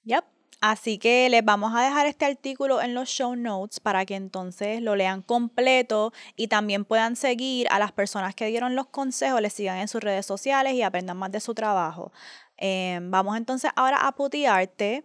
Yep. 0.05 0.25
Así 0.61 0.99
que 0.99 1.27
les 1.29 1.43
vamos 1.43 1.73
a 1.75 1.81
dejar 1.81 2.05
este 2.05 2.25
artículo 2.25 2.83
en 2.83 2.93
los 2.93 3.09
show 3.09 3.35
notes 3.35 3.79
para 3.79 4.05
que 4.05 4.13
entonces 4.15 4.79
lo 4.79 4.95
lean 4.95 5.23
completo 5.23 6.13
y 6.35 6.49
también 6.49 6.85
puedan 6.85 7.15
seguir 7.15 7.67
a 7.71 7.79
las 7.79 7.91
personas 7.91 8.35
que 8.35 8.45
dieron 8.45 8.75
los 8.75 8.85
consejos, 8.85 9.41
les 9.41 9.53
sigan 9.53 9.79
en 9.79 9.87
sus 9.87 10.01
redes 10.01 10.27
sociales 10.27 10.73
y 10.73 10.83
aprendan 10.83 11.17
más 11.17 11.31
de 11.31 11.39
su 11.39 11.55
trabajo. 11.55 12.11
Em, 12.57 13.09
vamos 13.09 13.37
entonces 13.37 13.71
ahora 13.75 14.05
a 14.05 14.11
putearte. 14.11 15.03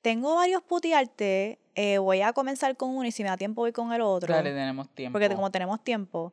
Tengo 0.00 0.36
varios 0.36 0.62
putearte. 0.62 1.58
Eh, 1.74 1.98
voy 1.98 2.22
a 2.22 2.32
comenzar 2.32 2.76
con 2.76 2.90
uno 2.90 3.06
y 3.06 3.12
si 3.12 3.22
me 3.22 3.28
da 3.28 3.36
tiempo 3.36 3.62
voy 3.62 3.72
con 3.72 3.92
el 3.92 4.00
otro. 4.00 4.32
Dale, 4.32 4.50
tenemos 4.50 4.88
tiempo. 4.90 5.18
Porque 5.18 5.34
como 5.34 5.50
tenemos 5.50 5.82
tiempo. 5.82 6.32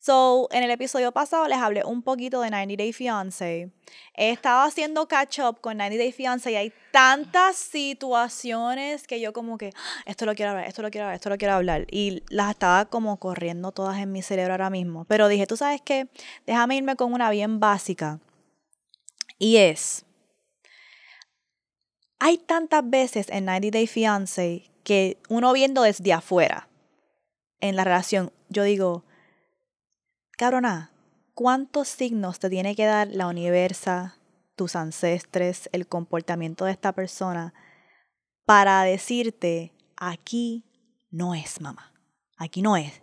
So, 0.00 0.48
en 0.52 0.62
el 0.62 0.70
episodio 0.70 1.10
pasado 1.10 1.48
les 1.48 1.58
hablé 1.58 1.84
un 1.84 2.02
poquito 2.02 2.40
de 2.40 2.50
90 2.50 2.76
Day 2.76 2.92
Fiancé. 2.92 3.72
He 4.14 4.30
estado 4.30 4.62
haciendo 4.62 5.08
catch 5.08 5.40
up 5.40 5.60
con 5.60 5.76
90 5.76 5.98
Day 5.98 6.12
Fiancé 6.12 6.52
y 6.52 6.54
hay 6.54 6.72
tantas 6.92 7.56
situaciones 7.56 9.08
que 9.08 9.20
yo 9.20 9.32
como 9.32 9.58
que, 9.58 9.72
"Ah, 9.74 10.02
esto 10.06 10.24
lo 10.24 10.36
quiero 10.36 10.52
hablar, 10.52 10.68
esto 10.68 10.82
lo 10.82 10.90
quiero 10.90 11.06
hablar, 11.06 11.16
esto 11.16 11.30
lo 11.30 11.36
quiero 11.36 11.54
hablar. 11.54 11.86
Y 11.90 12.22
las 12.28 12.50
estaba 12.50 12.84
como 12.84 13.16
corriendo 13.18 13.72
todas 13.72 13.98
en 13.98 14.12
mi 14.12 14.22
cerebro 14.22 14.52
ahora 14.52 14.70
mismo. 14.70 15.04
Pero 15.06 15.26
dije, 15.26 15.48
tú 15.48 15.56
sabes 15.56 15.80
qué, 15.82 16.06
déjame 16.46 16.76
irme 16.76 16.94
con 16.94 17.12
una 17.12 17.28
bien 17.30 17.58
básica. 17.58 18.20
Y 19.36 19.56
es, 19.56 20.04
hay 22.18 22.38
tantas 22.38 22.88
veces 22.88 23.28
en 23.30 23.44
90 23.44 23.70
Day 23.70 23.86
Fiancé 23.86 24.70
que 24.82 25.18
uno 25.28 25.52
viendo 25.52 25.82
desde 25.82 26.12
afuera 26.12 26.68
en 27.60 27.76
la 27.76 27.84
relación, 27.84 28.32
yo 28.48 28.62
digo, 28.62 29.04
cabrona, 30.36 30.92
¿cuántos 31.34 31.88
signos 31.88 32.38
te 32.38 32.50
tiene 32.50 32.74
que 32.74 32.86
dar 32.86 33.08
la 33.08 33.26
universa, 33.26 34.16
tus 34.56 34.76
ancestres, 34.76 35.68
el 35.72 35.86
comportamiento 35.86 36.64
de 36.64 36.72
esta 36.72 36.92
persona 36.92 37.54
para 38.44 38.82
decirte, 38.82 39.72
aquí 39.96 40.64
no 41.10 41.34
es 41.34 41.60
mamá, 41.60 41.92
aquí 42.36 42.62
no 42.62 42.76
es? 42.76 43.02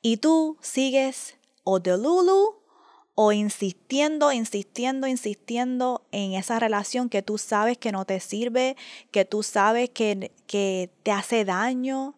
Y 0.00 0.18
tú 0.18 0.58
sigues 0.60 1.36
o 1.64 1.80
de 1.80 1.98
Lulu 1.98 2.65
o 3.16 3.32
insistiendo, 3.32 4.30
insistiendo, 4.30 5.08
insistiendo 5.08 6.06
en 6.12 6.34
esa 6.34 6.60
relación 6.60 7.08
que 7.08 7.22
tú 7.22 7.38
sabes 7.38 7.78
que 7.78 7.90
no 7.90 8.04
te 8.04 8.20
sirve, 8.20 8.76
que 9.10 9.24
tú 9.24 9.42
sabes 9.42 9.90
que, 9.90 10.30
que 10.46 10.90
te 11.02 11.10
hace 11.10 11.44
daño, 11.44 12.14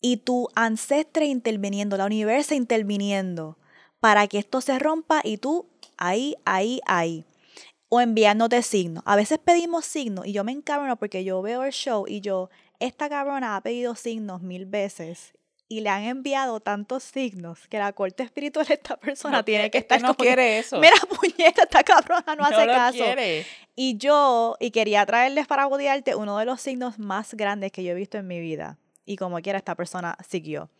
y 0.00 0.18
tu 0.18 0.48
ancestre 0.54 1.26
interviniendo, 1.26 1.96
la 1.96 2.04
universo 2.04 2.54
interviniendo 2.54 3.58
para 4.00 4.26
que 4.26 4.38
esto 4.38 4.60
se 4.60 4.78
rompa 4.78 5.20
y 5.24 5.38
tú 5.38 5.66
ahí, 5.96 6.36
ahí, 6.44 6.80
ahí. 6.86 7.24
O 7.88 8.00
enviándote 8.00 8.62
signos. 8.62 9.02
A 9.06 9.16
veces 9.16 9.38
pedimos 9.38 9.84
signos 9.84 10.26
y 10.26 10.32
yo 10.32 10.44
me 10.44 10.52
encabrono 10.52 10.96
porque 10.96 11.24
yo 11.24 11.40
veo 11.42 11.64
el 11.64 11.72
show 11.72 12.04
y 12.06 12.20
yo, 12.20 12.50
esta 12.80 13.08
cabrona 13.08 13.56
ha 13.56 13.60
pedido 13.62 13.94
signos 13.94 14.42
mil 14.42 14.66
veces 14.66 15.32
y 15.68 15.80
le 15.80 15.88
han 15.88 16.02
enviado 16.04 16.60
tantos 16.60 17.02
signos 17.02 17.66
que 17.68 17.78
la 17.78 17.92
corte 17.92 18.22
espiritual 18.22 18.66
de 18.66 18.74
esta 18.74 18.96
persona 18.96 19.38
No, 19.38 19.44
tiene 19.44 19.70
que 19.70 19.78
estar 19.78 20.00
no 20.00 20.08
como 20.08 20.18
quiere 20.18 20.58
eso. 20.58 20.78
Mira, 20.78 20.94
puñeta, 21.20 21.62
esta 21.64 21.82
cabrona 21.82 22.36
no, 22.36 22.44
hace 22.44 22.66
lo 22.66 22.72
caso. 22.72 22.98
quiere. 22.98 23.46
Y 23.74 23.96
yo, 23.98 24.56
y 24.60 24.70
quería 24.70 25.04
traerles 25.04 25.46
para 25.46 25.66
bodearte 25.66 26.14
uno 26.14 26.38
de 26.38 26.44
los 26.44 26.60
signos 26.60 26.98
más 26.98 27.34
grandes 27.34 27.72
que 27.72 27.82
yo 27.82 27.92
he 27.92 27.94
visto 27.94 28.16
en 28.16 28.26
mi 28.26 28.40
vida. 28.40 28.78
Y 29.04 29.16
como 29.16 29.40
quiera, 29.40 29.58
esta 29.58 29.74
persona 29.74 30.16
siguió. 30.26 30.70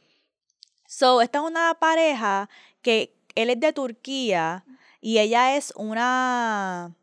So, 0.87 1.21
esta 1.21 1.39
es 1.39 1.45
una 1.45 1.75
pareja 1.81 2.49
que 2.81 3.17
él 3.35 3.51
es 3.51 3.59
de 3.59 3.73
Turquía 3.73 4.65
y 5.01 5.19
ella 5.19 5.57
es 5.57 5.73
una 5.77 6.95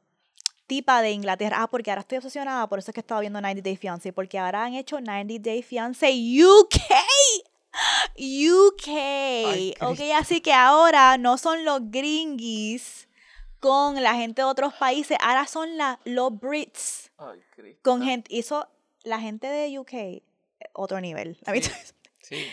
tipa 0.68 1.02
de 1.02 1.12
Inglaterra. 1.12 1.58
Ah, 1.62 1.68
porque 1.68 1.92
ahora 1.92 2.02
estoy 2.02 2.18
obsesionada, 2.18 2.68
por 2.68 2.80
eso 2.80 2.92
es 2.92 2.96
que 2.96 3.02
estaba 3.02 3.22
viendo 3.22 3.40
90 3.42 3.62
Day 3.62 3.76
Fiancé, 3.78 4.14
porque 4.14 4.40
ahora 4.40 4.64
han 4.64 4.74
hecho 4.74 5.00
90 5.00 5.36
Day 5.40 5.62
Fiancé 5.62 6.12
UK. 6.12 6.76
UK. 8.16 8.88
Ay, 8.88 9.74
ok, 9.82 10.00
así 10.16 10.42
que 10.42 10.54
ahora 10.54 11.18
no 11.18 11.38
son 11.38 11.66
los 11.66 11.80
gringuis 11.92 13.08
con 13.60 14.02
la 14.04 14.16
gente 14.16 14.42
de 14.42 14.46
otros 14.46 14.74
países, 14.74 15.18
ahora 15.22 15.48
son 15.48 15.78
la, 15.78 16.00
los 16.04 16.38
Brits 16.38 17.12
Ay, 17.18 17.40
con 17.82 18.04
gente, 18.04 18.36
hizo 18.36 18.68
la 19.04 19.20
gente 19.20 19.48
de 19.48 19.80
UK 19.80 19.94
eh, 19.94 20.22
otro 20.74 21.00
nivel. 21.00 21.38
Mean, 21.48 21.64
Sí. 22.22 22.46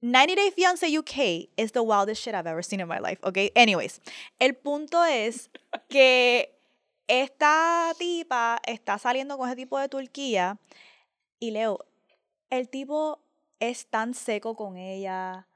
90 0.00 0.34
Day 0.34 0.50
Fiancé 0.50 0.98
UK 0.98 1.48
is 1.56 1.72
the 1.72 1.80
wildest 1.80 2.22
shit 2.22 2.34
I've 2.34 2.46
ever 2.46 2.62
seen 2.62 2.80
in 2.80 2.88
my 2.88 2.98
life, 2.98 3.18
okay? 3.22 3.50
Anyways, 3.54 4.02
el 4.38 4.54
punto 4.54 5.02
es 5.04 5.48
que 5.88 6.54
esta 7.06 7.92
tipa 7.98 8.60
está 8.66 8.98
saliendo 8.98 9.38
con 9.38 9.48
ese 9.48 9.56
tipo 9.56 9.78
de 9.78 9.88
Turquía 9.88 10.58
y 11.40 11.52
Leo, 11.52 11.78
el 12.50 12.68
tipo 12.68 13.23
es 13.60 13.86
tan 13.86 14.14
seco 14.14 14.54
con 14.56 14.76
ella, 14.76 15.46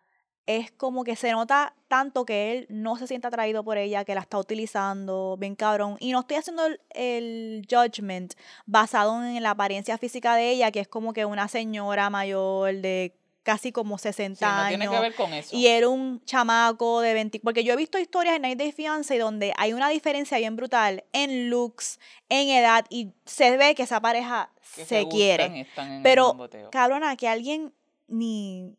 es 0.47 0.71
como 0.73 1.05
que 1.05 1.15
se 1.15 1.31
nota 1.33 1.75
tanto 1.89 2.25
que 2.25 2.53
él 2.53 2.67
no 2.71 2.97
se 2.97 3.07
siente 3.07 3.27
atraído 3.27 3.63
por 3.63 3.77
ella, 3.77 4.05
que 4.07 4.15
la 4.15 4.23
está 4.23 4.39
utilizando, 4.39 5.37
bien 5.39 5.55
cabrón. 5.55 5.97
Y 6.01 6.13
no 6.13 6.21
estoy 6.21 6.39
haciendo 6.39 6.65
el, 6.65 6.81
el 6.91 7.67
judgment 7.71 8.33
basado 8.65 9.23
en 9.23 9.43
la 9.43 9.51
apariencia 9.51 9.99
física 9.99 10.35
de 10.37 10.51
ella, 10.51 10.71
que 10.71 10.81
es 10.81 10.89
como 10.89 11.13
que 11.13 11.27
una 11.27 11.49
señora 11.49 12.09
mayor 12.09 12.75
de 12.77 13.15
casi 13.43 13.73
como 13.73 13.99
60 13.99 14.39
Sí, 14.39 14.45
no 14.45 14.51
años. 14.51 14.69
tiene 14.79 14.95
que 14.95 15.01
ver 15.01 15.15
con 15.15 15.33
eso. 15.35 15.55
Y 15.55 15.67
era 15.67 15.89
un 15.89 16.23
chamaco 16.25 17.01
de 17.01 17.15
20. 17.15 17.41
Porque 17.41 17.65
yo 17.65 17.73
he 17.73 17.77
visto 17.77 17.99
historias 17.99 18.37
en 18.37 18.43
Night 18.43 18.59
Day 18.59 18.73
Fiancé 18.73 19.19
donde 19.19 19.53
hay 19.57 19.73
una 19.75 19.89
diferencia 19.91 20.39
bien 20.39 20.57
brutal 20.57 21.05
en 21.13 21.51
looks, 21.51 21.99
en 22.29 22.49
edad, 22.49 22.85
y 22.91 23.13
se 23.27 23.57
ve 23.59 23.75
que 23.75 23.83
esa 23.83 24.01
pareja 24.01 24.51
Que 24.75 24.85
se, 24.85 25.03
gustan 25.03 25.19
quiere. 25.19 25.67
Pero, 26.03 26.49
cabrona, 26.71 27.17
que 27.17 27.29
alguien 27.29 27.73
ni 28.09 28.77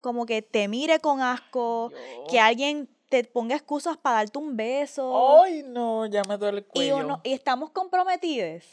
como 0.00 0.26
que 0.26 0.42
te 0.42 0.68
mire 0.68 1.00
con 1.00 1.22
asco, 1.22 1.90
que 2.28 2.38
alguien 2.38 2.88
te 3.08 3.24
ponga 3.24 3.56
excusas 3.56 3.96
para 3.96 4.16
darte 4.16 4.38
un 4.38 4.56
beso. 4.56 5.42
Ay, 5.42 5.62
no, 5.64 6.04
ya 6.06 6.22
me 6.28 6.36
duele 6.36 6.58
el 6.58 6.64
y, 6.64 6.68
cuello. 6.68 6.96
uno, 6.98 7.20
y 7.24 7.32
estamos 7.32 7.70
comprometidos. 7.70 8.64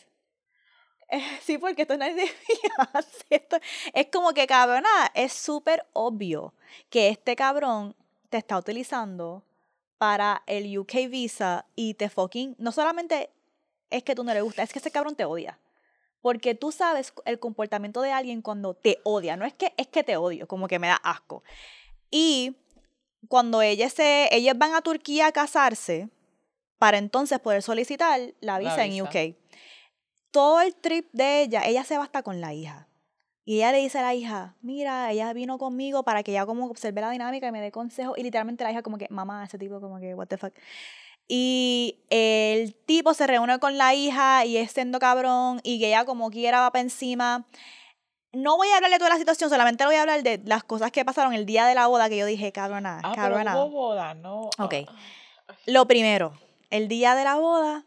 Eh, 1.10 1.22
sí, 1.42 1.58
porque 1.58 1.84
esto 1.84 1.98
de 1.98 2.28
fianza, 2.28 3.26
esto 3.30 3.58
es 3.94 4.08
como 4.12 4.34
que, 4.34 4.48
cabrona, 4.48 4.90
es 5.14 5.34
súper 5.34 5.86
obvio 5.94 6.54
que 6.90 7.10
este 7.10 7.36
cabrón 7.36 7.96
te 8.30 8.38
está 8.38 8.58
utilizando 8.58 9.44
para 9.98 10.42
el 10.48 10.78
UK 10.80 11.10
visa 11.10 11.66
y 11.76 11.94
te 11.94 12.10
fucking, 12.10 12.56
no 12.58 12.72
solamente 12.72 13.30
es 13.90 14.04
que 14.04 14.16
tú 14.16 14.24
no 14.24 14.34
le 14.34 14.42
gusta, 14.42 14.64
es 14.64 14.72
que 14.74 14.80
ese 14.80 14.90
cabrón 14.90 15.16
te 15.16 15.26
odia. 15.26 15.60
Porque 16.22 16.56
tú 16.56 16.72
sabes 16.72 17.14
el 17.26 17.40
comportamiento 17.40 18.02
de 18.02 18.12
alguien 18.12 18.42
cuando 18.42 18.74
te 18.74 19.00
odia, 19.04 19.36
no 19.36 19.46
es 19.46 19.54
que 19.54 19.74
es 19.78 19.88
que 19.88 20.04
te 20.04 20.18
odio, 20.18 20.48
como 20.48 20.68
que 20.68 20.80
me 20.80 20.88
da 20.88 20.96
asco. 20.96 21.44
Y 22.10 22.56
cuando 23.28 23.62
ellas 23.62 23.94
se 23.94 24.30
ellos 24.32 24.58
van 24.58 24.74
a 24.74 24.82
Turquía 24.82 25.28
a 25.28 25.32
casarse 25.32 26.10
para 26.78 26.98
entonces 26.98 27.40
poder 27.40 27.62
solicitar 27.62 28.20
la 28.40 28.60
visa, 28.60 28.84
en 28.86 28.92
visa. 28.92 29.04
UK. 29.04 29.36
Todo 30.32 30.62
el 30.62 30.76
trip 30.76 31.08
de 31.12 31.42
ella, 31.42 31.62
ella 31.66 31.84
se 31.84 31.98
va 31.98 32.04
hasta 32.04 32.24
con 32.24 32.42
la 32.42 32.54
hija. 32.54 32.88
Y 33.44 33.58
ella 33.58 33.72
le 33.72 33.80
dice 33.80 34.00
a 34.00 34.04
la 34.04 34.14
hija, 34.14 34.56
mira, 34.62 35.12
ella 35.12 35.34
vino 35.34 35.58
conmigo 35.58 36.04
para 36.04 36.24
que 36.24 36.32
ella 36.32 36.46
como 36.46 36.68
observe 36.68 37.02
la 37.02 37.10
dinámica 37.10 37.48
y 37.48 37.52
me 37.52 37.62
dé 37.62 37.72
consejos. 37.72 38.18
Y 38.18 38.24
literalmente 38.24 38.64
la 38.64 38.72
hija 38.72 38.82
como 38.82 38.98
que, 38.98 39.08
mamá, 39.10 39.44
ese 39.44 39.58
tipo 39.58 39.82
como 39.82 40.00
que, 40.00 40.14
what 40.14 40.28
the 40.28 40.38
fuck. 40.38 40.54
Y 41.34 41.96
el 42.10 42.74
tipo 42.76 43.14
se 43.14 43.26
reúne 43.26 43.58
con 43.60 43.78
la 43.78 43.94
hija 43.94 44.44
y 44.44 44.58
es 44.58 44.74
siendo 44.74 45.00
cabrón 45.00 45.62
y 45.64 45.80
que 45.80 45.88
ella 45.88 46.04
como 46.04 46.30
quiera 46.30 46.60
va 46.60 46.72
para 46.74 46.82
encima. 46.82 47.46
No 48.34 48.58
voy 48.58 48.68
a 48.68 48.76
hablar 48.76 48.92
de 48.92 48.98
toda 48.98 49.12
la 49.12 49.16
situación, 49.18 49.50
solamente 49.50 49.86
voy 49.86 49.96
a 49.96 50.02
hablar 50.02 50.24
de 50.24 50.42
las 50.44 50.66
cosas 50.66 50.92
que 50.92 51.06
pasaron 51.06 51.34
el 51.34 51.46
día 51.46 51.66
de 51.68 51.74
la 51.74 51.88
boda 51.88 52.10
que 52.10 52.18
yo 52.18 52.26
dije, 52.26 52.52
cabrona, 52.52 53.00
Ah, 53.02 53.14
cabrona. 53.16 53.54
pero 53.54 53.64
hubo 53.68 53.70
boda, 53.72 54.14
no. 54.14 54.50
Ok. 54.60 54.74
Ah. 54.90 54.94
Lo 55.68 55.88
primero, 55.88 56.34
el 56.70 56.90
día 56.90 57.16
de 57.16 57.24
la 57.24 57.36
boda, 57.36 57.86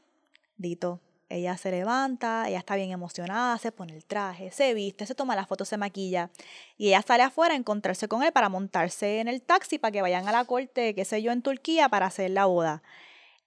Dito, 0.56 1.00
ella 1.28 1.58
se 1.58 1.70
levanta, 1.70 2.48
ella 2.48 2.60
está 2.60 2.76
bien 2.76 2.92
emocionada, 2.92 3.58
se 3.58 3.72
pone 3.72 3.94
el 3.94 4.06
traje, 4.06 4.50
se 4.52 4.72
viste, 4.72 5.04
se 5.04 5.14
toma 5.14 5.36
la 5.36 5.44
foto, 5.44 5.66
se 5.66 5.76
maquilla 5.76 6.30
y 6.78 6.88
ella 6.88 7.02
sale 7.02 7.24
afuera 7.24 7.52
a 7.52 7.58
encontrarse 7.58 8.08
con 8.08 8.22
él 8.22 8.32
para 8.32 8.48
montarse 8.48 9.20
en 9.20 9.28
el 9.28 9.42
taxi 9.42 9.78
para 9.78 9.92
que 9.92 10.00
vayan 10.00 10.26
a 10.28 10.32
la 10.32 10.46
corte, 10.46 10.94
qué 10.94 11.04
sé 11.04 11.20
yo, 11.20 11.30
en 11.30 11.42
Turquía 11.42 11.90
para 11.90 12.06
hacer 12.06 12.30
la 12.30 12.46
boda. 12.46 12.82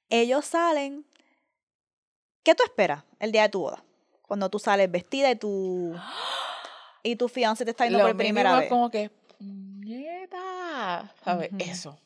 Ellos 0.09 0.45
salen. 0.45 1.05
¿Qué 2.43 2.55
tú 2.55 2.63
esperas 2.63 3.03
el 3.19 3.31
día 3.31 3.43
de 3.43 3.49
tu 3.49 3.61
boda? 3.61 3.83
Cuando 4.21 4.49
tú 4.49 4.59
sales 4.59 4.89
vestida 4.91 5.31
y 5.31 5.35
tu 5.35 5.95
y 7.03 7.15
tu 7.15 7.29
fiancé 7.29 7.63
te 7.65 7.71
está 7.71 7.85
viendo 7.85 7.99
Lo 7.99 8.05
por 8.07 8.17
primera 8.17 8.49
mínimo 8.49 8.61
es 8.61 8.65
vez. 8.65 8.69
como 8.69 8.89
que, 8.91 9.09
puñeta, 9.37 11.13
¿sabes? 11.23 11.51
Ujú. 11.53 11.63
Eso. 11.63 11.99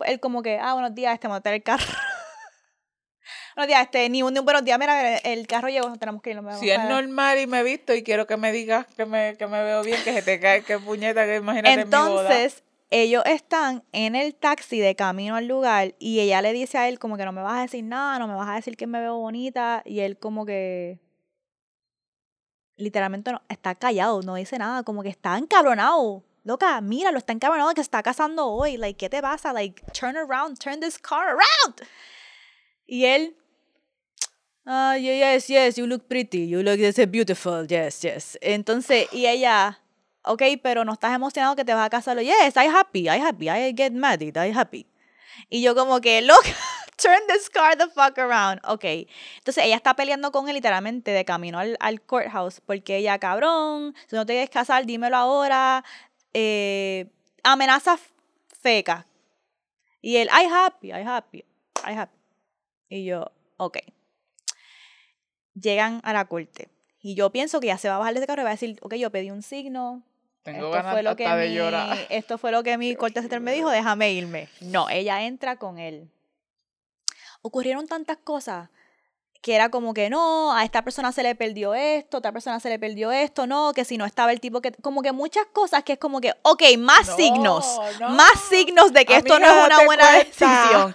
él 0.00 0.18
como 0.20 0.42
que, 0.42 0.58
ah, 0.58 0.74
buenos 0.74 0.94
días, 0.94 1.14
este, 1.14 1.28
montar 1.28 1.54
el 1.54 1.62
carro. 1.62 1.84
buenos 3.56 3.68
días, 3.68 3.82
este, 3.82 4.08
ni 4.08 4.22
un, 4.22 4.32
ni 4.32 4.40
un 4.40 4.44
buenos 4.44 4.64
días, 4.64 4.78
mira, 4.78 5.18
el 5.18 5.46
carro 5.46 5.68
llegó, 5.68 5.92
tenemos 5.96 6.20
que 6.22 6.30
irnos. 6.30 6.58
Si 6.58 6.70
es 6.70 6.82
normal 6.84 7.38
y 7.38 7.46
me 7.46 7.60
he 7.60 7.62
visto 7.62 7.94
y 7.94 8.02
quiero 8.02 8.26
que 8.26 8.36
me 8.36 8.50
digas 8.50 8.86
que 8.96 9.06
me, 9.06 9.36
que 9.36 9.46
me 9.46 9.62
veo 9.62 9.82
bien, 9.82 10.02
que 10.02 10.12
se 10.12 10.22
te 10.22 10.40
cae, 10.40 10.62
que 10.64 10.78
puñeta, 10.78 11.24
que 11.26 11.36
imagínate 11.36 11.80
en 11.82 11.88
mi 11.88 11.94
boda. 11.94 12.28
Ellos 12.90 13.22
están 13.26 13.82
en 13.92 14.14
el 14.14 14.34
taxi 14.34 14.78
de 14.78 14.94
camino 14.94 15.36
al 15.36 15.46
lugar 15.46 15.94
y 15.98 16.20
ella 16.20 16.42
le 16.42 16.52
dice 16.52 16.78
a 16.78 16.88
él 16.88 16.98
como 16.98 17.16
que 17.16 17.24
no 17.24 17.32
me 17.32 17.42
vas 17.42 17.58
a 17.58 17.62
decir 17.62 17.84
nada, 17.84 18.18
no 18.18 18.28
me 18.28 18.34
vas 18.34 18.48
a 18.48 18.54
decir 18.54 18.76
que 18.76 18.86
me 18.86 19.00
veo 19.00 19.16
bonita 19.16 19.82
y 19.84 20.00
él 20.00 20.18
como 20.18 20.46
que 20.46 21.00
literalmente 22.76 23.32
no, 23.32 23.42
está 23.48 23.74
callado, 23.74 24.22
no 24.22 24.34
dice 24.34 24.58
nada, 24.58 24.82
como 24.82 25.02
que 25.02 25.08
está 25.08 25.38
encabronado. 25.38 26.24
Loca, 26.44 26.80
míralo, 26.82 27.18
está 27.18 27.32
encabronado 27.32 27.72
que 27.72 27.80
está 27.80 28.02
casando 28.02 28.46
hoy. 28.46 28.76
Like, 28.76 28.98
¿qué 28.98 29.08
te 29.08 29.22
pasa? 29.22 29.52
Like, 29.52 29.82
turn 29.98 30.16
around, 30.16 30.58
turn 30.58 30.80
this 30.80 30.98
car 30.98 31.28
around. 31.28 31.80
Y 32.86 33.06
él, 33.06 33.34
ah, 34.66 34.96
yes, 34.98 35.48
yes, 35.48 35.76
you 35.76 35.86
look 35.86 36.06
pretty, 36.06 36.48
you 36.48 36.62
look 36.62 36.76
this 36.76 36.98
is 36.98 37.10
beautiful, 37.10 37.66
yes, 37.66 38.02
yes. 38.02 38.38
Entonces, 38.42 39.08
y 39.10 39.26
ella, 39.26 39.80
ok, 40.24 40.42
pero 40.62 40.84
no 40.84 40.92
estás 40.92 41.14
emocionado 41.14 41.56
que 41.56 41.64
te 41.64 41.74
vas 41.74 41.86
a 41.86 41.90
casar. 41.90 42.18
Yes, 42.20 42.56
I 42.56 42.66
happy, 42.66 43.08
I 43.08 43.20
happy, 43.20 43.48
I 43.48 43.74
get 43.76 43.92
married, 43.92 44.36
I 44.36 44.50
happy. 44.50 44.86
Y 45.48 45.62
yo 45.62 45.74
como 45.74 46.00
que, 46.00 46.22
look, 46.22 46.42
turn 47.02 47.20
this 47.28 47.50
car 47.50 47.76
the 47.76 47.88
fuck 47.88 48.18
around. 48.18 48.60
Ok. 48.66 48.84
Entonces 49.38 49.64
ella 49.64 49.76
está 49.76 49.94
peleando 49.94 50.32
con 50.32 50.48
él 50.48 50.54
literalmente 50.54 51.10
de 51.10 51.24
camino 51.24 51.58
al, 51.58 51.76
al 51.80 52.00
courthouse 52.00 52.60
porque 52.60 52.96
ella, 52.96 53.18
cabrón, 53.18 53.94
si 54.08 54.16
no 54.16 54.26
te 54.26 54.34
quieres 54.34 54.50
casar, 54.50 54.86
dímelo 54.86 55.16
ahora. 55.16 55.84
Eh, 56.32 57.10
amenazas. 57.42 58.00
Y 60.00 60.16
él, 60.16 60.28
I 60.28 60.46
happy, 60.46 60.88
I 60.88 61.02
happy, 61.02 61.44
I 61.86 61.92
happy. 61.92 62.18
Y 62.88 63.04
yo, 63.04 63.30
ok. 63.58 63.78
Llegan 65.54 66.00
a 66.02 66.14
la 66.14 66.24
corte. 66.24 66.70
Y 67.00 67.14
yo 67.14 67.30
pienso 67.30 67.60
que 67.60 67.66
ya 67.66 67.76
se 67.76 67.88
va 67.88 67.96
a 67.96 67.98
bajar 67.98 68.14
de 68.14 68.20
ese 68.20 68.26
carro 68.26 68.40
y 68.40 68.44
va 68.44 68.50
a 68.50 68.54
decir, 68.54 68.78
ok, 68.80 68.94
yo 68.94 69.10
pedí 69.10 69.30
un 69.30 69.42
signo, 69.42 70.02
Tengo 70.44 70.66
esto 70.66 70.70
ganas 70.70 70.92
fue 70.92 71.02
lo 71.02 71.16
que 71.16 71.26
de 71.28 71.48
mi, 71.48 71.54
llorar. 71.54 72.06
Esto 72.10 72.38
fue 72.38 72.52
lo 72.52 72.62
que 72.62 72.78
mi 72.78 72.94
corte 72.94 73.18
asesor 73.18 73.40
me 73.40 73.52
dijo, 73.52 73.70
déjame 73.70 74.12
irme. 74.12 74.48
No, 74.60 74.88
ella 74.90 75.22
entra 75.24 75.56
con 75.56 75.78
él. 75.78 76.10
Ocurrieron 77.42 77.86
tantas 77.88 78.18
cosas 78.18 78.68
que 79.40 79.54
era 79.54 79.68
como 79.70 79.92
que 79.92 80.08
no, 80.08 80.54
a 80.54 80.64
esta 80.64 80.82
persona 80.82 81.12
se 81.12 81.22
le 81.22 81.34
perdió 81.34 81.74
esto, 81.74 82.16
a 82.16 82.18
otra 82.18 82.32
persona 82.32 82.60
se 82.60 82.70
le 82.70 82.78
perdió 82.78 83.12
esto, 83.12 83.46
no, 83.46 83.72
que 83.74 83.84
si 83.84 83.98
no 83.98 84.06
estaba 84.06 84.32
el 84.32 84.40
tipo 84.40 84.62
que, 84.62 84.72
como 84.72 85.02
que 85.02 85.12
muchas 85.12 85.44
cosas 85.52 85.82
que 85.82 85.94
es 85.94 85.98
como 85.98 86.20
que, 86.22 86.32
ok, 86.42 86.62
más 86.78 87.08
No, 87.08 87.16
signos, 87.16 87.80
no. 88.00 88.08
más 88.10 88.40
signos 88.48 88.92
de 88.94 89.04
que 89.04 89.16
esto 89.16 89.38
no 89.38 89.46
es 89.46 89.66
una 89.66 89.84
buena 89.84 90.04
cuenta. 90.04 90.12
decisión. 90.12 90.94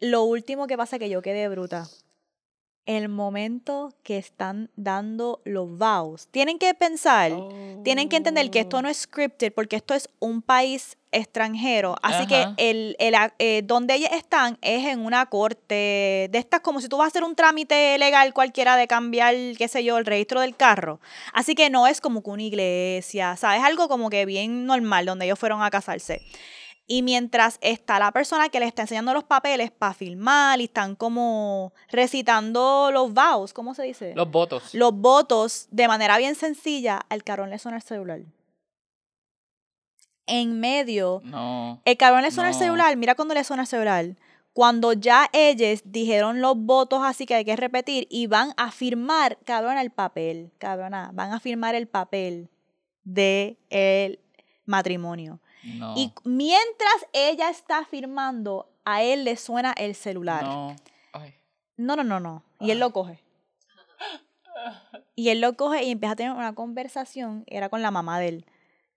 Lo 0.00 0.24
último 0.24 0.66
que 0.66 0.76
pasa 0.76 0.96
es 0.96 1.00
que 1.00 1.08
yo 1.08 1.22
quedé 1.22 1.48
bruta. 1.48 1.86
El 2.86 3.08
momento 3.08 3.94
que 4.02 4.18
están 4.18 4.70
dando 4.76 5.40
los 5.44 5.78
vows. 5.78 6.28
Tienen 6.30 6.58
que 6.58 6.74
pensar, 6.74 7.32
tienen 7.82 8.08
que 8.08 8.16
entender 8.16 8.50
que 8.50 8.60
esto 8.60 8.82
no 8.82 8.88
es 8.88 8.98
scripted 8.98 9.52
porque 9.54 9.76
esto 9.76 9.94
es 9.94 10.10
un 10.18 10.42
país 10.42 10.98
extranjero. 11.14 11.96
Así 12.02 12.24
Ajá. 12.24 12.54
que 12.56 12.70
el, 12.70 12.96
el, 12.98 13.14
eh, 13.38 13.62
donde 13.64 13.94
ellos 13.94 14.10
están 14.12 14.58
es 14.60 14.86
en 14.86 15.00
una 15.00 15.26
corte 15.26 16.28
de 16.30 16.38
estas, 16.38 16.60
como 16.60 16.80
si 16.80 16.88
tú 16.88 16.98
vas 16.98 17.06
a 17.06 17.08
hacer 17.08 17.24
un 17.24 17.34
trámite 17.34 17.96
legal 17.98 18.34
cualquiera 18.34 18.76
de 18.76 18.86
cambiar, 18.86 19.34
qué 19.56 19.68
sé 19.68 19.82
yo, 19.84 19.96
el 19.96 20.04
registro 20.04 20.40
del 20.40 20.56
carro. 20.56 21.00
Así 21.32 21.54
que 21.54 21.70
no 21.70 21.86
es 21.86 22.00
como 22.00 22.22
que 22.22 22.30
una 22.30 22.42
iglesia, 22.42 23.36
¿sabes? 23.36 23.62
Algo 23.62 23.88
como 23.88 24.10
que 24.10 24.26
bien 24.26 24.66
normal 24.66 25.06
donde 25.06 25.24
ellos 25.24 25.38
fueron 25.38 25.62
a 25.62 25.70
casarse. 25.70 26.20
Y 26.86 27.02
mientras 27.02 27.58
está 27.62 27.98
la 27.98 28.12
persona 28.12 28.50
que 28.50 28.60
le 28.60 28.66
está 28.66 28.82
enseñando 28.82 29.14
los 29.14 29.24
papeles 29.24 29.70
para 29.70 29.94
filmar 29.94 30.60
y 30.60 30.64
están 30.64 30.96
como 30.96 31.72
recitando 31.90 32.90
los 32.92 33.14
vows, 33.14 33.54
¿cómo 33.54 33.74
se 33.74 33.84
dice? 33.84 34.12
Los 34.14 34.30
votos. 34.30 34.74
los 34.74 34.92
votos 34.94 35.66
de 35.70 35.88
manera 35.88 36.18
bien 36.18 36.34
sencilla, 36.34 37.00
al 37.08 37.24
cabrón 37.24 37.48
le 37.50 37.58
suena 37.58 37.78
el 37.78 37.82
celular. 37.82 38.20
En 40.26 40.58
medio, 40.60 41.20
No. 41.24 41.80
el 41.84 41.96
cabrón 41.96 42.22
le 42.22 42.30
suena 42.30 42.50
el 42.50 42.54
celular, 42.54 42.96
mira 42.96 43.14
cuando 43.14 43.34
le 43.34 43.44
suena 43.44 43.62
el 43.62 43.66
celular. 43.66 44.06
Cuando 44.54 44.92
ya 44.92 45.28
ellos 45.32 45.82
dijeron 45.84 46.40
los 46.40 46.56
votos 46.56 47.00
así 47.02 47.26
que 47.26 47.34
hay 47.34 47.44
que 47.44 47.56
repetir 47.56 48.06
y 48.08 48.26
van 48.28 48.52
a 48.56 48.70
firmar, 48.70 49.36
cabrona, 49.44 49.82
el 49.82 49.90
papel, 49.90 50.52
cabrona, 50.58 51.10
van 51.12 51.32
a 51.32 51.40
firmar 51.40 51.74
el 51.74 51.88
papel 51.88 52.48
de 53.02 53.58
el 53.68 54.20
matrimonio. 54.64 55.40
No. 55.64 55.94
Y 55.96 56.12
mientras 56.24 57.06
ella 57.12 57.50
está 57.50 57.84
firmando, 57.84 58.68
a 58.84 59.02
él 59.02 59.24
le 59.24 59.36
suena 59.36 59.72
el 59.72 59.94
celular. 59.94 60.44
No. 60.44 60.76
Ay. 61.12 61.34
No, 61.76 61.96
no, 61.96 62.04
no, 62.04 62.20
no. 62.20 62.42
Y 62.60 62.70
él 62.70 62.78
lo 62.78 62.92
coge. 62.92 63.20
Y 65.16 65.28
él 65.28 65.40
lo 65.40 65.56
coge 65.56 65.84
y 65.84 65.90
empieza 65.90 66.12
a 66.12 66.16
tener 66.16 66.32
una 66.32 66.54
conversación, 66.54 67.44
era 67.46 67.68
con 67.68 67.82
la 67.82 67.90
mamá 67.90 68.18
de 68.18 68.28
él. 68.28 68.46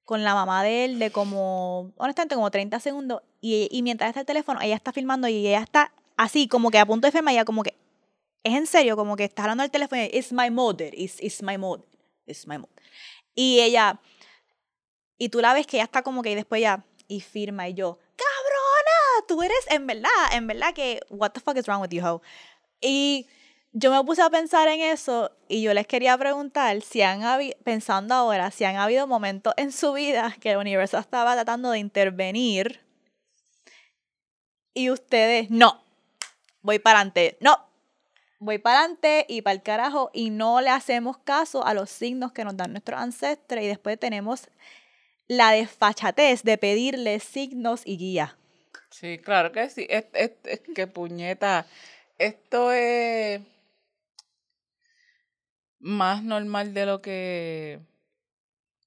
Con 0.04 0.24
la 0.24 0.34
mamá 0.34 0.64
de 0.64 0.86
él 0.86 1.00
de 1.00 1.12
como, 1.12 1.92
honestamente, 1.98 2.36
como 2.36 2.50
30 2.50 2.80
segundos. 2.80 3.22
Y, 3.42 3.68
y 3.72 3.82
mientras 3.82 4.10
está 4.10 4.22
el 4.22 4.26
teléfono, 4.26 4.62
ella 4.62 4.76
está 4.76 4.92
filmando 4.94 5.28
y 5.28 5.48
ella 5.48 5.62
está 5.62 5.92
así, 6.18 6.48
como 6.48 6.72
que 6.72 6.80
a 6.80 6.86
punto 6.86 7.08
de 7.08 7.12
firmar, 7.12 7.34
ella 7.34 7.46
como 7.46 7.64
que, 7.64 7.76
es 8.44 8.56
en 8.56 8.68
serio, 8.68 8.98
como 8.98 9.16
que 9.16 9.26
está 9.26 9.44
hablando 9.44 9.64
al 9.64 9.72
teléfono 9.72 10.02
y 10.02 10.06
it's 10.18 10.34
my 10.34 10.50
mother, 10.50 10.94
it's, 10.94 11.22
it's 11.22 11.42
my 11.42 11.58
mother, 11.58 11.86
it's 12.26 12.48
my 12.48 12.58
mother. 12.58 12.76
Y 13.36 13.60
ella, 13.60 14.00
y 15.18 15.30
tú 15.30 15.40
la 15.40 15.54
ves 15.54 15.68
que 15.68 15.78
ella 15.78 15.86
está 15.86 16.02
como 16.02 16.22
que, 16.22 16.32
y 16.32 16.36
después 16.36 16.62
ya, 16.62 16.86
y 17.08 17.22
firma. 17.22 17.68
Y 17.68 17.74
yo, 17.74 18.00
cabrona, 18.16 19.28
tú 19.28 19.42
eres, 19.44 19.66
en 19.70 19.88
verdad, 19.88 20.10
en 20.34 20.48
verdad 20.48 20.74
que, 20.74 21.02
what 21.10 21.32
the 21.32 21.40
fuck 21.40 21.58
is 21.58 21.68
wrong 21.68 21.82
with 21.82 21.90
you, 21.90 22.06
ho? 22.06 22.22
Y 22.82 23.28
yo 23.74 23.92
me 23.92 24.04
puse 24.04 24.22
a 24.22 24.30
pensar 24.30 24.68
en 24.68 24.82
eso 24.82 25.32
y 25.48 25.62
yo 25.62 25.74
les 25.74 25.88
quería 25.88 26.18
preguntar 26.18 26.82
si 26.82 27.02
han 27.02 27.22
pensando 27.64 28.16
ahora, 28.16 28.50
si 28.52 28.64
han 28.64 28.76
habido 28.78 29.08
momentos 29.08 29.54
en 29.58 29.72
su 29.72 29.94
vida 29.94 30.36
que 30.40 30.52
el 30.52 30.58
universo 30.58 30.98
estaba 30.98 31.34
tratando 31.34 31.72
de 31.72 31.80
intervenir 31.80 32.82
y 34.74 34.90
ustedes, 34.90 35.50
no, 35.50 35.84
voy 36.62 36.80
para 36.80 37.00
adelante, 37.00 37.38
no, 37.42 37.58
voy 38.40 38.58
para 38.58 38.80
adelante 38.80 39.26
y 39.28 39.42
para 39.42 39.54
el 39.54 39.64
carajo 39.64 40.12
y 40.14 40.30
no 40.30 40.62
le 40.62 40.70
hacemos 40.70 41.18
caso 41.18 41.66
a 41.66 41.74
los 41.74 41.90
signos 41.90 42.32
que 42.32 42.46
nos 42.46 42.56
dan 42.56 42.72
nuestros 42.72 43.00
ancestres 43.00 43.64
y 43.64 43.68
después 43.68 44.00
tenemos 44.00 44.50
la 45.28 45.52
desfachatez 45.52 46.44
de 46.44 46.58
pedirle 46.58 47.20
signos 47.20 47.82
y 47.86 47.98
guía. 47.98 48.38
Sí, 48.90 49.18
claro 49.20 49.52
que 49.52 49.70
sí. 49.70 49.86
Es, 49.90 50.06
es, 50.14 50.88
puñeta. 50.88 51.68
Esto 52.18 52.72
es 52.72 53.42
más 55.80 56.24
normal 56.24 56.74
de 56.74 56.86
lo 56.86 57.02
que, 57.02 57.80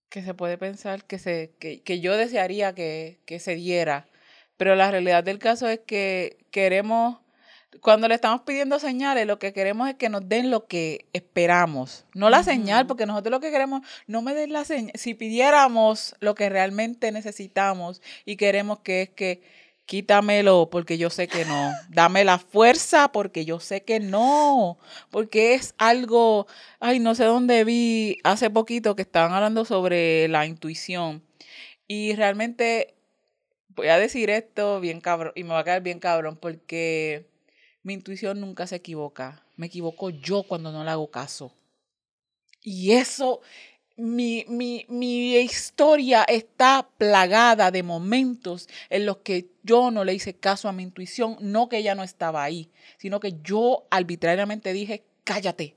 que 0.08 0.22
se 0.22 0.34
puede 0.34 0.58
pensar, 0.58 1.04
que, 1.04 1.18
se, 1.18 1.54
que, 1.60 1.82
que 1.82 2.00
yo 2.00 2.16
desearía 2.16 2.74
que, 2.74 3.20
que 3.26 3.38
se 3.38 3.54
diera. 3.54 4.08
Pero 4.56 4.74
la 4.74 4.90
realidad 4.90 5.24
del 5.24 5.38
caso 5.38 5.68
es 5.68 5.80
que 5.80 6.44
queremos, 6.50 7.18
cuando 7.80 8.08
le 8.08 8.16
estamos 8.16 8.42
pidiendo 8.42 8.78
señales, 8.78 9.26
lo 9.26 9.38
que 9.38 9.52
queremos 9.52 9.88
es 9.88 9.94
que 9.94 10.08
nos 10.08 10.28
den 10.28 10.50
lo 10.50 10.66
que 10.66 11.06
esperamos. 11.12 12.04
No 12.14 12.28
la 12.28 12.42
señal, 12.42 12.86
porque 12.86 13.06
nosotros 13.06 13.30
lo 13.30 13.40
que 13.40 13.50
queremos, 13.50 13.82
no 14.06 14.22
me 14.22 14.34
den 14.34 14.52
la 14.52 14.64
señal. 14.64 14.92
Si 14.96 15.14
pidiéramos 15.14 16.14
lo 16.20 16.34
que 16.34 16.48
realmente 16.48 17.12
necesitamos 17.12 18.02
y 18.24 18.36
queremos 18.36 18.80
que 18.80 19.02
es 19.02 19.10
que 19.10 19.42
quítamelo 19.86 20.68
porque 20.70 20.98
yo 20.98 21.10
sé 21.10 21.26
que 21.26 21.44
no. 21.44 21.72
Dame 21.88 22.24
la 22.24 22.38
fuerza 22.38 23.12
porque 23.12 23.44
yo 23.44 23.60
sé 23.60 23.82
que 23.82 23.98
no. 23.98 24.78
Porque 25.10 25.54
es 25.54 25.74
algo, 25.78 26.46
ay, 26.80 26.98
no 26.98 27.14
sé 27.14 27.24
dónde 27.24 27.64
vi 27.64 28.18
hace 28.24 28.50
poquito 28.50 28.94
que 28.94 29.02
estaban 29.02 29.32
hablando 29.32 29.64
sobre 29.64 30.28
la 30.28 30.46
intuición. 30.46 31.24
Y 31.88 32.14
realmente 32.14 32.94
voy 33.68 33.88
a 33.88 33.98
decir 33.98 34.30
esto 34.30 34.80
bien 34.80 35.00
cabrón, 35.00 35.32
y 35.34 35.44
me 35.44 35.50
va 35.50 35.60
a 35.60 35.64
quedar 35.64 35.82
bien 35.82 35.98
cabrón, 35.98 36.36
porque 36.36 37.29
mi 37.82 37.94
intuición 37.94 38.40
nunca 38.40 38.66
se 38.66 38.76
equivoca. 38.76 39.44
Me 39.56 39.66
equivoco 39.66 40.10
yo 40.10 40.42
cuando 40.42 40.72
no 40.72 40.84
le 40.84 40.90
hago 40.90 41.10
caso. 41.10 41.52
Y 42.62 42.92
eso, 42.92 43.40
mi, 43.96 44.44
mi, 44.48 44.84
mi 44.88 45.36
historia 45.36 46.24
está 46.24 46.88
plagada 46.98 47.70
de 47.70 47.82
momentos 47.82 48.68
en 48.90 49.06
los 49.06 49.18
que 49.18 49.50
yo 49.62 49.90
no 49.90 50.04
le 50.04 50.14
hice 50.14 50.34
caso 50.34 50.68
a 50.68 50.72
mi 50.72 50.82
intuición, 50.82 51.36
no 51.40 51.68
que 51.68 51.78
ella 51.78 51.94
no 51.94 52.02
estaba 52.02 52.42
ahí, 52.42 52.70
sino 52.98 53.20
que 53.20 53.40
yo 53.42 53.86
arbitrariamente 53.90 54.72
dije, 54.72 55.04
cállate. 55.24 55.76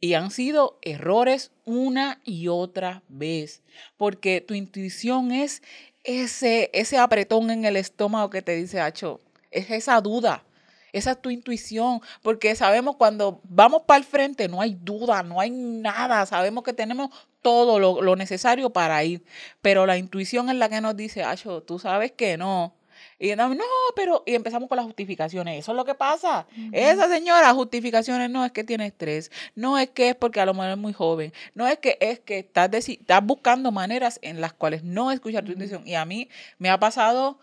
Y 0.00 0.14
han 0.14 0.30
sido 0.30 0.78
errores 0.82 1.50
una 1.64 2.20
y 2.24 2.46
otra 2.46 3.02
vez, 3.08 3.62
porque 3.96 4.40
tu 4.40 4.54
intuición 4.54 5.32
es 5.32 5.62
ese, 6.04 6.70
ese 6.72 6.98
apretón 6.98 7.50
en 7.50 7.64
el 7.64 7.76
estómago 7.76 8.30
que 8.30 8.42
te 8.42 8.54
dice, 8.54 8.80
Hacho, 8.80 9.20
es 9.50 9.70
esa 9.70 10.00
duda. 10.00 10.44
Esa 10.92 11.12
es 11.12 11.20
tu 11.20 11.28
intuición, 11.30 12.00
porque 12.22 12.54
sabemos 12.54 12.96
cuando 12.96 13.40
vamos 13.44 13.82
para 13.82 13.98
el 13.98 14.04
frente 14.04 14.48
no 14.48 14.62
hay 14.62 14.74
duda, 14.80 15.22
no 15.22 15.38
hay 15.38 15.50
nada, 15.50 16.24
sabemos 16.24 16.64
que 16.64 16.72
tenemos 16.72 17.10
todo 17.42 17.78
lo, 17.78 18.00
lo 18.00 18.16
necesario 18.16 18.70
para 18.70 19.04
ir, 19.04 19.22
pero 19.60 19.84
la 19.84 19.98
intuición 19.98 20.48
es 20.48 20.56
la 20.56 20.70
que 20.70 20.80
nos 20.80 20.96
dice, 20.96 21.22
Acho, 21.22 21.62
tú 21.62 21.78
sabes 21.78 22.12
que 22.12 22.38
no. 22.38 22.74
Y 23.20 23.34
no, 23.34 23.56
pero, 23.96 24.22
y 24.26 24.34
empezamos 24.34 24.68
con 24.68 24.76
las 24.76 24.86
justificaciones, 24.86 25.58
eso 25.58 25.72
es 25.72 25.76
lo 25.76 25.84
que 25.84 25.94
pasa. 25.94 26.46
Esa 26.72 27.08
señora, 27.08 27.52
justificaciones 27.52 28.30
no 28.30 28.44
es 28.44 28.52
que 28.52 28.64
tiene 28.64 28.86
estrés, 28.86 29.30
no 29.54 29.78
es 29.78 29.90
que 29.90 30.10
es 30.10 30.14
porque 30.14 30.40
a 30.40 30.46
lo 30.46 30.54
mejor 30.54 30.70
es 30.70 30.78
muy 30.78 30.92
joven, 30.92 31.32
no 31.54 31.66
es 31.66 31.78
que 31.78 31.98
es 32.00 32.20
que 32.20 32.38
estás, 32.38 32.70
estás 32.72 33.24
buscando 33.24 33.72
maneras 33.72 34.18
en 34.22 34.40
las 34.40 34.52
cuales 34.52 34.84
no 34.84 35.10
escuchar 35.10 35.44
tu 35.44 35.52
intuición. 35.52 35.86
Y 35.86 35.94
a 35.94 36.04
mí 36.04 36.28
me 36.58 36.70
ha 36.70 36.78
pasado 36.78 37.40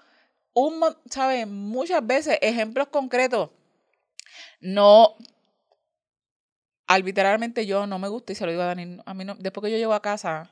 un, 0.56 0.82
¿sabes? 1.10 1.45
Muchas 1.47 2.06
veces, 2.06 2.39
ejemplos 2.41 2.88
concretos. 2.88 3.51
No, 4.60 5.16
arbitrariamente 6.88 7.66
yo 7.66 7.86
no 7.86 7.99
me 7.99 8.08
gusta, 8.08 8.32
y 8.32 8.36
se 8.36 8.45
lo 8.45 8.51
digo 8.51 8.64
a 8.64 8.68
Dani, 8.68 8.97
a 9.06 9.14
mí 9.14 9.26
no, 9.26 9.36
después 9.36 9.64
que 9.64 9.72
yo 9.72 9.78
llego 9.78 9.93
a 9.93 10.01
casa, 10.01 10.51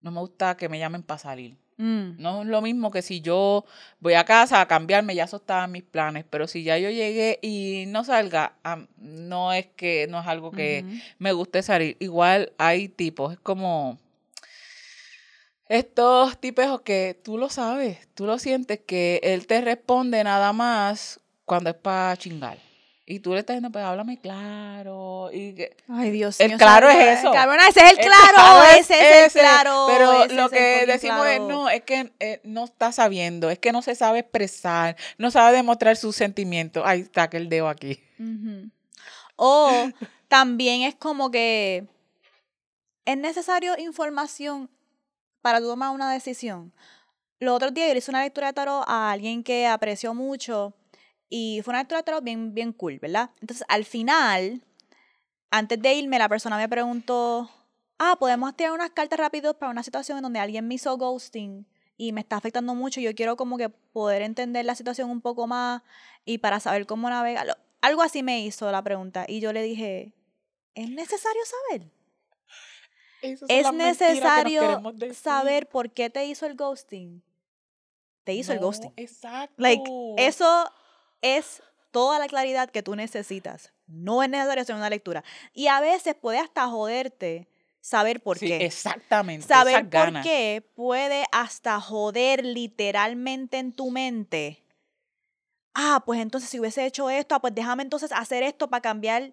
no 0.00 0.10
me 0.10 0.20
gusta 0.20 0.56
que 0.56 0.68
me 0.68 0.78
llamen 0.78 1.02
para 1.02 1.18
salir. 1.18 1.56
Mm. 1.76 2.20
No 2.20 2.42
es 2.42 2.48
lo 2.48 2.62
mismo 2.62 2.90
que 2.90 3.02
si 3.02 3.20
yo 3.20 3.64
voy 3.98 4.14
a 4.14 4.24
casa 4.24 4.60
a 4.60 4.68
cambiarme, 4.68 5.14
ya 5.14 5.24
eso 5.24 5.38
estaba 5.38 5.64
en 5.64 5.72
mis 5.72 5.82
planes, 5.82 6.24
pero 6.28 6.46
si 6.46 6.62
ya 6.62 6.78
yo 6.78 6.90
llegué 6.90 7.38
y 7.42 7.84
no 7.88 8.04
salga, 8.04 8.54
no 8.96 9.52
es 9.52 9.66
que, 9.66 10.06
no 10.08 10.20
es 10.20 10.26
algo 10.26 10.52
que 10.52 10.84
me 11.18 11.32
guste 11.32 11.62
salir. 11.62 11.96
Igual 11.98 12.52
hay 12.58 12.88
tipos, 12.88 13.32
es 13.32 13.40
como 13.40 13.98
estos 15.68 16.38
tipos 16.38 16.80
que 16.82 17.20
tú 17.22 17.38
lo 17.38 17.48
sabes, 17.48 18.08
tú 18.14 18.26
lo 18.26 18.38
sientes 18.38 18.80
que 18.80 19.20
él 19.22 19.46
te 19.46 19.60
responde 19.60 20.22
nada 20.24 20.52
más 20.52 21.20
cuando 21.44 21.70
es 21.70 21.76
para 21.76 22.16
chingar. 22.16 22.58
Y 23.04 23.18
tú 23.18 23.34
le 23.34 23.40
estás 23.40 23.54
diciendo, 23.56 23.72
pues 23.72 23.84
háblame 23.84 24.20
claro. 24.20 25.30
Y 25.32 25.54
que, 25.54 25.76
Ay, 25.88 26.10
Dios 26.10 26.38
El 26.40 26.50
mío. 26.50 26.58
claro 26.58 26.88
santo, 26.88 27.04
es 27.04 27.18
eso. 27.18 27.32
Cabrona, 27.32 27.68
ese 27.68 27.80
es 27.80 27.92
el 27.92 27.98
El 27.98 28.04
claro. 28.06 28.34
claro 28.34 28.64
es 28.64 28.78
ese 28.80 28.94
es 28.94 29.26
ese, 29.26 29.40
el 29.40 29.44
claro. 29.44 29.86
Pero 29.88 30.24
ese 30.24 30.34
lo 30.34 30.46
es 30.46 30.52
el 30.52 30.58
que 30.58 30.86
decimos 30.92 31.26
es, 31.26 31.38
claro. 31.38 31.48
no, 31.48 31.68
es 31.68 31.82
que 31.82 32.12
eh, 32.20 32.40
no 32.44 32.64
está 32.64 32.92
sabiendo, 32.92 33.50
es 33.50 33.58
que 33.58 33.72
no 33.72 33.82
se 33.82 33.96
sabe 33.96 34.20
expresar, 34.20 34.96
no 35.18 35.30
sabe 35.30 35.56
demostrar 35.56 35.96
sus 35.96 36.14
sentimientos. 36.14 36.84
Ahí 36.86 37.00
está 37.00 37.28
que 37.28 37.38
el 37.38 37.48
dedo 37.48 37.68
aquí. 37.68 38.02
O 39.36 39.70
también 40.28 40.82
es 40.82 40.94
como 40.94 41.30
que 41.30 41.86
es 43.04 43.16
necesario 43.16 43.76
información 43.78 44.70
para 45.42 45.60
tomar 45.60 45.90
una 45.90 46.10
decisión. 46.10 46.72
Los 47.38 47.56
otros 47.56 47.74
días 47.74 47.88
yo 47.88 47.94
le 47.94 47.98
hice 47.98 48.10
una 48.10 48.22
lectura 48.22 48.46
de 48.46 48.52
tarot 48.52 48.84
a 48.86 49.10
alguien 49.10 49.42
que 49.42 49.66
apreció 49.66 50.14
mucho 50.14 50.74
y 51.28 51.60
fue 51.64 51.72
una 51.72 51.80
lectura 51.80 51.98
de 51.98 52.04
tarot 52.04 52.24
bien, 52.24 52.54
bien 52.54 52.72
cool, 52.72 52.98
¿verdad? 53.00 53.30
Entonces 53.40 53.66
al 53.68 53.84
final, 53.84 54.64
antes 55.50 55.82
de 55.82 55.94
irme, 55.94 56.18
la 56.18 56.28
persona 56.28 56.56
me 56.56 56.68
preguntó, 56.68 57.50
ah, 57.98 58.16
podemos 58.18 58.56
tirar 58.56 58.72
unas 58.72 58.90
cartas 58.90 59.18
rápido 59.18 59.58
para 59.58 59.70
una 59.70 59.82
situación 59.82 60.18
en 60.18 60.22
donde 60.22 60.38
alguien 60.38 60.68
me 60.68 60.74
hizo 60.74 60.96
ghosting 60.96 61.66
y 61.96 62.12
me 62.12 62.20
está 62.20 62.36
afectando 62.36 62.74
mucho. 62.74 63.00
Yo 63.00 63.14
quiero 63.14 63.36
como 63.36 63.58
que 63.58 63.68
poder 63.68 64.22
entender 64.22 64.64
la 64.64 64.74
situación 64.74 65.10
un 65.10 65.20
poco 65.20 65.46
más 65.46 65.82
y 66.24 66.38
para 66.38 66.60
saber 66.60 66.86
cómo 66.86 67.10
navegarlo. 67.10 67.56
Algo 67.80 68.02
así 68.02 68.22
me 68.22 68.44
hizo 68.44 68.70
la 68.70 68.82
pregunta 68.82 69.24
y 69.26 69.40
yo 69.40 69.52
le 69.52 69.62
dije, 69.62 70.14
¿es 70.74 70.90
necesario 70.90 71.42
saber? 71.44 71.90
Esas 73.22 73.48
¿Es 73.48 73.72
necesario 73.72 74.82
saber 75.14 75.68
por 75.68 75.90
qué 75.90 76.10
te 76.10 76.24
hizo 76.26 76.44
el 76.44 76.56
ghosting? 76.56 77.22
Te 78.24 78.34
hizo 78.34 78.52
el 78.52 78.58
ghosting. 78.58 78.92
Exacto. 78.96 79.54
Like, 79.56 79.84
eso 80.18 80.70
es 81.22 81.62
toda 81.92 82.18
la 82.18 82.26
claridad 82.26 82.70
que 82.70 82.82
tú 82.82 82.96
necesitas. 82.96 83.72
No 83.86 84.22
es 84.22 84.28
necesario 84.28 84.62
hacer 84.62 84.74
una 84.74 84.90
lectura. 84.90 85.22
Y 85.52 85.68
a 85.68 85.80
veces 85.80 86.14
puede 86.14 86.38
hasta 86.38 86.66
joderte 86.66 87.48
saber 87.80 88.22
por 88.22 88.38
Sí, 88.38 88.48
qué. 88.48 88.64
Exactamente. 88.64 89.46
Saber 89.46 89.88
por 89.88 90.22
qué 90.22 90.68
puede 90.74 91.24
hasta 91.32 91.80
joder 91.80 92.44
literalmente 92.44 93.58
en 93.58 93.72
tu 93.72 93.90
mente. 93.90 94.64
Ah, 95.74 96.02
pues 96.04 96.20
entonces 96.20 96.50
si 96.50 96.60
hubiese 96.60 96.84
hecho 96.86 97.08
esto, 97.10 97.34
ah, 97.34 97.40
pues 97.40 97.54
déjame 97.54 97.82
entonces 97.82 98.12
hacer 98.12 98.42
esto 98.42 98.68
para 98.68 98.82
cambiar. 98.82 99.32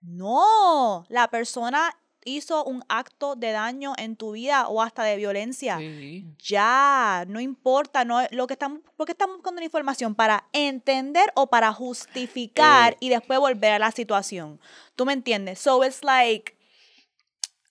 No, 0.00 1.04
la 1.08 1.28
persona 1.28 1.96
hizo 2.26 2.62
un 2.64 2.84
acto 2.90 3.34
de 3.36 3.52
daño 3.52 3.94
en 3.96 4.16
tu 4.16 4.32
vida 4.32 4.68
o 4.68 4.82
hasta 4.82 5.02
de 5.04 5.16
violencia. 5.16 5.78
Sí. 5.78 6.26
Ya, 6.44 7.24
no 7.28 7.40
importa, 7.40 8.04
no 8.04 8.20
lo 8.32 8.46
que 8.46 8.52
estamos, 8.52 8.80
porque 8.96 9.12
estamos 9.12 9.36
buscando 9.36 9.60
la 9.60 9.64
información 9.64 10.14
para 10.14 10.44
entender 10.52 11.32
o 11.34 11.46
para 11.46 11.72
justificar 11.72 12.92
Eh. 12.92 12.96
y 13.00 13.08
después 13.08 13.38
volver 13.38 13.72
a 13.72 13.78
la 13.78 13.90
situación. 13.92 14.60
¿Tú 14.96 15.06
me 15.06 15.12
entiendes? 15.14 15.58
So 15.60 15.82
it's 15.84 16.02
like 16.04 16.54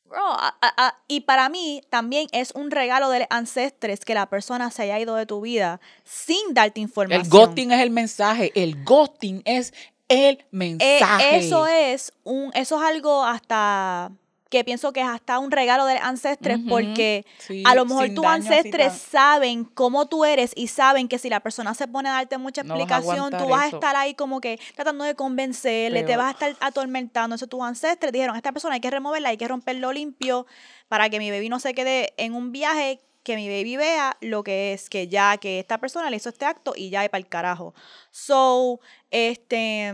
bro, 0.05 0.21
a- 0.23 0.55
a- 0.61 0.87
a- 0.87 0.97
y 1.07 1.21
para 1.21 1.49
mí 1.49 1.81
también 1.89 2.27
es 2.31 2.51
un 2.51 2.69
regalo 2.71 3.09
de 3.09 3.25
ancestres 3.31 4.05
que 4.05 4.13
la 4.13 4.27
persona 4.29 4.69
se 4.71 4.83
haya 4.83 4.99
ido 4.99 5.15
de 5.15 5.25
tu 5.25 5.41
vida 5.41 5.81
sin 6.03 6.53
darte 6.53 6.79
información. 6.79 7.23
El 7.23 7.29
ghosting 7.29 7.71
es 7.71 7.81
el 7.81 7.89
mensaje. 7.89 8.51
El 8.55 8.83
ghosting 8.83 9.41
es 9.45 9.73
el 10.07 10.37
Eh, 10.37 10.45
mensaje. 10.51 11.37
eso 11.37 11.65
es 11.65 12.13
un, 12.23 12.51
eso 12.53 12.77
es 12.77 12.83
algo 12.83 13.23
hasta 13.25 14.11
que 14.55 14.63
pienso 14.63 14.93
que 14.93 15.01
es 15.01 15.07
hasta 15.07 15.37
un 15.39 15.51
regalo 15.51 15.85
de 15.85 15.97
ancestres 15.97 16.59
porque 16.69 17.25
sí, 17.39 17.63
a 17.65 17.75
lo 17.75 17.85
mejor 17.85 18.09
tus 18.15 18.25
ancestres 18.25 18.93
saben 18.93 19.65
cómo 19.65 20.07
tú 20.07 20.23
eres 20.23 20.53
y 20.55 20.67
saben 20.67 21.07
que 21.09 21.19
si 21.19 21.29
la 21.29 21.41
persona 21.41 21.73
se 21.73 21.87
pone 21.87 22.07
a 22.07 22.13
darte 22.13 22.37
mucha 22.37 22.63
No 22.63 22.73
vas 22.75 22.81
explicación, 22.81 23.31
tú 23.37 23.49
vas 23.49 23.63
a 23.63 23.67
eso. 23.67 23.77
estar 23.77 23.95
ahí 23.95 24.13
como 24.13 24.39
que 24.39 24.59
tratando 24.75 25.03
de 25.03 25.15
convencerle, 25.15 26.03
te 26.03 26.15
vas 26.15 26.27
a 26.27 26.31
estar 26.31 26.55
atormentando. 26.61 27.35
Entonces 27.35 27.49
tus 27.49 27.61
ancestres 27.61 28.13
dijeron, 28.13 28.35
esta 28.37 28.51
persona 28.53 28.75
hay 28.75 28.81
que 28.81 28.89
removerla, 28.89 29.29
hay 29.29 29.37
que 29.37 29.47
romperlo 29.47 29.91
limpio 29.91 30.45
para 30.87 31.09
que 31.09 31.19
mi 31.19 31.29
bebé 31.31 31.49
no 31.49 31.59
se 31.59 31.73
quede 31.73 32.13
en 32.17 32.33
un 32.33 32.51
viaje 32.51 33.01
que 33.25 33.35
mi 33.35 33.49
baby 33.49 33.75
vea 33.75 34.15
lo 34.21 34.43
que 34.43 34.71
es, 34.71 34.89
que 34.89 35.09
ya, 35.09 35.35
que 35.37 35.59
esta 35.59 35.79
persona 35.79 36.09
le 36.09 36.15
hizo 36.15 36.29
este 36.29 36.45
acto 36.45 36.73
y 36.75 36.91
ya, 36.91 37.03
y 37.03 37.09
para 37.09 37.19
el 37.19 37.27
carajo. 37.27 37.73
So, 38.11 38.79
este... 39.11 39.91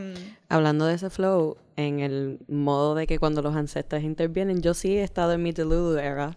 Hablando 0.49 0.85
de 0.85 0.95
ese 0.95 1.09
flow, 1.09 1.57
en 1.77 2.01
el 2.01 2.39
modo 2.47 2.93
de 2.93 3.07
que 3.07 3.17
cuando 3.17 3.41
los 3.41 3.55
ancestros 3.55 4.03
intervienen, 4.03 4.61
yo 4.61 4.73
sí 4.73 4.97
he 4.97 5.03
estado 5.03 5.31
en 5.31 5.41
mi 5.41 5.53
Delulu 5.53 5.97
era, 5.97 6.35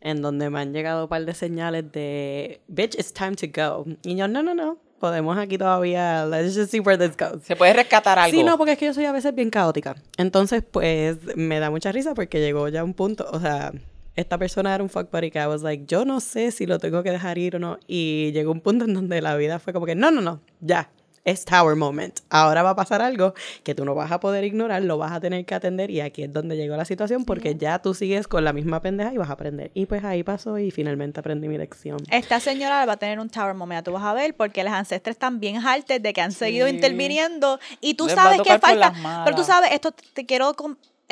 en 0.00 0.22
donde 0.22 0.48
me 0.48 0.60
han 0.60 0.72
llegado 0.72 1.04
un 1.04 1.08
par 1.08 1.24
de 1.24 1.34
señales 1.34 1.92
de, 1.92 2.62
bitch, 2.66 2.94
it's 2.94 3.12
time 3.12 3.36
to 3.36 3.46
go. 3.46 3.84
Y 4.02 4.16
yo, 4.16 4.26
no, 4.26 4.42
no, 4.42 4.54
no, 4.54 4.78
podemos 4.98 5.36
aquí 5.36 5.58
todavía, 5.58 6.24
let's 6.24 6.56
just 6.56 6.70
see 6.70 6.80
where 6.80 6.96
this 6.96 7.14
goes. 7.14 7.42
Se 7.44 7.56
puede 7.56 7.74
rescatar 7.74 8.18
algo. 8.18 8.34
Sí, 8.34 8.42
no, 8.42 8.56
porque 8.56 8.72
es 8.72 8.78
que 8.78 8.86
yo 8.86 8.94
soy 8.94 9.04
a 9.04 9.12
veces 9.12 9.34
bien 9.34 9.50
caótica. 9.50 9.96
Entonces, 10.16 10.64
pues, 10.68 11.18
me 11.36 11.60
da 11.60 11.70
mucha 11.70 11.92
risa 11.92 12.14
porque 12.14 12.40
llegó 12.40 12.68
ya 12.68 12.82
un 12.82 12.94
punto, 12.94 13.28
o 13.30 13.38
sea, 13.38 13.72
esta 14.16 14.38
persona 14.38 14.74
era 14.74 14.82
un 14.82 14.90
fuck 14.90 15.10
buddy 15.10 15.30
que 15.30 15.38
I 15.38 15.46
was 15.46 15.62
like, 15.62 15.84
yo 15.86 16.04
no 16.04 16.20
sé 16.20 16.50
si 16.50 16.66
lo 16.66 16.78
tengo 16.78 17.02
que 17.02 17.10
dejar 17.10 17.38
ir 17.38 17.56
o 17.56 17.58
no. 17.58 17.78
Y 17.86 18.30
llegó 18.32 18.52
un 18.52 18.60
punto 18.60 18.84
en 18.84 18.94
donde 18.94 19.20
la 19.20 19.36
vida 19.36 19.58
fue 19.58 19.72
como 19.72 19.86
que, 19.86 19.94
no, 19.94 20.10
no, 20.10 20.20
no, 20.20 20.40
ya, 20.60 20.90
es 21.24 21.44
Tower 21.44 21.76
Moment. 21.76 22.20
Ahora 22.30 22.62
va 22.62 22.70
a 22.70 22.76
pasar 22.76 23.00
algo 23.00 23.34
que 23.62 23.74
tú 23.74 23.84
no 23.84 23.94
vas 23.94 24.10
a 24.10 24.20
poder 24.20 24.44
ignorar, 24.44 24.82
lo 24.82 24.98
vas 24.98 25.12
a 25.12 25.20
tener 25.20 25.44
que 25.44 25.54
atender 25.54 25.90
y 25.90 26.00
aquí 26.00 26.24
es 26.24 26.32
donde 26.32 26.56
llegó 26.56 26.76
la 26.76 26.84
situación 26.84 27.24
porque 27.24 27.54
ya 27.54 27.78
tú 27.78 27.94
sigues 27.94 28.26
con 28.26 28.44
la 28.44 28.52
misma 28.52 28.80
pendeja 28.80 29.12
y 29.12 29.18
vas 29.18 29.30
a 29.30 29.34
aprender. 29.34 29.70
Y 29.74 29.86
pues 29.86 30.04
ahí 30.04 30.22
pasó 30.22 30.58
y 30.58 30.70
finalmente 30.70 31.20
aprendí 31.20 31.48
mi 31.48 31.58
lección. 31.58 31.98
Esta 32.10 32.40
señora 32.40 32.84
va 32.86 32.94
a 32.94 32.96
tener 32.96 33.20
un 33.20 33.30
Tower 33.30 33.54
Moment, 33.54 33.84
tú 33.84 33.92
vas 33.92 34.04
a 34.04 34.14
ver, 34.14 34.34
porque 34.34 34.64
los 34.64 34.72
ancestres 34.72 35.14
están 35.14 35.40
bien 35.40 35.64
hartes 35.64 36.02
de 36.02 36.12
que 36.12 36.20
han 36.20 36.32
seguido 36.32 36.68
interviniendo 36.68 37.60
y 37.80 37.94
tú 37.94 38.08
sabes 38.08 38.40
que 38.42 38.58
falta, 38.58 38.92
pero 39.24 39.36
tú 39.36 39.44
sabes, 39.44 39.70
esto 39.72 39.92
te 39.92 40.26
quiero 40.26 40.54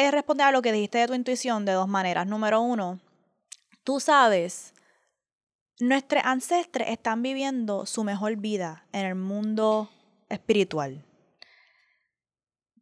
eh, 0.01 0.11
responder 0.11 0.46
a 0.46 0.53
lo 0.53 0.62
que 0.62 0.72
dijiste 0.72 0.98
de 0.98 1.07
tu 1.09 1.14
intuición 1.14 1.64
de 1.64 1.72
dos 1.72 1.88
maneras. 1.88 2.26
Número 2.26 2.61
uno, 2.61 2.98
tú 3.84 4.01
sabes 4.01 4.72
nuestros 5.78 6.22
ancestres 6.24 6.88
están 6.88 7.22
viviendo 7.22 7.86
su 7.86 8.05
mejor 8.05 8.36
vida 8.36 8.84
en 8.92 9.07
el 9.07 9.14
mundo 9.14 9.90
espiritual. 10.28 11.05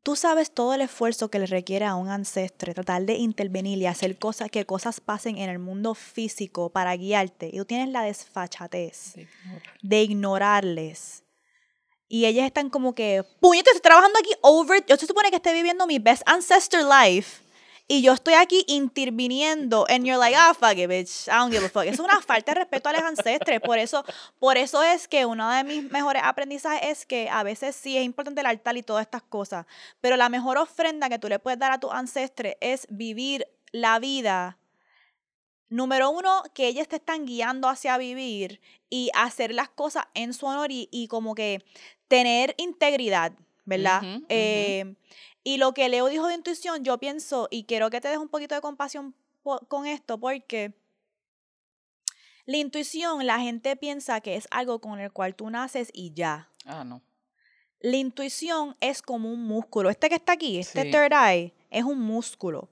Tú 0.02 0.16
sabes 0.16 0.52
todo 0.52 0.74
el 0.74 0.80
esfuerzo 0.80 1.28
que 1.30 1.38
le 1.38 1.46
requiere 1.46 1.84
a 1.84 1.96
un 1.96 2.08
ancestre 2.08 2.72
tratar 2.72 3.02
de 3.02 3.14
intervenir 3.14 3.78
y 3.78 3.86
hacer 3.86 4.16
cosas 4.18 4.50
que 4.50 4.64
cosas 4.64 5.00
pasen 5.00 5.38
en 5.38 5.50
el 5.50 5.58
mundo 5.58 5.94
físico 5.94 6.70
para 6.70 6.96
guiarte. 6.96 7.50
Y 7.52 7.58
tú 7.58 7.64
tienes 7.64 7.90
la 7.90 8.02
desfachatez 8.02 9.16
de 9.82 10.02
ignorarles. 10.02 11.24
Y 12.08 12.24
ellas 12.24 12.46
están 12.46 12.70
como 12.70 12.94
que, 12.94 13.24
puñete, 13.40 13.70
estoy 13.70 13.82
trabajando 13.82 14.18
aquí 14.18 14.30
over. 14.40 14.84
Yo 14.86 14.96
se 14.96 15.06
supone 15.06 15.30
que 15.30 15.36
estoy 15.36 15.52
viviendo 15.52 15.86
mi 15.86 15.98
best 15.98 16.22
ancestor 16.26 16.82
life 16.82 17.42
y 17.90 18.02
yo 18.02 18.12
estoy 18.12 18.34
aquí 18.34 18.64
interviniendo 18.66 19.86
and 19.88 20.04
you're 20.04 20.18
like, 20.18 20.36
ah, 20.36 20.52
fuck 20.52 20.76
it, 20.76 20.90
bitch, 20.90 21.26
I 21.26 21.38
don't 21.38 21.50
give 21.50 21.64
a 21.64 21.70
fuck. 21.70 21.84
Es 21.84 21.98
una 21.98 22.20
falta 22.20 22.52
de 22.52 22.60
respeto 22.60 22.90
a 22.90 22.92
los 22.92 23.02
ancestres. 23.02 23.60
Por 23.62 23.78
eso, 23.78 24.04
por 24.38 24.58
eso 24.58 24.82
es 24.82 25.08
que 25.08 25.24
uno 25.24 25.50
de 25.50 25.64
mis 25.64 25.90
mejores 25.90 26.22
aprendizajes 26.22 26.80
es 26.82 27.06
que 27.06 27.30
a 27.30 27.42
veces 27.42 27.74
sí 27.74 27.96
es 27.96 28.04
importante 28.04 28.42
el 28.42 28.46
altar 28.46 28.76
y 28.76 28.82
todas 28.82 29.02
estas 29.02 29.22
cosas, 29.22 29.64
pero 30.02 30.16
la 30.16 30.28
mejor 30.28 30.58
ofrenda 30.58 31.08
que 31.08 31.18
tú 31.18 31.28
le 31.28 31.38
puedes 31.38 31.58
dar 31.58 31.72
a 31.72 31.80
tu 31.80 31.90
ancestre 31.90 32.58
es 32.60 32.86
vivir 32.90 33.46
la 33.72 33.98
vida 33.98 34.58
Número 35.70 36.08
uno, 36.08 36.44
que 36.54 36.66
ellas 36.66 36.88
te 36.88 36.96
están 36.96 37.26
guiando 37.26 37.68
hacia 37.68 37.98
vivir 37.98 38.58
y 38.88 39.10
hacer 39.14 39.52
las 39.52 39.68
cosas 39.68 40.06
en 40.14 40.32
su 40.32 40.46
honor 40.46 40.70
y, 40.70 41.08
como 41.08 41.34
que 41.34 41.62
tener 42.08 42.54
integridad, 42.58 43.32
¿verdad? 43.64 44.02
Eh, 44.28 44.94
y 45.44 45.58
lo 45.58 45.72
que 45.72 45.88
Leo 45.88 46.08
dijo 46.08 46.26
de 46.26 46.34
intuición, 46.34 46.84
yo 46.84 46.98
pienso, 46.98 47.48
y 47.50 47.64
quiero 47.64 47.90
que 47.90 48.00
te 48.00 48.08
des 48.08 48.18
un 48.18 48.28
poquito 48.28 48.54
de 48.54 48.60
compasión 48.60 49.14
con 49.68 49.86
esto, 49.86 50.18
porque 50.18 50.72
la 52.44 52.56
intuición, 52.56 53.26
la 53.26 53.38
gente 53.40 53.76
piensa 53.76 54.20
que 54.20 54.36
es 54.36 54.48
algo 54.50 54.80
con 54.80 54.98
el 55.00 55.12
cual 55.12 55.34
tú 55.34 55.50
naces 55.50 55.90
y 55.92 56.12
ya. 56.14 56.50
Ah, 56.64 56.84
no. 56.84 57.02
La 57.80 57.96
intuición 57.96 58.76
es 58.80 59.02
como 59.02 59.30
un 59.30 59.44
músculo. 59.44 59.90
Este 59.90 60.08
que 60.08 60.16
está 60.16 60.32
aquí, 60.32 60.58
este 60.58 60.84
third 60.86 61.12
eye, 61.12 61.54
es 61.70 61.84
un 61.84 62.00
músculo. 62.00 62.70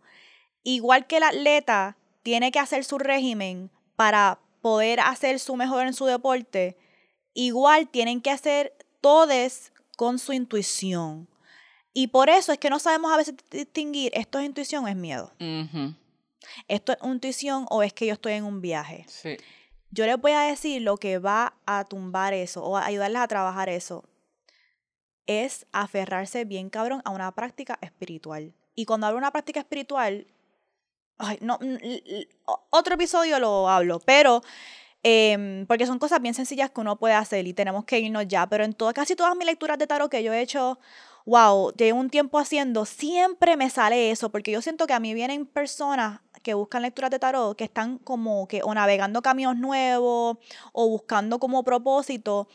Igual 0.65 1.07
que 1.07 1.19
el 1.19 1.23
atleta 1.23 1.97
tiene 2.23 2.51
que 2.51 2.59
hacer 2.59 2.85
su 2.85 2.99
régimen 2.99 3.71
para 3.95 4.41
poder 4.61 4.99
hacer 5.01 5.39
su 5.39 5.57
mejor 5.57 5.87
en 5.87 5.95
su 5.95 6.07
deporte, 6.07 6.77
igual 7.35 7.89
tienen 7.89 8.21
que 8.21 8.31
hacer 8.31 8.75
todos 9.01 9.73
con 9.97 10.19
su 10.19 10.33
intuición. 10.33 11.29
Y 11.93 12.09
por 12.09 12.29
eso 12.29 12.53
es 12.53 12.59
que 12.59 12.69
no 12.71 12.79
sabemos 12.79 13.13
a 13.13 13.17
veces 13.17 13.35
distinguir 13.51 14.13
esto 14.15 14.39
es 14.39 14.45
intuición 14.45 14.85
o 14.85 14.89
es 14.89 14.97
miedo. 14.97 15.33
Esto 16.69 16.93
es 16.93 16.99
intuición 17.03 17.67
o 17.71 17.83
es 17.83 17.93
que 17.93 18.07
yo 18.07 18.13
estoy 18.13 18.35
en 18.35 18.45
un 18.45 18.61
viaje. 18.61 19.07
Sí. 19.09 19.37
Yo 19.91 20.05
les 20.05 20.21
voy 20.21 20.33
a 20.33 20.41
decir 20.41 20.83
lo 20.83 20.99
que 20.99 21.19
va 21.19 21.55
a 21.65 21.85
tumbar 21.85 22.35
eso 22.35 22.63
o 22.63 22.77
a 22.77 22.85
ayudarles 22.85 23.23
a 23.23 23.29
trabajar 23.29 23.69
eso. 23.69 24.05
Es 25.25 25.67
aferrarse 25.73 26.45
bien 26.45 26.69
cabrón 26.69 27.01
a 27.05 27.11
una 27.11 27.33
práctica 27.33 27.79
espiritual. 27.81 28.53
Y 28.75 28.85
cuando 28.85 29.07
hablo 29.07 29.17
de 29.17 29.23
una 29.23 29.33
práctica 29.33 29.61
espiritual, 29.61 30.27
ay, 31.19 31.39
no, 31.41 31.59
otro 32.71 32.95
episodio 32.95 33.39
lo 33.39 33.69
hablo, 33.71 34.01
pero 34.01 34.43
em, 35.09 35.67
porque 35.67 35.87
son 35.87 36.01
cosas 36.01 36.21
bien 36.21 36.35
sencillas 36.35 36.71
que 36.71 36.81
uno 36.81 36.97
puede 36.97 37.15
hacer 37.15 37.47
y 37.47 37.53
tenemos 37.53 37.85
que 37.85 38.01
irnos 38.01 38.27
ya. 38.27 38.47
Pero 38.49 38.65
en 38.65 38.73
todas, 38.73 38.93
casi 38.93 39.15
todas 39.15 39.37
mis 39.37 39.47
lecturas 39.47 39.79
de 39.79 39.87
tarot 39.87 40.11
que 40.11 40.23
yo 40.23 40.33
he 40.33 40.41
hecho 40.41 40.79
wow, 41.27 41.73
llevo 41.77 41.99
un 41.99 42.09
tiempo 42.09 42.39
haciendo, 42.39 42.85
siempre 42.85 43.57
me 43.57 43.69
sale 43.69 44.13
eso, 44.13 44.31
porque 44.31 44.53
yo 44.53 44.63
siento 44.63 44.87
que 44.87 44.95
a 44.95 45.01
mí 45.01 45.13
vienen 45.13 45.45
personas 45.45 46.21
que 46.43 46.55
buscan 46.55 46.83
lecturas 46.83 47.11
de 47.11 47.19
tarot, 47.19 47.57
que 47.57 47.65
están 47.65 47.99
como 47.99 48.47
que 48.47 48.63
o 48.63 48.73
navegando 48.73 49.21
caminos 49.23 49.57
nuevos 49.57 50.39
o 50.73 50.89
buscando 50.89 51.41
como 51.41 51.65
propósito. 51.65 52.47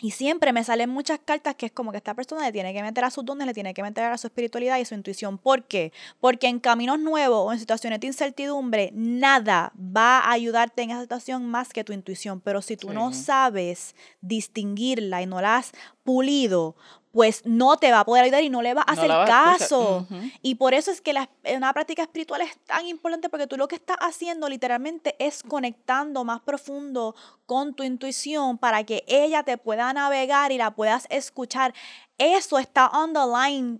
Y 0.00 0.10
siempre 0.10 0.52
me 0.52 0.64
salen 0.64 0.90
muchas 0.90 1.20
cartas 1.24 1.54
que 1.54 1.66
es 1.66 1.72
como 1.72 1.92
que 1.92 1.98
esta 1.98 2.14
persona 2.14 2.44
le 2.44 2.52
tiene 2.52 2.74
que 2.74 2.82
meter 2.82 3.04
a 3.04 3.10
sus 3.10 3.24
dones, 3.24 3.46
le 3.46 3.54
tiene 3.54 3.74
que 3.74 3.82
meter 3.82 4.04
a 4.04 4.18
su 4.18 4.26
espiritualidad 4.26 4.78
y 4.78 4.84
su 4.84 4.94
intuición. 4.94 5.38
¿Por 5.38 5.64
qué? 5.64 5.92
Porque 6.20 6.48
en 6.48 6.58
caminos 6.58 6.98
nuevos 6.98 7.46
o 7.46 7.52
en 7.52 7.60
situaciones 7.60 8.00
de 8.00 8.08
incertidumbre, 8.08 8.90
nada 8.92 9.72
va 9.78 10.18
a 10.18 10.32
ayudarte 10.32 10.82
en 10.82 10.90
esa 10.90 11.02
situación 11.02 11.46
más 11.46 11.72
que 11.72 11.84
tu 11.84 11.92
intuición. 11.92 12.40
Pero 12.40 12.60
si 12.60 12.76
tú 12.76 12.92
no 12.92 13.12
sabes 13.12 13.94
distinguirla 14.20 15.22
y 15.22 15.26
no 15.26 15.40
la 15.40 15.58
has 15.58 15.70
pulido, 16.02 16.74
pues 17.14 17.42
no 17.44 17.76
te 17.76 17.92
va 17.92 18.00
a 18.00 18.04
poder 18.04 18.24
ayudar 18.24 18.42
y 18.42 18.50
no 18.50 18.60
le 18.60 18.74
va 18.74 18.82
a 18.82 18.90
hacer 18.90 19.08
caso. 19.08 20.04
Y 20.42 20.56
por 20.56 20.74
eso 20.74 20.90
es 20.90 21.00
que 21.00 21.12
la, 21.12 21.30
una 21.56 21.72
práctica 21.72 22.02
espiritual 22.02 22.40
es 22.40 22.58
tan 22.66 22.84
importante 22.88 23.28
porque 23.28 23.46
tú 23.46 23.56
lo 23.56 23.68
que 23.68 23.76
estás 23.76 23.96
haciendo 24.00 24.48
literalmente 24.48 25.14
es 25.20 25.44
conectando 25.44 26.24
más 26.24 26.40
profundo 26.40 27.14
con 27.46 27.72
tu 27.74 27.84
intuición 27.84 28.58
para 28.58 28.82
que 28.82 29.04
ella 29.06 29.44
te 29.44 29.56
pueda 29.58 29.92
navegar 29.92 30.50
y 30.50 30.58
la 30.58 30.72
puedas 30.72 31.06
escuchar. 31.08 31.72
Eso 32.18 32.58
está 32.58 32.88
on 32.88 33.12
the 33.12 33.20
line 33.20 33.78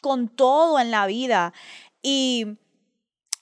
con 0.00 0.28
todo 0.28 0.78
en 0.78 0.92
la 0.92 1.06
vida. 1.06 1.52
Y 2.00 2.46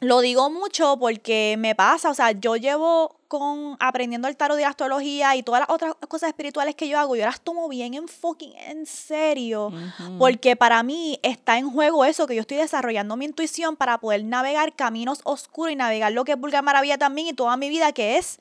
lo 0.01 0.21
digo 0.21 0.49
mucho 0.49 0.97
porque 0.99 1.57
me 1.59 1.75
pasa, 1.75 2.09
o 2.09 2.15
sea, 2.15 2.33
yo 2.33 2.57
llevo 2.57 3.16
con 3.29 3.77
aprendiendo 3.81 4.29
el 4.29 4.37
tarot 4.37 4.57
de 4.57 4.65
astrología 4.65 5.37
y 5.37 5.43
todas 5.43 5.61
las 5.61 5.71
otras 5.71 5.95
cosas 6.09 6.29
espirituales 6.29 6.75
que 6.75 6.89
yo 6.89 6.99
hago, 6.99 7.17
yo 7.17 7.25
las 7.25 7.41
tomo 7.41 7.69
bien 7.69 7.95
en 7.95 8.09
fucking 8.09 8.55
en 8.57 8.87
serio, 8.87 9.73
porque 10.19 10.57
para 10.57 10.83
mí 10.83 11.19
está 11.23 11.59
en 11.59 11.71
juego 11.71 12.05
eso, 12.05 12.27
que 12.27 12.35
yo 12.35 12.41
estoy 12.41 12.59
desarrollando 12.59 13.17
mi 13.17 13.25
intuición 13.25 13.77
para 13.77 13.99
poder 13.99 14.25
navegar 14.25 14.75
caminos 14.75 15.21
oscuros 15.25 15.73
y 15.73 15.77
navegar 15.77 16.13
lo 16.13 16.25
que 16.25 16.33
es 16.33 16.39
vulgar 16.39 16.63
maravilla 16.63 16.99
también 16.99 17.29
y 17.29 17.33
toda 17.33 17.57
mi 17.57 17.69
vida 17.69 17.93
que 17.93 18.17
es 18.19 18.39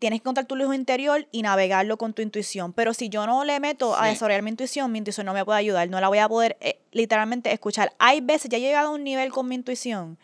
tienes 0.00 0.18
que 0.18 0.22
encontrar 0.22 0.46
tu 0.46 0.56
luz 0.56 0.74
interior 0.74 1.28
y 1.30 1.42
navegarlo 1.42 1.98
con 1.98 2.14
tu 2.14 2.22
intuición. 2.22 2.72
Pero 2.72 2.94
si 2.94 3.08
yo 3.08 3.26
no 3.26 3.44
le 3.44 3.60
meto 3.60 3.94
a 3.96 4.06
desarrollar 4.08 4.42
mi 4.42 4.50
intuición, 4.50 4.90
mi 4.90 4.98
intuición 4.98 5.26
no 5.26 5.34
me 5.34 5.44
puede 5.44 5.60
ayudar, 5.60 5.88
no 5.88 6.00
la 6.00 6.08
voy 6.08 6.18
a 6.18 6.28
poder 6.28 6.56
eh, 6.60 6.80
literalmente 6.90 7.52
escuchar. 7.52 7.92
Hay 7.98 8.20
veces, 8.20 8.50
ya 8.50 8.58
he 8.58 8.60
llegado 8.60 8.88
a 8.88 8.92
un 8.92 9.04
nivel 9.04 9.30
con 9.30 9.46
mi 9.46 9.54
intuición, 9.54 10.18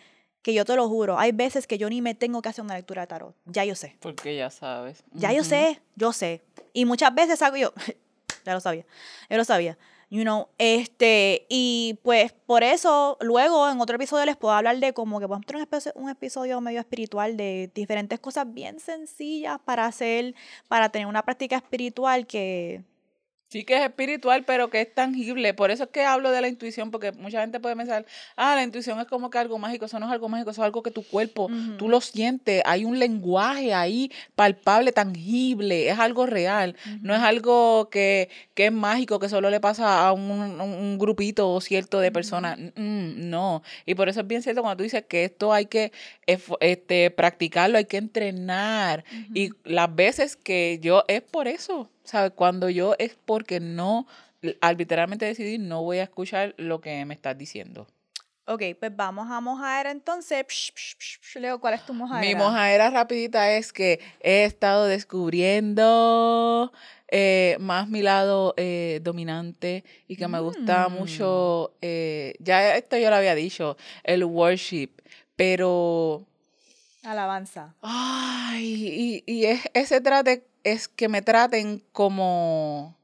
que 0.47 0.55
yo 0.55 0.65
te 0.65 0.77
lo 0.77 0.89
juro, 0.89 1.19
hay 1.19 1.33
veces 1.33 1.67
que 1.67 1.77
yo 1.77 1.91
ni 1.91 2.01
me 2.01 2.15
tengo 2.15 2.41
que 2.41 2.49
hacer 2.49 2.63
una 2.63 2.77
lectura 2.77 3.01
de 3.01 3.09
tarot. 3.09 3.35
Ya 3.47 3.65
yo 3.65 3.75
sé. 3.75 3.97
Porque 3.99 4.37
ya 4.37 4.49
sabes. 4.49 5.03
Ya 5.11 5.33
yo 5.33 5.43
sé, 5.43 5.81
yo 5.97 6.13
sé. 6.13 6.41
Y 6.73 6.85
muchas 6.85 7.13
veces 7.13 7.43
hago 7.43 7.57
yo, 7.57 7.73
ya 8.45 8.55
lo 8.55 8.61
sabía, 8.61 8.87
yo 9.29 9.39
lo 9.39 9.45
sabía. 9.45 9.77
You 10.09 10.23
know, 10.23 10.47
este, 10.59 11.47
y 11.49 11.99
pues 12.05 12.33
por 12.33 12.63
eso 12.63 13.19
luego 13.21 13.69
en 13.69 13.81
otro 13.81 13.97
episodio 13.97 14.25
les 14.25 14.37
puedo 14.37 14.55
hablar 14.55 14.79
de 14.79 14.93
como 14.93 15.19
que 15.19 15.27
podemos 15.27 15.45
tener 15.47 15.67
un, 15.97 16.11
episodio 16.11 16.61
medio 16.61 16.79
espiritual 16.79 17.37
de 17.37 17.69
diferentes 17.75 18.21
cosas 18.21 18.47
bien 18.55 18.79
sencillas 18.79 19.59
para 19.65 19.87
hacer, 19.87 20.37
para 20.69 20.91
tener 20.91 21.09
una 21.09 21.25
práctica 21.25 21.57
espiritual 21.57 22.29
que, 22.29 22.85
Sí 23.49 23.63
que 23.65 23.77
es 23.77 23.83
espiritual, 23.83 24.45
pero 24.45 24.71
que 24.71 24.81
es 24.81 24.93
tangible. 24.93 25.55
Por 25.55 25.71
eso 25.71 25.85
es 25.85 25.91
que 25.91 26.05
hablo 26.05 26.33
de 26.33 26.41
la 26.41 26.49
intuición, 26.49 26.91
porque 26.91 27.13
mucha 27.13 27.41
gente 27.41 27.61
puede 27.61 27.77
pensar, 27.77 28.05
ah, 28.35 28.57
la 28.57 28.65
intuición 28.65 28.99
es 28.99 29.07
como 29.07 29.31
que 29.31 29.39
algo 29.39 29.57
mágico. 29.59 29.85
Eso 29.85 30.01
no 30.01 30.07
es 30.07 30.13
algo 30.13 30.29
mágico, 30.29 30.51
eso 30.51 30.63
es 30.63 30.67
algo 30.67 30.83
que 30.83 30.91
tu 30.91 31.05
cuerpo, 31.05 31.49
tú 31.79 31.89
lo 31.89 32.01
sientes. 32.01 32.63
Hay 32.67 32.85
un 32.85 32.99
lenguaje 32.99 33.73
ahí 33.73 34.11
palpable, 34.35 34.91
tangible. 34.91 35.89
Es 35.89 35.99
algo 35.99 36.27
real. 36.27 36.75
No 37.03 37.15
es 37.15 37.21
algo 37.21 37.89
que, 37.89 38.31
que, 38.55 38.67
es 38.67 38.73
mágico, 38.73 39.21
que 39.21 39.29
solo 39.29 39.49
le 39.49 39.61
pasa 39.61 40.09
a 40.09 40.13
un, 40.13 40.31
un 40.31 40.99
grupito 40.99 41.61
cierto 41.61 42.01
de 42.01 42.11
personas. 42.11 42.59
no. 42.77 43.63
Y 43.85 43.95
por 43.95 44.09
eso 44.09 44.21
es 44.21 44.27
bien 44.27 44.43
cierto 44.43 44.63
cuando 44.63 44.79
tú 44.79 44.83
dices 44.83 45.05
que 45.09 45.25
esto 45.25 45.53
hay 45.53 45.67
que 45.67 45.93
este, 46.61 47.13
practicarlo, 47.13 47.79
hay 47.79 47.85
que 47.85 47.99
entrenar. 47.99 49.05
Y 49.35 49.51
las 49.65 49.95
veces 49.95 50.35
que 50.35 50.81
yo, 50.83 51.05
es 51.07 51.23
por 51.23 51.47
eso 51.47 51.91
¿sabes? 52.07 52.33
Cuando 52.35 52.71
yo 52.71 52.95
es 52.99 53.17
porque 53.25 53.61
no, 53.61 54.07
arbitrariamente 54.61 55.27
decidí, 55.27 55.59
no 55.59 55.83
voy 55.83 55.99
a 55.99 56.05
escuchar 56.05 56.55
lo 56.57 56.81
que 56.81 57.05
me 57.05 57.15
estás 57.15 57.37
diciendo. 57.37 57.87
Ok, 58.49 58.63
pues 58.79 58.95
vamos 58.95 59.29
a 59.29 59.41
mojar 59.41 59.89
entonces. 59.89 60.47
Leo, 61.35 61.59
¿cuál 61.59 61.75
es 61.75 61.85
tu 61.85 61.93
mojadera? 61.93 62.27
Mi 62.27 62.37
mojadera 62.37 62.91
rapidita 62.91 63.51
es 63.51 63.73
que 63.73 63.99
he 64.21 64.45
estado 64.45 64.87
descubriendo 64.87 66.73
eh, 67.09 67.57
más 67.59 67.89
mi 67.89 68.03
lado 68.03 68.55
eh, 68.57 69.01
dominante 69.03 69.85
y 70.07 70.15
que 70.15 70.29
me 70.29 70.39
gusta 70.39 70.89
mucho, 70.89 71.73
mm. 71.75 71.79
eh, 71.83 72.35
ya 72.39 72.77
esto 72.77 72.97
yo 72.97 73.11
lo 73.11 73.17
había 73.17 73.35
dicho, 73.35 73.77
el 74.05 74.25
worship, 74.25 74.91
pero... 75.35 76.25
Alabanza. 77.11 77.75
Ay, 77.83 79.23
y, 79.27 79.33
y 79.33 79.45
es, 79.47 79.61
ese 79.75 80.01
trate 80.01 80.47
es 80.65 80.89
que 80.89 81.09
me 81.09 81.23
traten 81.23 81.85
como 81.93 82.97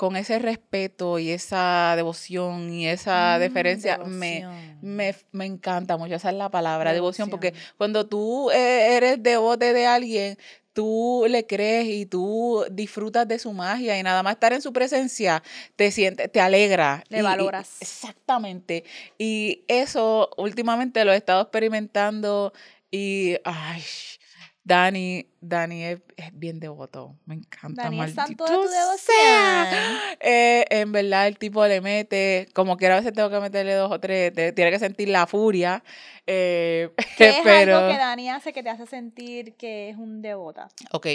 con 0.00 0.16
ese 0.16 0.38
respeto 0.38 1.18
y 1.18 1.30
esa 1.30 1.92
devoción 1.94 2.72
y 2.72 2.88
esa 2.88 3.36
mm, 3.36 3.40
deferencia, 3.40 3.98
me, 3.98 4.46
me, 4.80 5.14
me, 5.30 5.44
encanta 5.44 5.98
mucho, 5.98 6.14
esa 6.14 6.30
es 6.30 6.36
la 6.36 6.48
palabra, 6.48 6.94
devoción. 6.94 7.28
porque 7.28 7.52
cuando 7.76 8.06
tú 8.06 8.50
e, 8.50 8.96
eres 8.96 9.22
devote 9.22 9.74
de 9.74 9.86
alguien, 9.86 10.38
tú 10.72 11.26
le 11.28 11.46
crees 11.46 11.86
y 11.86 12.06
tú 12.06 12.64
disfrutas 12.70 13.28
de 13.28 13.38
su 13.38 13.52
magia 13.52 13.98
y 13.98 14.02
nada 14.02 14.22
más 14.22 14.36
estar 14.36 14.54
en 14.54 14.62
su 14.62 14.72
presencia 14.72 15.42
te 15.76 15.90
sientes, 15.90 16.32
te 16.32 16.40
alegra. 16.40 17.04
Le 17.10 17.20
valoras. 17.20 17.76
exactamente. 17.80 18.84
Y 19.18 19.64
eso 19.68 20.30
últimamente 20.38 21.04
lo 21.04 21.12
he 21.12 21.16
estado 21.16 21.42
experimentando 21.42 22.54
y, 22.90 23.36
ay, 23.44 23.82
Dani, 24.62 25.26
Dani 25.40 25.84
es, 25.84 26.00
bien 26.32 26.60
devoto. 26.60 27.16
Me 27.24 27.34
encanta. 27.34 27.84
Dani 27.84 28.02
es 28.02 28.14
santo 28.14 28.44
de 28.44 28.54
tu 28.54 28.68
devoción. 28.68 29.16
Eh, 30.20 30.64
en 30.70 30.92
verdad, 30.92 31.26
el 31.26 31.38
tipo 31.38 31.66
le 31.66 31.80
mete, 31.80 32.48
como 32.52 32.76
que 32.76 32.86
a 32.86 32.96
veces 32.96 33.12
tengo 33.12 33.30
que 33.30 33.40
meterle 33.40 33.74
dos 33.74 33.90
o 33.90 33.98
tres, 33.98 34.32
tiene 34.32 34.70
que 34.70 34.78
sentir 34.78 35.08
la 35.08 35.26
furia. 35.26 35.82
Eh, 36.26 36.90
¿Qué 37.16 37.30
es 37.30 37.46
algo 37.46 37.88
que 37.88 37.98
Dani 37.98 38.30
hace 38.30 38.52
que 38.52 38.62
te 38.62 38.70
hace 38.70 38.86
sentir 38.86 39.54
que 39.54 39.90
es 39.90 39.96
un 39.96 40.20
devota? 40.20 40.68
Ok, 40.92 41.06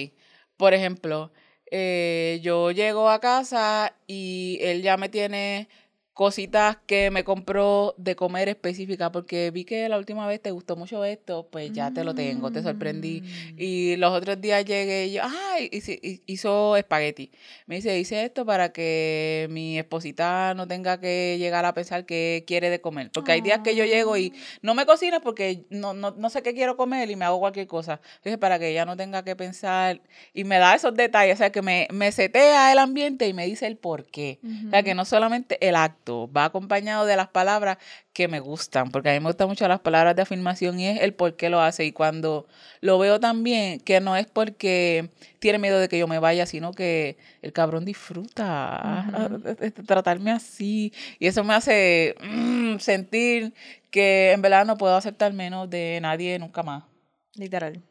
por 0.57 0.73
ejemplo, 0.73 1.31
eh, 1.71 2.39
yo 2.41 2.71
llego 2.71 3.09
a 3.09 3.19
casa 3.19 3.93
y 4.07 4.57
él 4.61 4.81
ya 4.81 4.97
me 4.97 5.09
tiene 5.09 5.69
cositas 6.15 6.77
que 6.87 7.11
me 7.11 7.25
compró 7.25 7.93
de 7.97 8.15
comer 8.15 8.47
específica, 8.47 9.11
porque 9.11 9.51
vi 9.51 9.65
que 9.65 9.89
la 9.89 9.97
última 9.97 10.25
vez 10.25 10.41
te 10.41 10.49
gustó 10.49 10.77
mucho 10.77 11.03
esto, 11.03 11.45
pues 11.51 11.73
ya 11.73 11.91
te 11.91 12.05
lo 12.05 12.15
tengo, 12.15 12.51
te 12.51 12.63
sorprendí. 12.63 13.19
Mm. 13.21 13.55
Y 13.57 13.95
los 13.97 14.13
otros 14.13 14.39
días 14.39 14.63
llegué 14.63 15.07
y 15.07 15.11
yo, 15.11 15.23
ay, 15.25 15.69
hizo 16.25 16.77
espagueti. 16.77 17.31
Me 17.67 17.75
dice, 17.75 17.99
hice 17.99 18.23
esto 18.23 18.45
para 18.45 18.71
que 18.71 19.47
mi 19.49 19.77
esposita 19.77 20.53
no 20.53 20.69
tenga 20.69 21.01
que 21.01 21.35
llegar 21.37 21.65
a 21.65 21.73
pensar 21.73 22.05
que 22.05 22.45
quiere 22.47 22.69
de 22.69 22.79
comer. 22.79 23.11
Porque 23.11 23.33
hay 23.33 23.41
días 23.41 23.59
que 23.61 23.75
yo 23.75 23.83
llego 23.83 24.15
y 24.15 24.31
ah. 24.33 24.39
no 24.61 24.73
me 24.73 24.85
cocina 24.85 25.19
porque 25.19 25.65
no, 25.69 25.93
no, 25.93 26.11
no 26.11 26.29
sé 26.29 26.41
qué 26.41 26.53
quiero 26.53 26.77
comer 26.77 27.11
y 27.11 27.17
me 27.17 27.25
hago 27.25 27.39
cualquier 27.39 27.67
cosa. 27.67 27.99
Dije, 28.23 28.37
para 28.37 28.57
que 28.57 28.69
ella 28.69 28.85
no 28.85 28.95
tenga 28.95 29.25
que 29.25 29.35
pensar 29.35 29.99
y 30.33 30.45
me 30.45 30.59
da 30.59 30.75
esos 30.75 30.95
detalles, 30.95 31.35
o 31.35 31.37
sea, 31.39 31.51
que 31.51 31.61
me, 31.61 31.89
me 31.91 32.13
setea 32.13 32.71
el 32.71 32.79
ambiente 32.79 33.27
y 33.27 33.33
me 33.33 33.45
dice 33.45 33.67
el 33.67 33.75
por 33.75 34.05
qué. 34.05 34.39
O 34.67 34.69
sea, 34.69 34.81
que 34.81 34.95
no 34.95 35.03
solamente 35.03 35.57
el 35.67 35.75
acto 35.75 36.04
va 36.05 36.45
acompañado 36.45 37.05
de 37.05 37.15
las 37.15 37.27
palabras 37.27 37.77
que 38.13 38.27
me 38.27 38.39
gustan, 38.39 38.91
porque 38.91 39.09
a 39.09 39.13
mí 39.13 39.19
me 39.19 39.27
gustan 39.27 39.47
mucho 39.47 39.67
las 39.67 39.79
palabras 39.79 40.15
de 40.15 40.21
afirmación 40.21 40.79
y 40.79 40.87
es 40.87 41.01
el 41.01 41.13
por 41.13 41.35
qué 41.35 41.49
lo 41.49 41.61
hace. 41.61 41.85
Y 41.85 41.91
cuando 41.91 42.47
lo 42.81 42.99
veo 42.99 43.19
también, 43.19 43.79
que 43.79 43.99
no 43.99 44.15
es 44.15 44.27
porque 44.27 45.09
tiene 45.39 45.59
miedo 45.59 45.79
de 45.79 45.89
que 45.89 45.97
yo 45.97 46.07
me 46.07 46.19
vaya, 46.19 46.45
sino 46.45 46.71
que 46.71 47.17
el 47.41 47.51
cabrón 47.53 47.85
disfruta 47.85 49.29
tratarme 49.85 50.31
así. 50.31 50.93
Y 51.19 51.27
eso 51.27 51.43
me 51.43 51.53
hace 51.53 52.15
mm, 52.21 52.77
sentir 52.77 53.53
que 53.91 54.31
en 54.31 54.41
verdad 54.41 54.65
no 54.65 54.77
puedo 54.77 54.95
aceptar 54.95 55.33
menos 55.33 55.69
de 55.69 55.99
nadie 56.01 56.37
nunca 56.39 56.63
más. 56.63 56.83
Literal. 57.35 57.81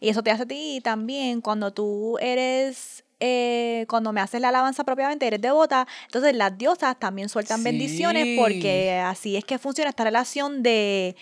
Y 0.00 0.08
eso 0.08 0.22
te 0.22 0.30
hace 0.30 0.42
a 0.44 0.46
ti 0.46 0.80
también 0.82 1.40
cuando 1.40 1.72
tú 1.72 2.18
eres 2.18 3.03
eh, 3.20 3.86
cuando 3.88 4.12
me 4.12 4.20
haces 4.20 4.40
la 4.40 4.48
alabanza 4.48 4.84
propiamente, 4.84 5.26
eres 5.26 5.40
devota, 5.40 5.86
entonces 6.06 6.34
las 6.34 6.56
diosas 6.56 6.98
también 6.98 7.28
sueltan 7.28 7.62
bendiciones 7.62 8.38
porque 8.38 9.00
así 9.00 9.36
es 9.36 9.44
que 9.44 9.58
funciona 9.58 9.90
esta 9.90 10.04
relación 10.04 10.62
de 10.62 11.16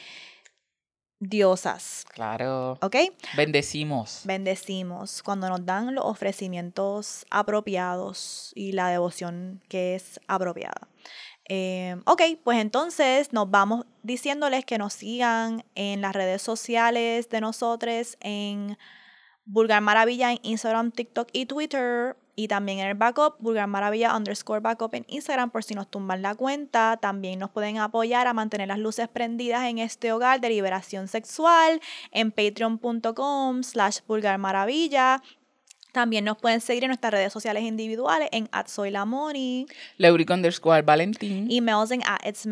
diosas. 1.23 2.05
Claro. 2.13 2.79
¿Ok? 2.83 2.97
Bendecimos. 3.37 4.23
Bendecimos 4.25 5.23
cuando 5.23 5.49
nos 5.49 5.65
dan 5.65 5.95
los 5.95 6.05
ofrecimientos 6.05 7.25
apropiados 7.31 8.53
y 8.55 8.73
la 8.73 8.89
devoción 8.89 9.63
que 9.69 9.95
es 9.95 10.21
apropiada. 10.27 10.89
Eh, 11.49 11.97
ok, 12.07 12.23
pues 12.43 12.59
entonces 12.61 13.33
nos 13.33 13.51
vamos 13.51 13.87
diciéndoles 14.03 14.65
que 14.65 14.79
nos 14.79 14.95
sigan 14.95 15.65
en 15.75 16.01
las 16.01 16.15
redes 16.15 16.43
sociales 16.43 17.29
de 17.29 17.41
nosotros, 17.41 18.17
en 18.21 18.79
Vulgar 19.45 19.81
Maravilla 19.83 20.33
en 20.33 20.39
Instagram, 20.43 20.93
TikTok 20.93 21.29
y 21.33 21.47
Twitter. 21.47 22.17
Y 22.35 22.49
también 22.49 22.79
en 22.79 22.87
el 22.87 22.95
backup, 22.95 23.37
Vulgar 23.41 23.67
Maravilla 23.67 24.17
underscore 24.17 24.61
backup 24.61 24.95
en 24.95 25.05
Instagram 25.09 25.51
por 25.51 25.65
si 25.65 25.75
nos 25.75 25.91
tumban 25.91 26.23
la 26.23 26.35
cuenta. 26.35 26.97
También 26.97 27.39
nos 27.39 27.51
pueden 27.51 27.77
apoyar 27.77 28.27
a 28.27 28.33
mantener 28.33 28.69
las 28.69 28.79
luces 28.79 29.09
prendidas 29.09 29.65
en 29.65 29.79
este 29.79 30.13
hogar 30.13 30.41
de 30.41 30.49
liberación 30.49 31.09
sexual 31.09 31.81
en 32.11 32.33
patreon.com 32.33 33.63
slash 33.63 33.99
vulgar 34.07 34.39
maravilla. 34.39 35.23
También 35.93 36.25
nos 36.25 36.39
pueden 36.39 36.61
seguir 36.61 36.85
en 36.85 36.89
nuestras 36.89 37.13
redes 37.13 37.33
sociales 37.33 37.63
individuales 37.63 38.29
en 38.33 38.49
@soylamoni, 38.67 39.67
Leuric 39.99 40.31
underscore 40.31 40.83
Valentín, 40.83 41.49
emails 41.51 41.91
en 41.91 42.03
at 42.07 42.21
it's 42.27 42.47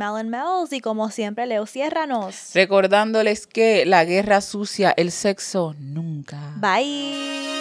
y 0.71 0.81
como 0.81 1.11
siempre 1.11 1.47
Leo 1.47 1.67
Ciérranos. 1.67 2.51
Recordándoles 2.55 3.47
que 3.47 3.87
la 3.87 4.05
guerra 4.05 4.41
sucia, 4.41 4.93
el 4.97 5.11
sexo 5.11 5.75
nunca. 5.79 6.39
Bye. 6.57 7.60